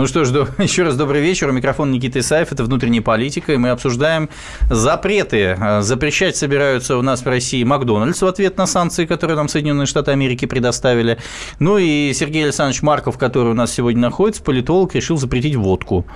Ну 0.00 0.06
что 0.06 0.24
ж, 0.24 0.30
еще 0.58 0.84
раз 0.84 0.96
добрый 0.96 1.20
вечер. 1.20 1.50
У 1.50 1.52
микрофона 1.52 1.90
Никита 1.90 2.20
Исаев. 2.20 2.50
Это 2.50 2.64
«Внутренняя 2.64 3.02
политика». 3.02 3.52
И 3.52 3.58
мы 3.58 3.68
обсуждаем 3.68 4.30
запреты. 4.70 5.58
Запрещать 5.80 6.38
собираются 6.38 6.96
у 6.96 7.02
нас 7.02 7.20
в 7.20 7.26
России 7.26 7.62
Макдональдс 7.64 8.22
в 8.22 8.26
ответ 8.26 8.56
на 8.56 8.64
санкции, 8.66 9.04
которые 9.04 9.36
нам 9.36 9.46
Соединенные 9.50 9.84
Штаты 9.84 10.12
Америки 10.12 10.46
предоставили. 10.46 11.18
Ну 11.58 11.76
и 11.76 12.14
Сергей 12.14 12.44
Александрович 12.44 12.80
Марков, 12.80 13.18
который 13.18 13.50
у 13.50 13.54
нас 13.54 13.74
сегодня 13.74 14.00
находится, 14.00 14.42
политолог, 14.42 14.94
решил 14.94 15.18
запретить 15.18 15.56
водку. 15.56 16.06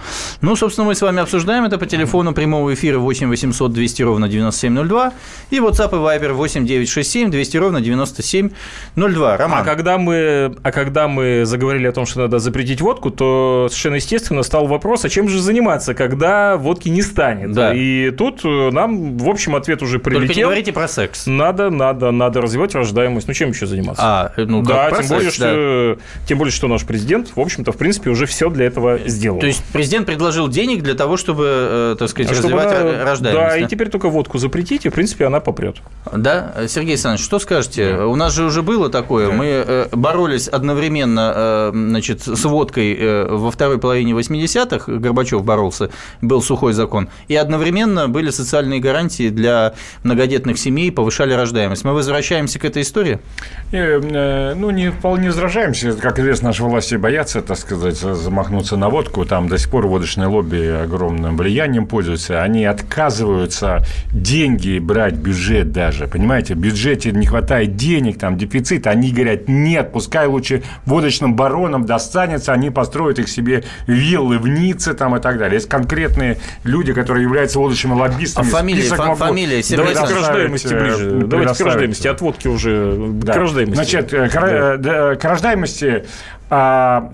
Ну, 0.41 0.57
собственно, 0.57 0.87
мы 0.87 0.95
с 0.95 1.03
вами 1.03 1.21
обсуждаем 1.21 1.65
это 1.67 1.77
по 1.77 1.85
телефону 1.85 2.33
прямого 2.33 2.73
эфира 2.73 2.99
8 2.99 3.29
800 3.29 3.71
200 3.71 4.03
ровно 4.03 4.29
9702 4.31 5.13
и 5.51 5.59
WhatsApp 5.59 5.91
и 5.91 5.97
Viber 5.97 6.33
8 6.33 6.65
967 6.67 7.31
200 7.31 7.57
ровно 7.59 7.83
9702. 7.83 9.37
Роман. 9.37 9.61
А 9.61 9.63
когда 9.63 9.99
мы, 9.99 10.57
а 10.63 10.73
когда 10.73 11.07
мы 11.07 11.45
заговорили 11.45 11.87
о 11.87 11.93
том, 11.93 12.07
что 12.07 12.21
надо 12.21 12.39
запретить 12.39 12.81
водку, 12.81 13.11
то 13.11 13.69
совершенно 13.75 13.97
естественно 13.97 14.43
стал 14.43 14.67
вопрос, 14.67 15.05
а 15.05 15.09
чем 15.09 15.29
же 15.29 15.41
заниматься, 15.41 15.95
когда 15.95 16.57
водки 16.57 16.89
не 16.89 17.03
станет? 17.03 17.53
Да. 17.53 17.75
И 17.75 18.11
тут 18.11 18.45
э, 18.45 18.71
нам, 18.71 19.19
в 19.19 19.29
общем, 19.29 19.57
ответ 19.57 19.83
уже 19.83 19.99
прилетел. 19.99 20.27
Только 20.27 20.39
не 20.39 20.43
говорите 20.45 20.73
про 20.73 20.89
секс. 20.89 21.27
Надо, 21.27 21.71
надо, 21.71 22.11
надо 22.11 22.41
развивать 22.41 22.75
рождаемость. 22.75 23.29
Ну, 23.29 23.35
чем 23.35 23.51
еще 23.51 23.67
заниматься? 23.67 24.03
А, 24.05 24.33
ну, 24.37 24.63
да, 24.63 24.91
тем 24.91 24.97
секс, 24.99 25.09
более, 25.11 25.25
да. 25.27 25.31
что, 25.31 25.99
тем 26.27 26.39
более, 26.39 26.53
что 26.53 26.69
наш 26.69 26.85
президент, 26.85 27.33
в 27.35 27.41
общем-то, 27.41 27.73
в 27.73 27.77
принципе, 27.77 28.11
уже 28.11 28.27
все 28.27 28.49
для 28.49 28.67
этого 28.67 28.99
сделал. 29.07 29.41
То 29.41 29.47
есть 29.47 29.63
президент 29.73 30.07
предложил 30.07 30.49
денег 30.49 30.83
для 30.83 30.95
того, 30.95 31.17
чтобы, 31.17 31.45
э, 31.47 31.97
так 31.99 32.09
сказать, 32.09 32.33
чтобы 32.33 32.57
развивать 32.57 32.81
она- 32.81 33.05
рождаемость. 33.05 33.49
Да, 33.49 33.57
и 33.59 33.67
теперь 33.67 33.89
только 33.89 34.09
водку 34.09 34.39
запретить, 34.39 34.87
и, 34.87 34.89
в 34.89 34.95
принципе, 34.95 35.27
она 35.27 35.41
попрет. 35.41 35.77
Да, 36.13 36.55
Сергей 36.69 36.93
Александрович, 36.93 37.25
что 37.25 37.39
скажете? 37.39 37.97
У 37.97 38.17
нас 38.17 38.33
же 38.33 38.45
уже 38.45 38.63
было 38.63 38.89
такое. 38.89 39.31
Мы 39.31 39.47
э, 39.47 39.89
боролись 39.93 40.49
одновременно 40.49 41.71
значит, 41.73 42.23
с 42.23 42.45
водкой 42.45 43.27
во 43.29 43.51
второй 43.55 43.79
половине 43.79 44.13
80-х. 44.13 44.93
Горбачев 44.93 45.45
боролся, 45.45 45.91
был 46.21 46.43
сухой 46.43 46.73
закон. 46.73 47.09
И 47.29 47.37
одновременно 47.37 48.09
были 48.09 48.31
социальные 48.31 48.81
гарантии 48.81 49.31
для 49.31 49.75
многодетных 50.03 50.59
семей, 50.59 50.91
повышали 50.91 51.33
рождаемость. 51.33 51.85
Мы 51.85 51.93
возвращаемся 51.93 52.59
к 52.59 52.65
этой 52.65 52.83
истории? 52.83 53.21
Э, 53.73 54.01
э, 54.03 54.55
Ну, 54.55 54.71
не 54.71 54.91
вполне 54.91 55.29
возражаемся. 55.29 55.95
Как 55.95 56.19
известно, 56.19 56.49
наши 56.49 56.65
власти 56.65 56.97
боятся, 56.97 57.43
так 57.43 57.59
сказать, 57.59 57.97
замахнуться 57.97 58.77
на 58.77 58.89
водку. 58.89 59.25
Там 59.25 59.49
до 59.49 59.59
сих 59.59 59.71
пор 59.71 59.87
водочное 59.87 60.29
лобби 60.29 60.83
огромным 60.85 61.37
влиянием 61.37 61.87
пользуются. 61.87 62.43
Они 62.43 62.65
отказываются 62.65 63.85
деньги 64.13 64.79
брать, 64.79 65.15
бюджет 65.15 65.73
даже. 65.73 66.07
Понимаете, 66.07 66.55
в 66.55 66.59
бюджете 66.59 67.13
не 67.13 67.27
хватает 67.27 67.77
денег, 67.77 68.19
там 68.19 68.37
дефицит. 68.37 68.87
Они 68.87 69.13
говорят, 69.13 69.49
нет, 69.49 69.93
пускай 69.93 70.27
лучше 70.27 70.63
водочным 70.87 71.37
баронам 71.37 71.87
достанется, 71.87 72.53
они 72.53 72.71
построят 72.71 73.19
их 73.19 73.29
себе 73.29 73.44
виллы 73.87 74.39
в 74.39 74.49
Ницце 74.49 74.95
там 74.95 75.17
и 75.17 75.21
так 75.21 75.39
далее. 75.39 75.55
Есть 75.57 75.69
конкретные 75.69 76.39
люди, 76.65 76.93
которые 76.93 77.23
являются 77.25 77.59
водочными 77.59 77.95
лоббистами. 77.95 78.47
А 78.47 78.51
фамилии, 78.51 78.81
Список 78.81 78.99
фа- 78.99 79.07
могу 79.07 79.17
Сергей 79.63 79.77
Давайте 79.95 80.01
к 80.15 80.17
рождаемости 80.17 80.75
ближе. 80.75 81.11
э, 81.11 81.25
Давайте 81.27 81.55
к 81.55 81.67
рождаемости. 81.67 82.09
От 82.09 82.21
водки 82.21 82.49
уже 82.49 82.97
Да. 83.15 83.33
к 83.33 83.37
рождаемости. 83.37 83.75
Значит, 83.75 84.13
э, 84.13 84.29
к, 84.29 84.35
э, 84.37 84.77
да, 84.79 85.15
к 85.17 85.25
рождаемости. 85.25 86.05
а, 86.51 87.11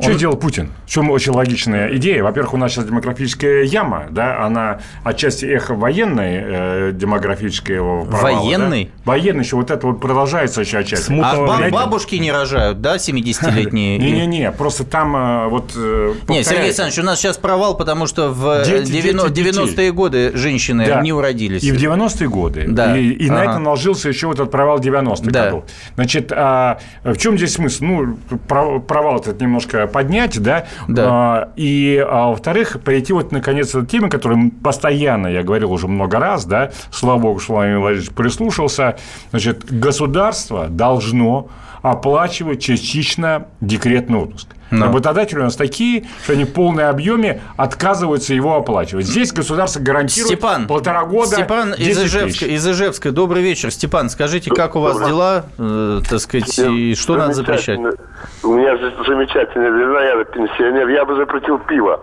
что 0.00 0.14
делал 0.14 0.36
Путин? 0.36 0.70
В 0.90 0.92
чем 0.92 1.08
очень 1.12 1.30
логичная 1.30 1.94
идея. 1.98 2.24
Во-первых, 2.24 2.54
у 2.54 2.56
нас 2.56 2.72
сейчас 2.72 2.84
демографическая 2.84 3.62
яма, 3.62 4.08
да, 4.10 4.44
она 4.44 4.80
отчасти 5.04 5.44
эхо 5.44 5.74
военной 5.76 6.40
э, 6.42 6.90
демографического 6.92 8.06
провала, 8.06 8.42
Военной? 8.42 8.84
да. 8.86 8.90
Военный 9.12 9.44
еще 9.44 9.54
вот 9.54 9.70
это 9.70 9.86
вот 9.86 10.00
продолжается 10.00 10.62
еще 10.62 10.78
отчасти. 10.78 11.12
А 11.12 11.14
Ну, 11.36 11.46
ба- 11.46 11.58
глядя- 11.60 11.70
бабушки 11.72 12.16
не 12.16 12.32
рожают, 12.32 12.80
да, 12.80 12.96
70-летние? 12.96 13.98
Не-не-не, 14.00 14.50
просто 14.50 14.82
там 14.82 15.14
э, 15.14 15.46
вот... 15.46 15.70
э, 15.76 16.14
Не, 16.26 16.42
Сергей. 16.42 16.64
Александрович, 16.64 16.98
у 16.98 17.02
нас 17.04 17.20
сейчас 17.20 17.38
провал, 17.38 17.76
потому 17.76 18.08
что 18.08 18.30
в 18.30 18.64
Дети, 18.64 18.90
дети, 18.90 19.06
90- 19.14 19.30
детей. 19.30 19.52
90-е 19.52 19.92
годы 19.92 20.32
женщины 20.34 20.88
не 21.04 21.12
уродились. 21.12 21.62
И 21.62 21.70
в 21.70 21.76
90-е 21.76 22.28
годы. 22.28 22.64
Да. 22.66 22.98
И, 22.98 23.30
на 23.30 23.44
этом 23.44 23.62
наложился 23.62 24.08
еще 24.08 24.26
вот 24.26 24.40
этот 24.40 24.50
провал 24.50 24.80
90-х 24.80 25.30
Да. 25.30 25.44
годов. 25.44 25.64
Значит, 25.94 26.32
а 26.34 26.80
в 27.04 27.16
чем 27.16 27.36
здесь 27.38 27.52
смысл? 27.52 27.84
Ну, 27.84 28.18
про- 28.48 28.80
провал 28.80 29.20
этот 29.20 29.40
немножко 29.40 29.86
поднять, 29.86 30.36
да? 30.42 30.66
Да. 30.88 31.06
А, 31.08 31.52
и, 31.56 32.04
а, 32.06 32.28
во-вторых, 32.28 32.80
перейти 32.84 33.12
вот, 33.12 33.32
наконец, 33.32 33.72
к 33.72 33.86
теме, 33.86 34.08
которую 34.08 34.50
постоянно, 34.50 35.26
я 35.26 35.42
говорил 35.42 35.72
уже 35.72 35.88
много 35.88 36.18
раз, 36.18 36.44
да, 36.44 36.70
слава 36.90 37.18
богу, 37.18 37.40
что 37.40 37.54
Владимир 37.54 37.78
Владимирович 37.80 38.10
прислушался, 38.10 38.96
значит, 39.30 39.64
государство 39.70 40.68
должно 40.68 41.48
оплачивать 41.82 42.62
частично 42.62 43.46
декретный 43.60 44.18
отпуск. 44.18 44.48
Да. 44.70 44.86
Работодатели 44.86 45.38
у 45.38 45.42
нас 45.42 45.56
такие, 45.56 46.04
что 46.22 46.32
они 46.34 46.44
в 46.44 46.52
полной 46.52 46.88
объеме 46.88 47.42
отказываются 47.56 48.34
его 48.34 48.56
оплачивать. 48.56 49.06
Здесь 49.06 49.32
государство 49.32 49.80
гарантирует 49.80 50.38
Степан, 50.38 50.66
полтора 50.66 51.04
года. 51.04 51.34
Степан 51.36 51.74
из 51.74 51.98
10 51.98 52.04
Ижевска, 52.06 52.46
из 52.46 52.68
Ижевска, 52.68 53.10
добрый 53.10 53.42
вечер. 53.42 53.70
Степан, 53.70 54.10
скажите, 54.10 54.50
как 54.50 54.76
у 54.76 54.80
вас 54.80 54.94
Добрый. 54.94 55.08
дела, 55.08 55.44
э, 55.58 56.00
так 56.08 56.20
сказать, 56.20 56.58
и 56.58 56.94
что 56.94 57.16
надо 57.16 57.32
запрещать? 57.34 57.78
У 58.42 58.54
меня 58.54 58.76
замечательная 59.06 59.70
жена, 59.70 60.02
я 60.02 60.24
пенсионер, 60.24 60.88
я 60.88 61.04
бы 61.04 61.16
запретил 61.16 61.58
пиво. 61.58 62.00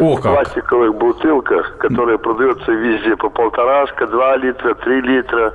О, 0.00 0.16
как. 0.16 0.32
пластиковых 0.34 0.94
бутылках, 0.94 1.76
которые 1.78 2.18
продаются 2.18 2.72
везде 2.72 3.16
по 3.16 3.28
полторашка, 3.28 4.06
два 4.06 4.36
литра, 4.36 4.74
три 4.74 5.00
литра, 5.02 5.52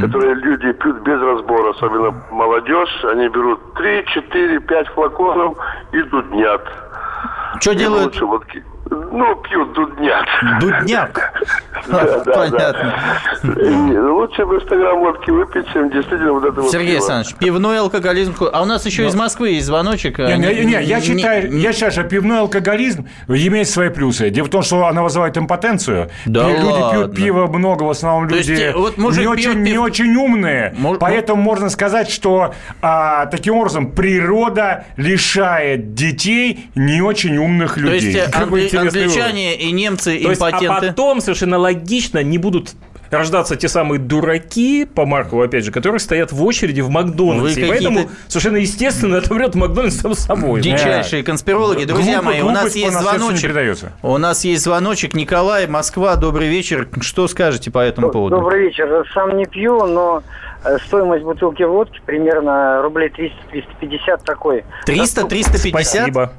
которые 0.00 0.34
люди 0.34 0.72
пьют 0.72 0.98
без 1.02 1.20
разбора, 1.20 1.70
особенно 1.70 2.14
молодежь, 2.30 3.04
они 3.04 3.28
берут 3.28 3.74
три, 3.74 4.04
четыре, 4.06 4.60
пять 4.60 4.88
флаконов 4.88 5.56
и 5.92 6.02
дуднят. 6.02 6.62
Что 7.60 7.74
делают? 7.74 8.06
лучше 8.06 8.26
водки. 8.26 8.64
Ну, 8.88 9.34
пьют 9.42 9.72
дуднят. 9.72 10.26
Дудняк. 10.60 11.32
Да, 11.88 12.04
да, 12.24 12.24
да. 12.24 12.32
Понятно. 12.34 12.94
И 13.92 13.98
Лучше 13.98 14.44
бы 14.46 14.60
100 14.60 14.76
грамм 14.76 15.00
водки 15.00 15.30
выпить, 15.30 15.66
чем 15.72 15.90
действительно 15.90 16.32
вот 16.32 16.44
это 16.44 16.60
вот 16.60 16.70
Сергей 16.70 16.88
пиво. 16.92 16.98
Александрович, 16.98 17.34
пивной 17.36 17.78
алкоголизм. 17.80 18.34
А 18.52 18.62
у 18.62 18.64
нас 18.64 18.86
еще 18.86 19.06
из 19.06 19.14
Москвы 19.14 19.50
есть 19.50 19.66
звоночек. 19.66 20.18
Не, 20.18 20.36
не, 20.36 20.64
не, 20.64 20.82
я 20.82 21.00
считаю, 21.00 21.52
не- 21.52 21.60
я 21.60 21.72
считаю, 21.72 21.92
что 21.92 22.04
пивной 22.04 22.40
алкоголизм 22.40 23.08
имеет 23.28 23.68
свои 23.68 23.88
плюсы. 23.88 24.30
Дело 24.30 24.46
в 24.46 24.50
том, 24.50 24.62
что 24.62 24.86
она 24.86 25.02
вызывает 25.02 25.36
импотенцию. 25.36 26.10
Да 26.26 26.48
люди 26.48 26.62
ладно. 26.64 26.90
пьют 26.92 27.16
пиво 27.16 27.46
много, 27.48 27.82
в 27.84 27.90
основном 27.90 28.28
То 28.28 28.36
люди 28.36 28.52
э, 28.52 28.72
вот 28.72 28.98
не, 28.98 29.26
очень, 29.26 29.62
не 29.62 29.78
очень 29.78 30.14
умные. 30.14 30.74
Мож- 30.78 30.98
Поэтому 30.98 31.42
можно 31.42 31.70
сказать, 31.70 32.08
что 32.10 32.54
а, 32.82 33.26
таким 33.26 33.54
образом 33.56 33.90
природа 33.92 34.84
лишает 34.96 35.94
детей 35.94 36.68
не 36.74 37.00
очень 37.02 37.36
умных 37.36 37.74
То 37.74 37.80
людей. 37.80 38.12
есть 38.12 38.28
э, 38.28 38.30
интересный 38.84 39.02
англичане 39.22 39.56
и 39.56 39.70
немцы 39.72 40.18
То 40.22 40.28
есть, 40.30 40.42
а 40.42 40.50
импотенты. 40.50 40.86
потом 40.88 41.20
совершенно 41.20 41.58
логично 41.58 42.22
не 42.22 42.38
будут 42.38 42.72
рождаться 43.10 43.54
те 43.54 43.68
самые 43.68 44.00
дураки, 44.00 44.84
по 44.84 45.06
Маркову, 45.06 45.42
опять 45.42 45.64
же, 45.64 45.70
которые 45.70 46.00
стоят 46.00 46.32
в 46.32 46.42
очереди 46.44 46.80
в 46.80 46.88
Макдональдсе. 46.90 47.60
Вы 47.60 47.66
И 47.66 47.68
поэтому 47.68 48.10
совершенно 48.26 48.56
естественно 48.56 49.18
отомрет 49.18 49.54
Макдональдс 49.54 50.00
сам 50.00 50.14
собой. 50.14 50.60
Дичайшие 50.60 51.22
конспирологи. 51.22 51.84
Друзья 51.84 52.18
Глупо- 52.18 52.24
мои, 52.24 52.40
у 52.42 52.50
нас 52.50 52.72
по 52.72 52.76
есть 52.76 52.98
звоночек. 52.98 53.42
передается. 53.42 53.92
У 54.02 54.18
нас 54.18 54.44
есть 54.44 54.64
звоночек. 54.64 55.14
Николай, 55.14 55.68
Москва, 55.68 56.16
добрый 56.16 56.48
вечер. 56.48 56.88
Что 57.00 57.28
скажете 57.28 57.70
по 57.70 57.78
этому 57.78 58.10
поводу? 58.10 58.36
Добрый 58.38 58.62
вечер. 58.66 59.04
Сам 59.14 59.36
не 59.36 59.46
пью, 59.46 59.86
но 59.86 60.24
э, 60.64 60.76
стоимость 60.88 61.22
бутылки 61.22 61.62
водки 61.62 62.00
примерно 62.04 62.82
рублей 62.82 63.08
300-350 63.10 64.24
такой. 64.24 64.64
300, 64.84 65.26
350? 65.28 65.70
Спасибо. 65.70 66.32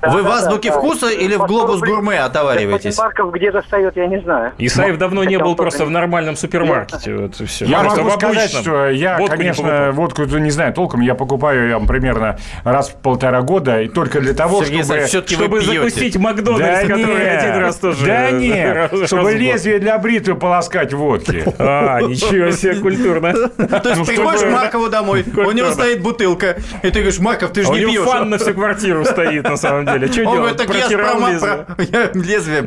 Да, 0.00 0.10
Вы 0.10 0.22
да, 0.22 0.28
в 0.28 0.32
азбуке 0.32 0.70
да, 0.70 0.78
вкуса 0.78 1.06
да. 1.06 1.12
или 1.12 1.36
в 1.36 1.46
глобус 1.46 1.80
гурме 1.80 2.20
отовариваетесь? 2.20 2.96
Марков 2.98 3.32
где 3.32 3.50
достает, 3.50 3.96
я 3.96 4.06
не 4.06 4.20
знаю. 4.20 4.52
Исаев 4.58 4.98
давно 4.98 5.24
не 5.24 5.38
был 5.38 5.54
просто 5.54 5.84
в 5.84 5.90
нормальном 5.90 6.36
супермаркете. 6.36 7.14
Вот 7.14 7.36
все. 7.36 7.64
Я 7.64 7.82
могу 7.82 8.10
сказать, 8.10 8.50
что 8.50 8.88
я, 8.90 9.18
конечно, 9.28 9.92
водку 9.92 10.24
не 10.24 10.50
знаю 10.50 10.72
толком, 10.72 11.00
я 11.00 11.14
покупаю 11.14 11.64
ее 11.64 11.80
примерно 11.86 12.38
раз 12.64 12.88
в 12.88 12.96
полтора 12.96 13.42
года, 13.42 13.80
и 13.80 13.88
только 13.88 14.20
для 14.20 14.34
того, 14.34 14.64
чтобы... 14.64 14.84
Чтобы 15.24 15.60
закусить 15.60 16.16
Макдональдс, 16.16 16.88
который 16.88 17.36
один 17.36 17.60
раз 17.60 17.76
тоже... 17.76 18.06
Да 18.06 18.30
нет, 18.30 18.92
чтобы 19.06 19.32
лезвие 19.32 19.78
для 19.78 19.98
бритвы 19.98 20.34
полоскать 20.34 20.92
водки. 20.92 21.44
А, 21.66 22.00
ничего 22.02 22.50
себе, 22.50 22.74
культурно. 22.76 23.32
То 23.56 23.88
есть 23.88 23.96
ну, 23.96 24.04
приходишь 24.04 24.40
к 24.40 24.50
Маркову 24.50 24.88
домой, 24.88 25.24
у 25.36 25.50
него 25.50 25.70
стоит 25.70 26.02
бутылка, 26.02 26.56
и 26.82 26.90
ты 26.90 27.00
говоришь, 27.00 27.18
Марков, 27.20 27.52
ты 27.52 27.62
же 27.62 27.70
не 27.70 27.78
пьешь. 27.78 27.88
У 27.88 27.92
него 27.92 28.04
фан 28.04 28.30
на 28.30 28.38
всю 28.38 28.54
квартиру 28.54 29.04
стоит, 29.04 29.44
на 29.44 29.56
самом 29.56 29.73
деле. 29.82 30.06
Что 30.06 30.22
делать? 30.22 30.56
Протирал 30.56 31.28
лезвие. 31.28 31.66
Я 31.92 32.10
лезвие 32.12 32.62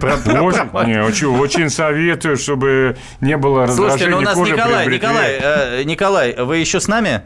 Не, 0.88 1.04
очень 1.28 1.70
советую, 1.70 2.38
чтобы 2.38 2.98
не 3.22 3.38
было 3.38 3.68
раздражения 3.68 3.90
Слушайте, 3.90 4.10
ну 4.10 4.18
у 4.18 4.22
нас 4.22 4.38
Николай, 4.38 4.88
Николай, 4.88 5.38
э, 5.40 5.84
Николай, 5.84 6.36
вы 6.36 6.58
еще 6.58 6.80
с 6.80 6.88
нами? 6.88 7.22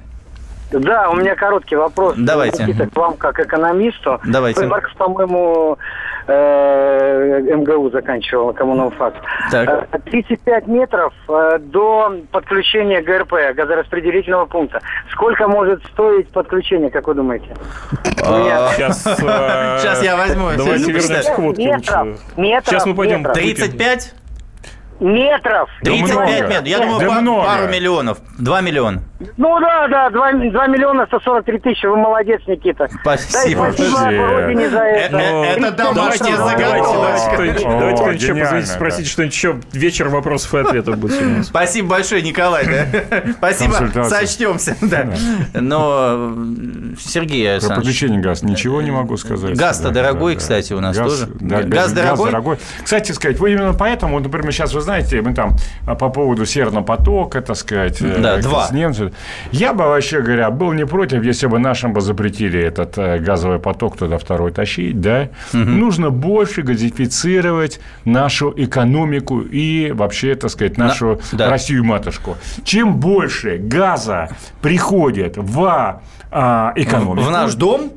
Да, 0.72 1.10
у 1.10 1.16
меня 1.16 1.36
короткий 1.36 1.76
вопрос. 1.76 2.16
Давайте. 2.18 2.64
Никита, 2.64 2.88
к 2.88 2.96
вам 2.96 3.16
как 3.18 3.40
экономисту. 3.40 4.20
Давайте. 4.26 4.66
Марков, 4.66 4.96
по-моему, 4.96 5.78
э, 6.28 7.42
МГУ 7.56 7.90
заканчивал, 7.92 8.54
коммунфак. 8.54 9.16
Так. 9.52 9.90
35 10.06 10.64
э, 10.68 10.72
метров 10.72 11.14
э, 11.28 11.60
до 11.60 12.14
подключения 12.32 13.02
ГРП, 13.02 13.56
газораспределительного 13.56 14.46
пункта. 14.46 14.82
Сколько 15.12 15.48
может 15.48 15.84
стоить 15.88 16.30
подключение, 16.30 16.90
как 16.90 17.08
вы 17.08 17.16
думаете? 17.16 17.54
Сейчас 18.18 19.04
Сейчас 19.04 20.04
я 20.04 20.16
возьму. 20.16 20.50
Давайте 20.58 20.92
вернемся. 20.92 22.16
Сейчас 22.66 22.86
мы 22.86 22.96
пойдем. 22.96 23.24
35? 23.24 24.14
Метров. 25.00 25.70
35 25.84 26.50
метров. 26.50 26.66
Я 26.66 26.80
думаю, 26.80 27.44
пару 27.44 27.68
миллионов. 27.68 28.20
2 28.38 28.62
миллиона. 28.62 29.04
Ну 29.38 29.60
да, 29.60 29.88
да, 29.88 30.10
2, 30.10 30.32
2 30.52 30.68
миллиона 30.68 31.06
143 31.08 31.60
тысячи. 31.60 31.86
Вы 31.86 31.98
молодец, 31.98 32.42
Никита. 32.48 32.88
Спасибо. 33.02 33.66
Дай 33.66 33.74
спасибо 33.74 34.28
родине 34.28 34.70
за 34.70 34.80
это. 34.80 35.18
Это 35.18 35.72
домашняя 35.72 36.38
заготовочка. 36.38 37.62
Давайте 37.62 38.26
еще 38.26 38.36
позвоните 38.36 38.68
спросить 38.68 39.08
что-нибудь 39.08 39.34
еще. 39.34 39.60
Вечер 39.74 40.10
вопросов 40.10 40.54
и 40.54 40.58
ответов 40.60 40.98
будет 40.98 41.22
у 41.22 41.26
нас. 41.26 41.48
Спасибо 41.52 41.90
большое, 41.90 42.22
Николай. 42.22 42.66
Спасибо. 43.38 44.04
Сочтемся. 44.06 44.76
Но, 45.54 46.34
Сергей 47.00 47.52
Александрович. 47.52 47.68
Про 47.68 47.76
подключение 47.76 48.22
газ 48.22 48.44
ничего 48.44 48.82
не 48.82 48.92
могу 48.92 49.18
сказать. 49.18 49.58
Газ-то 49.58 49.92
дорогой, 49.92 50.36
кстати, 50.36 50.74
у 50.74 50.80
нас 50.80 50.98
тоже. 50.98 51.28
Газ 51.40 51.94
дорогой. 51.94 52.58
Кстати 52.84 53.12
сказать, 53.12 53.40
вы 53.40 53.54
именно 53.54 53.74
поэтому, 53.74 54.20
например, 54.20 54.52
сейчас 54.52 54.74
вы 54.74 54.82
знаете, 54.82 55.22
мы 55.22 55.34
там 55.34 55.56
а, 55.86 55.96
по 55.96 56.10
поводу 56.10 56.46
Северного 56.46 56.84
потока, 56.84 57.42
так 57.42 57.56
сказать, 57.56 58.00
да, 58.02 58.38
э, 58.38 58.42
с 58.42 58.72
немцами. 58.72 59.11
Я 59.52 59.74
бы, 59.74 59.84
вообще 59.84 60.22
говоря, 60.22 60.50
был 60.52 60.74
не 60.74 60.86
против, 60.86 61.24
если 61.24 61.48
бы 61.48 61.60
нашим 61.60 61.94
бы 61.94 62.02
запретили 62.02 62.60
этот 62.60 62.98
э, 62.98 63.20
газовый 63.20 63.60
поток 63.60 63.98
туда 63.98 64.18
второй 64.18 64.52
тащить, 64.52 65.00
да. 65.00 65.30
Угу. 65.54 65.60
Нужно 65.60 66.10
больше 66.10 66.62
газифицировать 66.62 67.80
нашу 68.06 68.54
экономику 68.56 69.42
и 69.42 69.92
вообще, 69.92 70.36
так 70.36 70.50
сказать, 70.52 70.78
нашу 70.78 71.20
На... 71.32 71.38
да. 71.38 71.50
Россию-матушку. 71.50 72.38
Чем 72.64 72.96
больше 72.96 73.58
газа 73.58 74.30
приходит 74.62 75.38
в 75.38 76.02
а, 76.32 76.74
экономику... 76.76 77.28
В 77.28 77.32
наш 77.32 77.56
дом? 77.56 77.92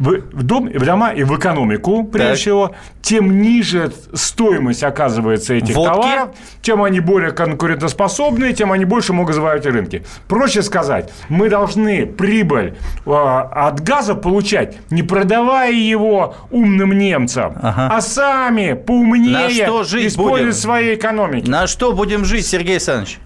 В, 0.00 0.22
в, 0.32 0.42
дом, 0.42 0.68
в 0.68 0.84
дома 0.84 1.12
и 1.12 1.22
в 1.24 1.38
экономику, 1.38 2.04
прежде 2.04 2.30
так. 2.30 2.38
всего, 2.38 2.74
тем 3.02 3.42
ниже 3.42 3.92
стоимость 4.14 4.82
оказывается 4.82 5.54
этих 5.54 5.76
Водки. 5.76 5.92
товаров, 5.92 6.30
тем 6.62 6.82
они 6.82 7.00
более 7.00 7.32
конкурентоспособны, 7.32 8.54
тем 8.54 8.72
они 8.72 8.86
больше 8.86 9.12
могут 9.12 9.34
завоевать 9.34 9.66
рынки. 9.66 10.02
Проще 10.26 10.62
сказать, 10.62 11.12
мы 11.28 11.50
должны 11.50 12.06
прибыль 12.06 12.78
э, 13.04 13.10
от 13.10 13.80
газа 13.82 14.14
получать, 14.14 14.78
не 14.90 15.02
продавая 15.02 15.72
его 15.72 16.34
умным 16.50 16.96
немцам, 16.96 17.58
ага. 17.60 17.94
а 17.94 18.00
сами 18.00 18.72
поумнее 18.72 19.50
используя 19.50 20.52
своей 20.52 20.96
экономики. 20.96 21.48
На 21.48 21.66
что 21.66 21.92
будем 21.92 22.24
жить, 22.24 22.46
Сергей 22.46 22.76
Александрович? 22.76 23.18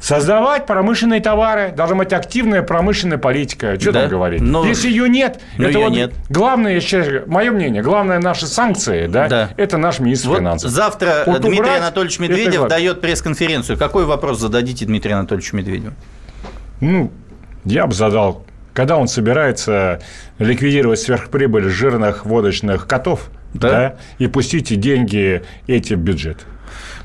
Создавать 0.00 0.66
промышленные 0.66 1.20
товары, 1.20 1.72
должна 1.76 1.96
быть 1.96 2.12
активная 2.12 2.62
промышленная 2.62 3.18
политика. 3.18 3.78
Что 3.80 3.92
да? 3.92 4.02
там 4.02 4.10
говорить? 4.10 4.40
Но... 4.40 4.64
Если 4.64 4.88
ее 4.88 5.08
нет, 5.08 5.40
Но 5.56 5.68
это 5.68 5.78
ее 5.78 5.84
вот 5.84 5.92
нет. 5.92 6.12
главное, 6.28 6.74
я 6.74 6.80
считаю, 6.80 7.24
мое 7.26 7.50
мнение, 7.50 7.82
главное 7.82 8.20
наши 8.20 8.46
санкции, 8.46 9.06
да, 9.08 9.28
да. 9.28 9.50
это 9.56 9.76
наш 9.76 9.98
министр 9.98 10.28
вот 10.28 10.38
финансов. 10.38 10.70
Завтра 10.70 11.24
вот 11.26 11.40
Дмитрий 11.40 11.60
убрать, 11.60 11.80
Анатольевич 11.80 12.18
Медведев 12.20 12.68
дает 12.68 13.00
пресс-конференцию. 13.00 13.76
Какой 13.76 14.04
вопрос 14.04 14.38
зададите 14.38 14.86
Дмитрию 14.86 15.18
Анатольевичу 15.18 15.56
Медведеву? 15.56 15.94
Ну, 16.80 17.10
я 17.64 17.86
бы 17.86 17.92
задал, 17.92 18.44
когда 18.72 18.96
он 18.96 19.08
собирается 19.08 20.00
ликвидировать 20.38 21.00
сверхприбыль 21.00 21.68
жирных 21.68 22.24
водочных 22.24 22.86
котов, 22.86 23.30
да? 23.52 23.68
Да, 23.68 23.96
и 24.18 24.28
пустите 24.28 24.76
деньги 24.76 25.42
эти 25.66 25.94
в 25.94 25.98
бюджет. 25.98 26.46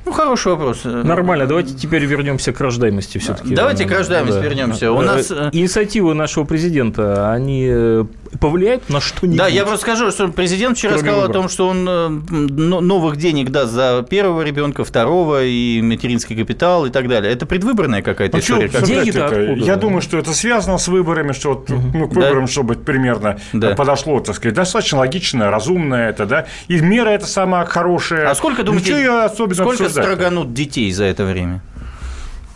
Ну, 0.05 0.11
хороший 0.11 0.51
вопрос. 0.51 0.81
Нормально. 0.83 1.47
Давайте 1.47 1.73
теперь 1.73 2.05
вернемся 2.05 2.51
к 2.51 2.59
рождаемости 2.59 3.17
все-таки. 3.17 3.55
Давайте 3.55 3.85
к 3.85 3.91
рождаемости 3.91 4.39
да. 4.39 4.43
вернемся. 4.43 4.91
У 4.91 5.01
нас... 5.01 5.31
Э, 5.31 5.49
инициативы 5.53 6.13
нашего 6.13 6.43
президента, 6.43 7.31
они 7.31 8.05
э, 8.33 8.37
повлияют 8.37 8.89
на 8.89 9.01
что-нибудь? 9.01 9.37
Да, 9.37 9.47
я 9.47 9.65
просто 9.65 9.83
скажу, 9.83 10.11
что 10.11 10.27
президент 10.29 10.77
вчера 10.77 10.97
сказал 10.97 11.21
выборов. 11.21 11.29
о 11.29 11.33
том, 11.33 11.49
что 11.49 11.67
он 11.67 11.87
э, 11.87 12.09
новых 12.09 13.17
денег 13.17 13.49
даст 13.49 13.71
за 13.73 14.05
первого 14.09 14.41
ребенка, 14.41 14.83
второго, 14.83 15.43
и 15.43 15.81
материнский 15.81 16.35
капитал 16.35 16.85
и 16.85 16.89
так 16.89 17.07
далее. 17.07 17.31
Это 17.31 17.45
предвыборная 17.45 18.01
какая-то 18.01 18.37
а 18.37 18.39
история? 18.39 18.69
Что, 18.69 18.81
деньги 18.85 19.17
откуда? 19.17 19.65
Я 19.65 19.75
думаю, 19.75 20.01
что 20.01 20.17
это 20.17 20.33
связано 20.33 20.77
с 20.77 20.87
выборами, 20.87 21.31
что 21.31 21.49
вот, 21.49 21.69
угу. 21.69 21.81
ну, 21.93 22.07
к 22.07 22.13
выборам, 22.13 22.45
да. 22.45 22.51
чтобы 22.51 22.75
примерно 22.75 23.39
да. 23.53 23.75
подошло, 23.75 24.19
так 24.19 24.35
сказать, 24.35 24.55
достаточно 24.55 24.99
логично, 24.99 25.49
разумно 25.49 25.95
это, 25.95 26.25
да, 26.25 26.45
и 26.67 26.79
мера 26.79 27.09
это 27.09 27.25
самая 27.25 27.65
хорошая. 27.65 28.29
А 28.29 28.35
сколько, 28.35 28.63
думаете, 28.63 28.93
Ничего 28.93 29.21
особенно 29.21 29.55
сколько 29.55 29.89
строганут 29.89 30.53
детей 30.53 30.91
за 30.91 31.05
это 31.05 31.25
время? 31.25 31.61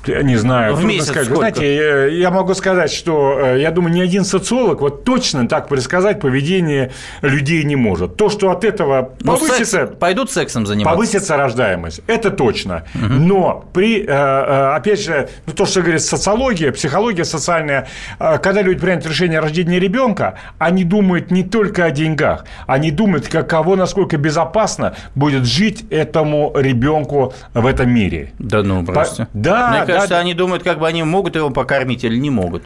Я 0.07 0.23
не 0.23 0.37
знаю. 0.37 0.75
В 0.75 0.83
месяц 0.83 1.09
сказать. 1.09 1.25
Сколько? 1.25 1.55
Знаете, 1.55 2.19
я 2.19 2.31
могу 2.31 2.53
сказать, 2.53 2.91
что 2.91 3.39
э, 3.39 3.61
я 3.61 3.71
думаю, 3.71 3.93
ни 3.93 4.01
один 4.01 4.23
социолог 4.25 4.81
вот 4.81 5.03
точно 5.03 5.47
так 5.47 5.67
предсказать 5.67 6.19
поведение 6.19 6.91
людей 7.21 7.63
не 7.63 7.75
может. 7.75 8.17
То, 8.17 8.29
что 8.29 8.51
от 8.51 8.63
этого 8.63 9.13
Но 9.21 9.33
ну, 9.33 9.37
повысится... 9.39 9.65
Секс, 9.65 9.91
пойдут 9.99 10.31
сексом 10.31 10.65
заниматься? 10.65 10.95
Повысится 10.95 11.37
рождаемость. 11.37 12.01
Это 12.07 12.31
точно. 12.31 12.83
Угу. 12.95 13.13
Но 13.13 13.65
при, 13.73 14.01
э, 14.01 14.05
э, 14.07 14.75
опять 14.75 15.03
же, 15.03 15.29
ну, 15.45 15.53
то, 15.53 15.65
что 15.65 15.81
говорит 15.81 16.01
социология, 16.01 16.71
психология 16.71 17.25
социальная, 17.25 17.87
когда 18.19 18.61
люди 18.61 18.79
принимают 18.79 19.05
решение 19.05 19.39
о 19.39 19.41
рождении 19.41 19.79
ребенка, 19.79 20.35
они 20.57 20.83
думают 20.83 21.31
не 21.31 21.43
только 21.43 21.85
о 21.85 21.91
деньгах, 21.91 22.45
они 22.65 22.91
думают, 22.91 23.27
каково, 23.27 23.75
насколько 23.75 24.17
безопасно 24.17 24.95
будет 25.15 25.45
жить 25.45 25.85
этому 25.89 26.53
ребенку 26.55 27.33
в 27.53 27.65
этом 27.65 27.89
мире. 27.89 28.31
Да 28.39 28.63
ну, 28.63 28.81
бросьте. 28.81 29.25
По... 29.25 29.29
Да, 29.33 29.69
Мне 29.85 29.96
кажется, 29.97 30.19
они 30.19 30.33
думают, 30.33 30.63
как 30.63 30.79
бы 30.79 30.87
они 30.87 31.03
могут 31.03 31.35
его 31.35 31.49
покормить 31.49 32.03
или 32.03 32.17
не 32.17 32.29
могут. 32.29 32.63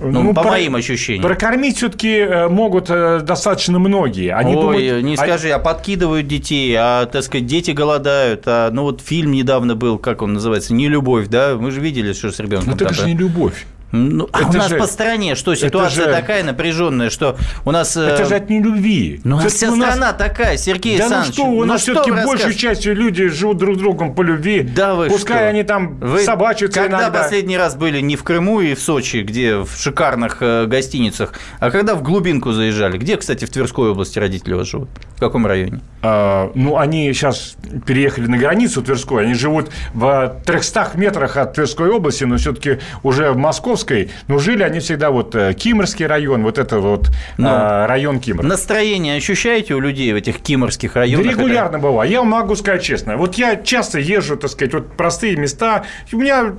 Ну, 0.00 0.22
ну, 0.22 0.34
по 0.34 0.42
про, 0.42 0.50
моим 0.50 0.74
ощущениям. 0.74 1.22
Прокормить 1.22 1.76
все-таки 1.76 2.16
э, 2.16 2.48
могут 2.48 2.86
э, 2.88 3.20
достаточно 3.20 3.78
многие. 3.78 4.34
Они 4.34 4.54
Ой, 4.54 4.60
думают, 4.60 5.04
не 5.04 5.16
скажи, 5.16 5.50
а 5.50 5.58
подкидывают 5.58 6.26
детей, 6.26 6.74
а, 6.76 7.06
так 7.06 7.22
сказать, 7.22 7.46
дети 7.46 7.70
голодают. 7.70 8.42
А, 8.46 8.70
ну, 8.70 8.82
вот 8.82 9.00
фильм 9.00 9.32
недавно 9.32 9.76
был, 9.76 9.98
как 9.98 10.22
он 10.22 10.34
называется, 10.34 10.74
«Не 10.74 10.88
любовь», 10.88 11.28
да? 11.28 11.56
Мы 11.56 11.70
же 11.70 11.80
видели, 11.80 12.12
что 12.12 12.32
с 12.32 12.40
ребенком. 12.40 12.76
Ну, 12.78 12.86
это 12.86 12.92
же 12.92 13.06
не 13.06 13.14
любовь. 13.14 13.66
Ну, 13.94 14.28
а 14.32 14.48
у 14.48 14.52
нас 14.52 14.70
же, 14.70 14.76
по 14.76 14.88
стране 14.88 15.36
что, 15.36 15.54
ситуация 15.54 16.06
же, 16.06 16.10
такая 16.10 16.42
напряженная, 16.42 17.10
что 17.10 17.36
у 17.64 17.70
нас... 17.70 17.96
Это 17.96 18.22
э, 18.22 18.28
же 18.28 18.34
от 18.34 18.50
нелюбви. 18.50 19.20
Ну, 19.22 19.36
у 19.36 19.40
нас 19.40 19.52
вся 19.52 19.70
у 19.70 19.76
нас... 19.76 19.94
страна 19.94 20.12
такая, 20.12 20.56
Сергей 20.56 20.98
да 20.98 21.04
Александрович. 21.04 21.38
ну 21.38 21.44
что, 21.44 21.52
у 21.52 21.60
ну, 21.60 21.64
нас 21.64 21.82
все-таки 21.82 22.10
большей 22.10 22.54
частью 22.54 22.96
люди 22.96 23.28
живут 23.28 23.58
друг 23.58 23.76
с 23.76 23.78
другом 23.78 24.14
по 24.14 24.22
любви. 24.22 24.62
Да 24.62 24.96
вы 24.96 25.08
Пускай 25.08 25.36
что? 25.36 25.48
они 25.48 25.62
там 25.62 25.98
вы 26.00 26.24
собачатся 26.24 26.80
когда 26.80 27.02
иногда. 27.02 27.22
последний 27.22 27.56
раз 27.56 27.76
были 27.76 28.00
не 28.00 28.16
в 28.16 28.24
Крыму 28.24 28.60
и 28.60 28.74
в 28.74 28.80
Сочи, 28.80 29.18
где 29.18 29.58
в 29.58 29.70
шикарных 29.76 30.38
э, 30.40 30.66
гостиницах, 30.66 31.32
а 31.60 31.70
когда 31.70 31.94
в 31.94 32.02
глубинку 32.02 32.50
заезжали? 32.50 32.98
Где, 32.98 33.16
кстати, 33.16 33.44
в 33.44 33.50
Тверской 33.50 33.90
области 33.90 34.18
родители 34.18 34.54
у 34.54 34.58
вас 34.58 34.66
живут? 34.66 34.88
В 35.16 35.20
каком 35.20 35.46
районе? 35.46 35.80
А, 36.02 36.50
ну, 36.54 36.76
они 36.76 37.12
сейчас 37.14 37.56
переехали 37.86 38.26
на 38.26 38.36
границу 38.36 38.82
Тверской, 38.82 39.24
они 39.24 39.34
живут 39.34 39.70
в 39.94 40.42
300 40.44 40.90
метрах 40.94 41.36
от 41.36 41.54
Тверской 41.54 41.88
области, 41.88 42.24
но 42.24 42.36
все-таки 42.36 42.78
уже 43.02 43.30
в 43.30 43.36
Московской 43.38 44.10
но 44.28 44.38
жили 44.38 44.62
они 44.62 44.80
всегда 44.80 45.10
вот 45.10 45.34
э, 45.34 45.54
Кимрский 45.54 46.06
район, 46.06 46.42
вот 46.42 46.58
это 46.58 46.78
вот 46.78 47.10
ну, 47.38 47.48
э, 47.48 47.86
район 47.86 48.20
Кимр. 48.20 48.42
Настроение 48.42 49.16
ощущаете 49.16 49.74
у 49.74 49.80
людей 49.80 50.12
в 50.12 50.16
этих 50.16 50.40
кимрских 50.40 50.96
районах? 50.96 51.26
Да 51.26 51.32
регулярно 51.32 51.76
это... 51.76 51.86
бывает. 51.86 52.10
Я 52.10 52.22
могу 52.22 52.56
сказать 52.56 52.82
честно. 52.82 53.16
Вот 53.16 53.34
я 53.36 53.56
часто 53.56 53.98
езжу, 53.98 54.36
так 54.36 54.50
сказать, 54.50 54.74
вот 54.74 54.96
простые 54.96 55.36
места. 55.36 55.84
У 56.12 56.18
меня 56.18 56.54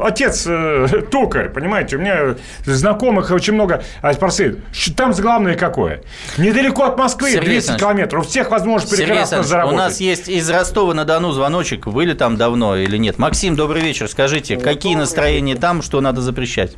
отец 0.00 0.44
э, 0.46 0.86
токарь, 1.10 1.50
понимаете, 1.50 1.96
у 1.96 2.00
меня 2.00 2.36
знакомых 2.64 3.30
очень 3.30 3.54
много. 3.54 3.82
А 4.02 4.12
простые. 4.14 4.56
Там 4.96 5.12
главное 5.12 5.54
какое? 5.54 6.02
Недалеко 6.36 6.84
от 6.84 6.98
Москвы, 6.98 7.30
Сергей 7.30 7.60
200 7.60 7.78
километров. 7.78 7.97
У 8.12 8.22
всех 8.22 8.50
возможность 8.50 8.96
прекрасно 8.96 9.42
заработать. 9.42 9.74
У 9.74 9.78
нас 9.78 10.00
есть 10.00 10.28
из 10.28 10.48
Ростова-на-Дону 10.50 11.32
звоночек. 11.32 11.86
Были 11.86 12.14
там 12.14 12.36
давно 12.36 12.76
или 12.76 12.96
нет? 12.96 13.18
Максим, 13.18 13.56
добрый 13.56 13.82
вечер. 13.82 14.08
Скажите, 14.08 14.56
какие 14.56 14.94
настроения 14.94 15.56
там, 15.56 15.82
что 15.82 16.00
надо 16.00 16.20
запрещать? 16.20 16.76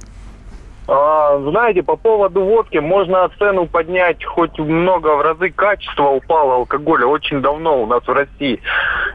А, 0.92 1.38
знаете, 1.38 1.84
по 1.84 1.94
поводу 1.94 2.40
водки 2.40 2.78
можно 2.78 3.30
цену 3.38 3.66
поднять 3.66 4.24
хоть 4.24 4.58
много 4.58 5.14
в 5.14 5.20
разы 5.20 5.50
качество 5.50 6.08
упало 6.08 6.54
алкоголя 6.56 7.06
очень 7.06 7.40
давно 7.40 7.80
у 7.80 7.86
нас 7.86 8.02
в 8.04 8.12
России. 8.12 8.60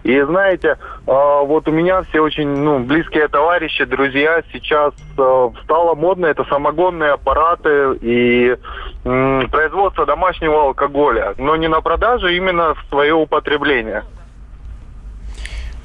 И 0.03 0.21
знаете, 0.21 0.77
а, 1.05 1.41
вот 1.41 1.67
у 1.67 1.73
меня 1.73 2.01
все 2.03 2.21
очень 2.21 2.47
ну, 2.47 2.79
близкие 2.79 3.27
товарищи, 3.27 3.83
друзья 3.83 4.41
сейчас 4.53 4.93
а, 5.17 5.51
стало 5.65 5.95
модно 5.95 6.27
это 6.27 6.45
самогонные 6.45 7.11
аппараты 7.11 7.97
и 7.99 8.55
производство 9.03 10.05
домашнего 10.05 10.61
алкоголя, 10.61 11.35
но 11.37 11.57
не 11.57 11.67
на 11.67 11.81
продажу, 11.81 12.29
именно 12.29 12.73
в 12.75 12.85
свое 12.89 13.13
употребление. 13.13 14.05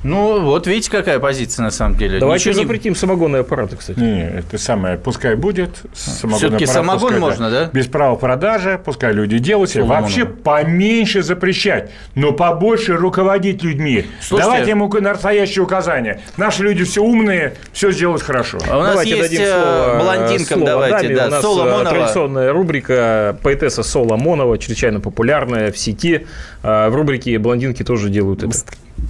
Ну, 0.02 0.40
вот 0.40 0.66
видите, 0.66 0.90
какая 0.90 1.18
позиция 1.18 1.64
на 1.64 1.70
самом 1.70 1.96
деле. 1.96 2.18
Давайте 2.18 2.48
Ничего 2.48 2.62
запретим 2.62 2.92
не... 2.92 2.98
самогонные 2.98 3.40
аппараты, 3.40 3.76
кстати. 3.76 3.98
Не, 3.98 4.22
это 4.22 4.56
самое, 4.56 4.96
пускай 4.96 5.34
будет. 5.34 5.82
Все-таки 5.92 6.64
самогон 6.64 7.00
пускай, 7.00 7.20
можно, 7.20 7.50
да? 7.50 7.70
Без 7.72 7.86
права 7.86 8.16
продажи, 8.16 8.80
пускай 8.82 9.12
люди 9.12 9.38
делают. 9.38 9.70
Соломону. 9.70 10.00
Вообще 10.00 10.24
поменьше 10.24 11.22
запрещать, 11.22 11.90
но 12.14 12.32
побольше 12.32 12.96
руководить 12.96 13.62
людьми. 13.62 14.06
Слушайте, 14.20 14.50
Давайте 14.50 14.70
ему 14.70 14.88
настоящие 14.88 15.62
указания. 15.62 16.22
Наши 16.38 16.62
люди 16.62 16.84
все 16.84 17.02
умные, 17.02 17.56
все 17.72 17.92
сделают 17.92 18.22
хорошо. 18.22 18.58
А 18.68 18.78
у 18.78 18.80
нас 18.80 18.92
давайте 18.92 19.16
есть 19.16 19.22
дадим 19.22 19.46
слово, 19.46 19.60
э, 19.60 20.02
блондинкам, 20.02 20.58
слово 20.58 20.66
давайте, 20.66 21.08
даме. 21.08 21.16
да, 21.16 21.26
у 21.26 21.30
нас 21.30 21.42
Соломонова. 21.42 21.84
традиционная 21.84 22.52
рубрика 22.52 23.38
поэтесса 23.42 23.82
Соломонова, 23.82 24.56
чрезвычайно 24.56 25.00
популярная 25.00 25.70
в 25.70 25.78
сети. 25.78 26.26
В 26.62 26.90
рубрике 26.94 27.38
блондинки 27.38 27.82
тоже 27.82 28.08
делают 28.08 28.42
это. 28.42 28.56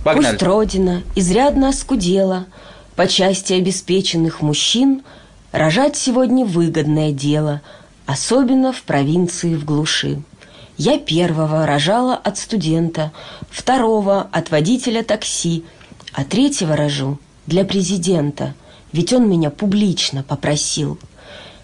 Погнали. 0.05 0.33
Пусть 0.33 0.43
Родина 0.43 1.03
изрядно 1.15 1.69
оскудела, 1.69 2.47
по 2.97 3.07
части 3.07 3.53
обеспеченных 3.53 4.41
мужчин 4.41 5.03
рожать 5.53 5.97
сегодня 5.97 6.45
выгодное 6.45 7.13
дело, 7.13 7.61
особенно 8.07 8.73
в 8.73 8.83
провинции 8.83 9.55
в 9.55 9.65
глуши. 9.65 10.23
Я 10.77 10.99
первого 10.99 11.67
рожала 11.67 12.15
от 12.15 12.39
студента, 12.39 13.13
второго 13.51 14.29
от 14.33 14.51
водителя 14.51 15.03
такси, 15.03 15.65
а 16.13 16.25
третьего 16.25 16.77
рожу 16.77 17.19
для 17.47 17.65
президента, 17.65 18.55
ведь 18.93 19.13
он 19.13 19.29
меня 19.29 19.51
публично 19.51 20.23
попросил. 20.23 20.99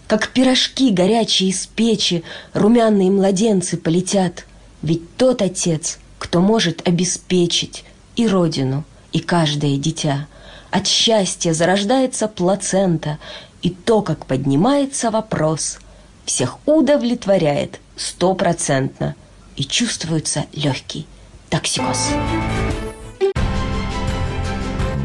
Как 0.07 0.29
пирожки 0.29 0.91
горячие 0.91 1.51
из 1.51 1.67
печи, 1.67 2.23
румяные 2.53 3.11
младенцы 3.11 3.79
полетят, 3.79 4.45
ведь 4.83 5.17
тот 5.17 5.41
отец, 5.41 5.99
кто 6.19 6.41
может 6.41 6.87
обеспечить 6.87 7.85
и 8.17 8.27
родину, 8.27 8.85
и 9.13 9.21
каждое 9.21 9.77
дитя. 9.77 10.27
От 10.71 10.87
счастья 10.87 11.53
зарождается 11.53 12.29
плацента, 12.29 13.19
и 13.63 13.71
то, 13.71 14.03
как 14.03 14.27
поднимается 14.27 15.11
вопрос, 15.11 15.79
всех 16.25 16.59
удовлетворяет 16.67 17.81
стопроцентно, 17.97 19.15
и 19.57 19.65
чувствуется 19.65 20.45
легкий 20.53 21.07
токсикоз. 21.49 22.11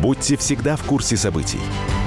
Будьте 0.01 0.36
всегда 0.36 0.76
в 0.76 0.84
курсе 0.84 1.16
событий. 1.16 1.59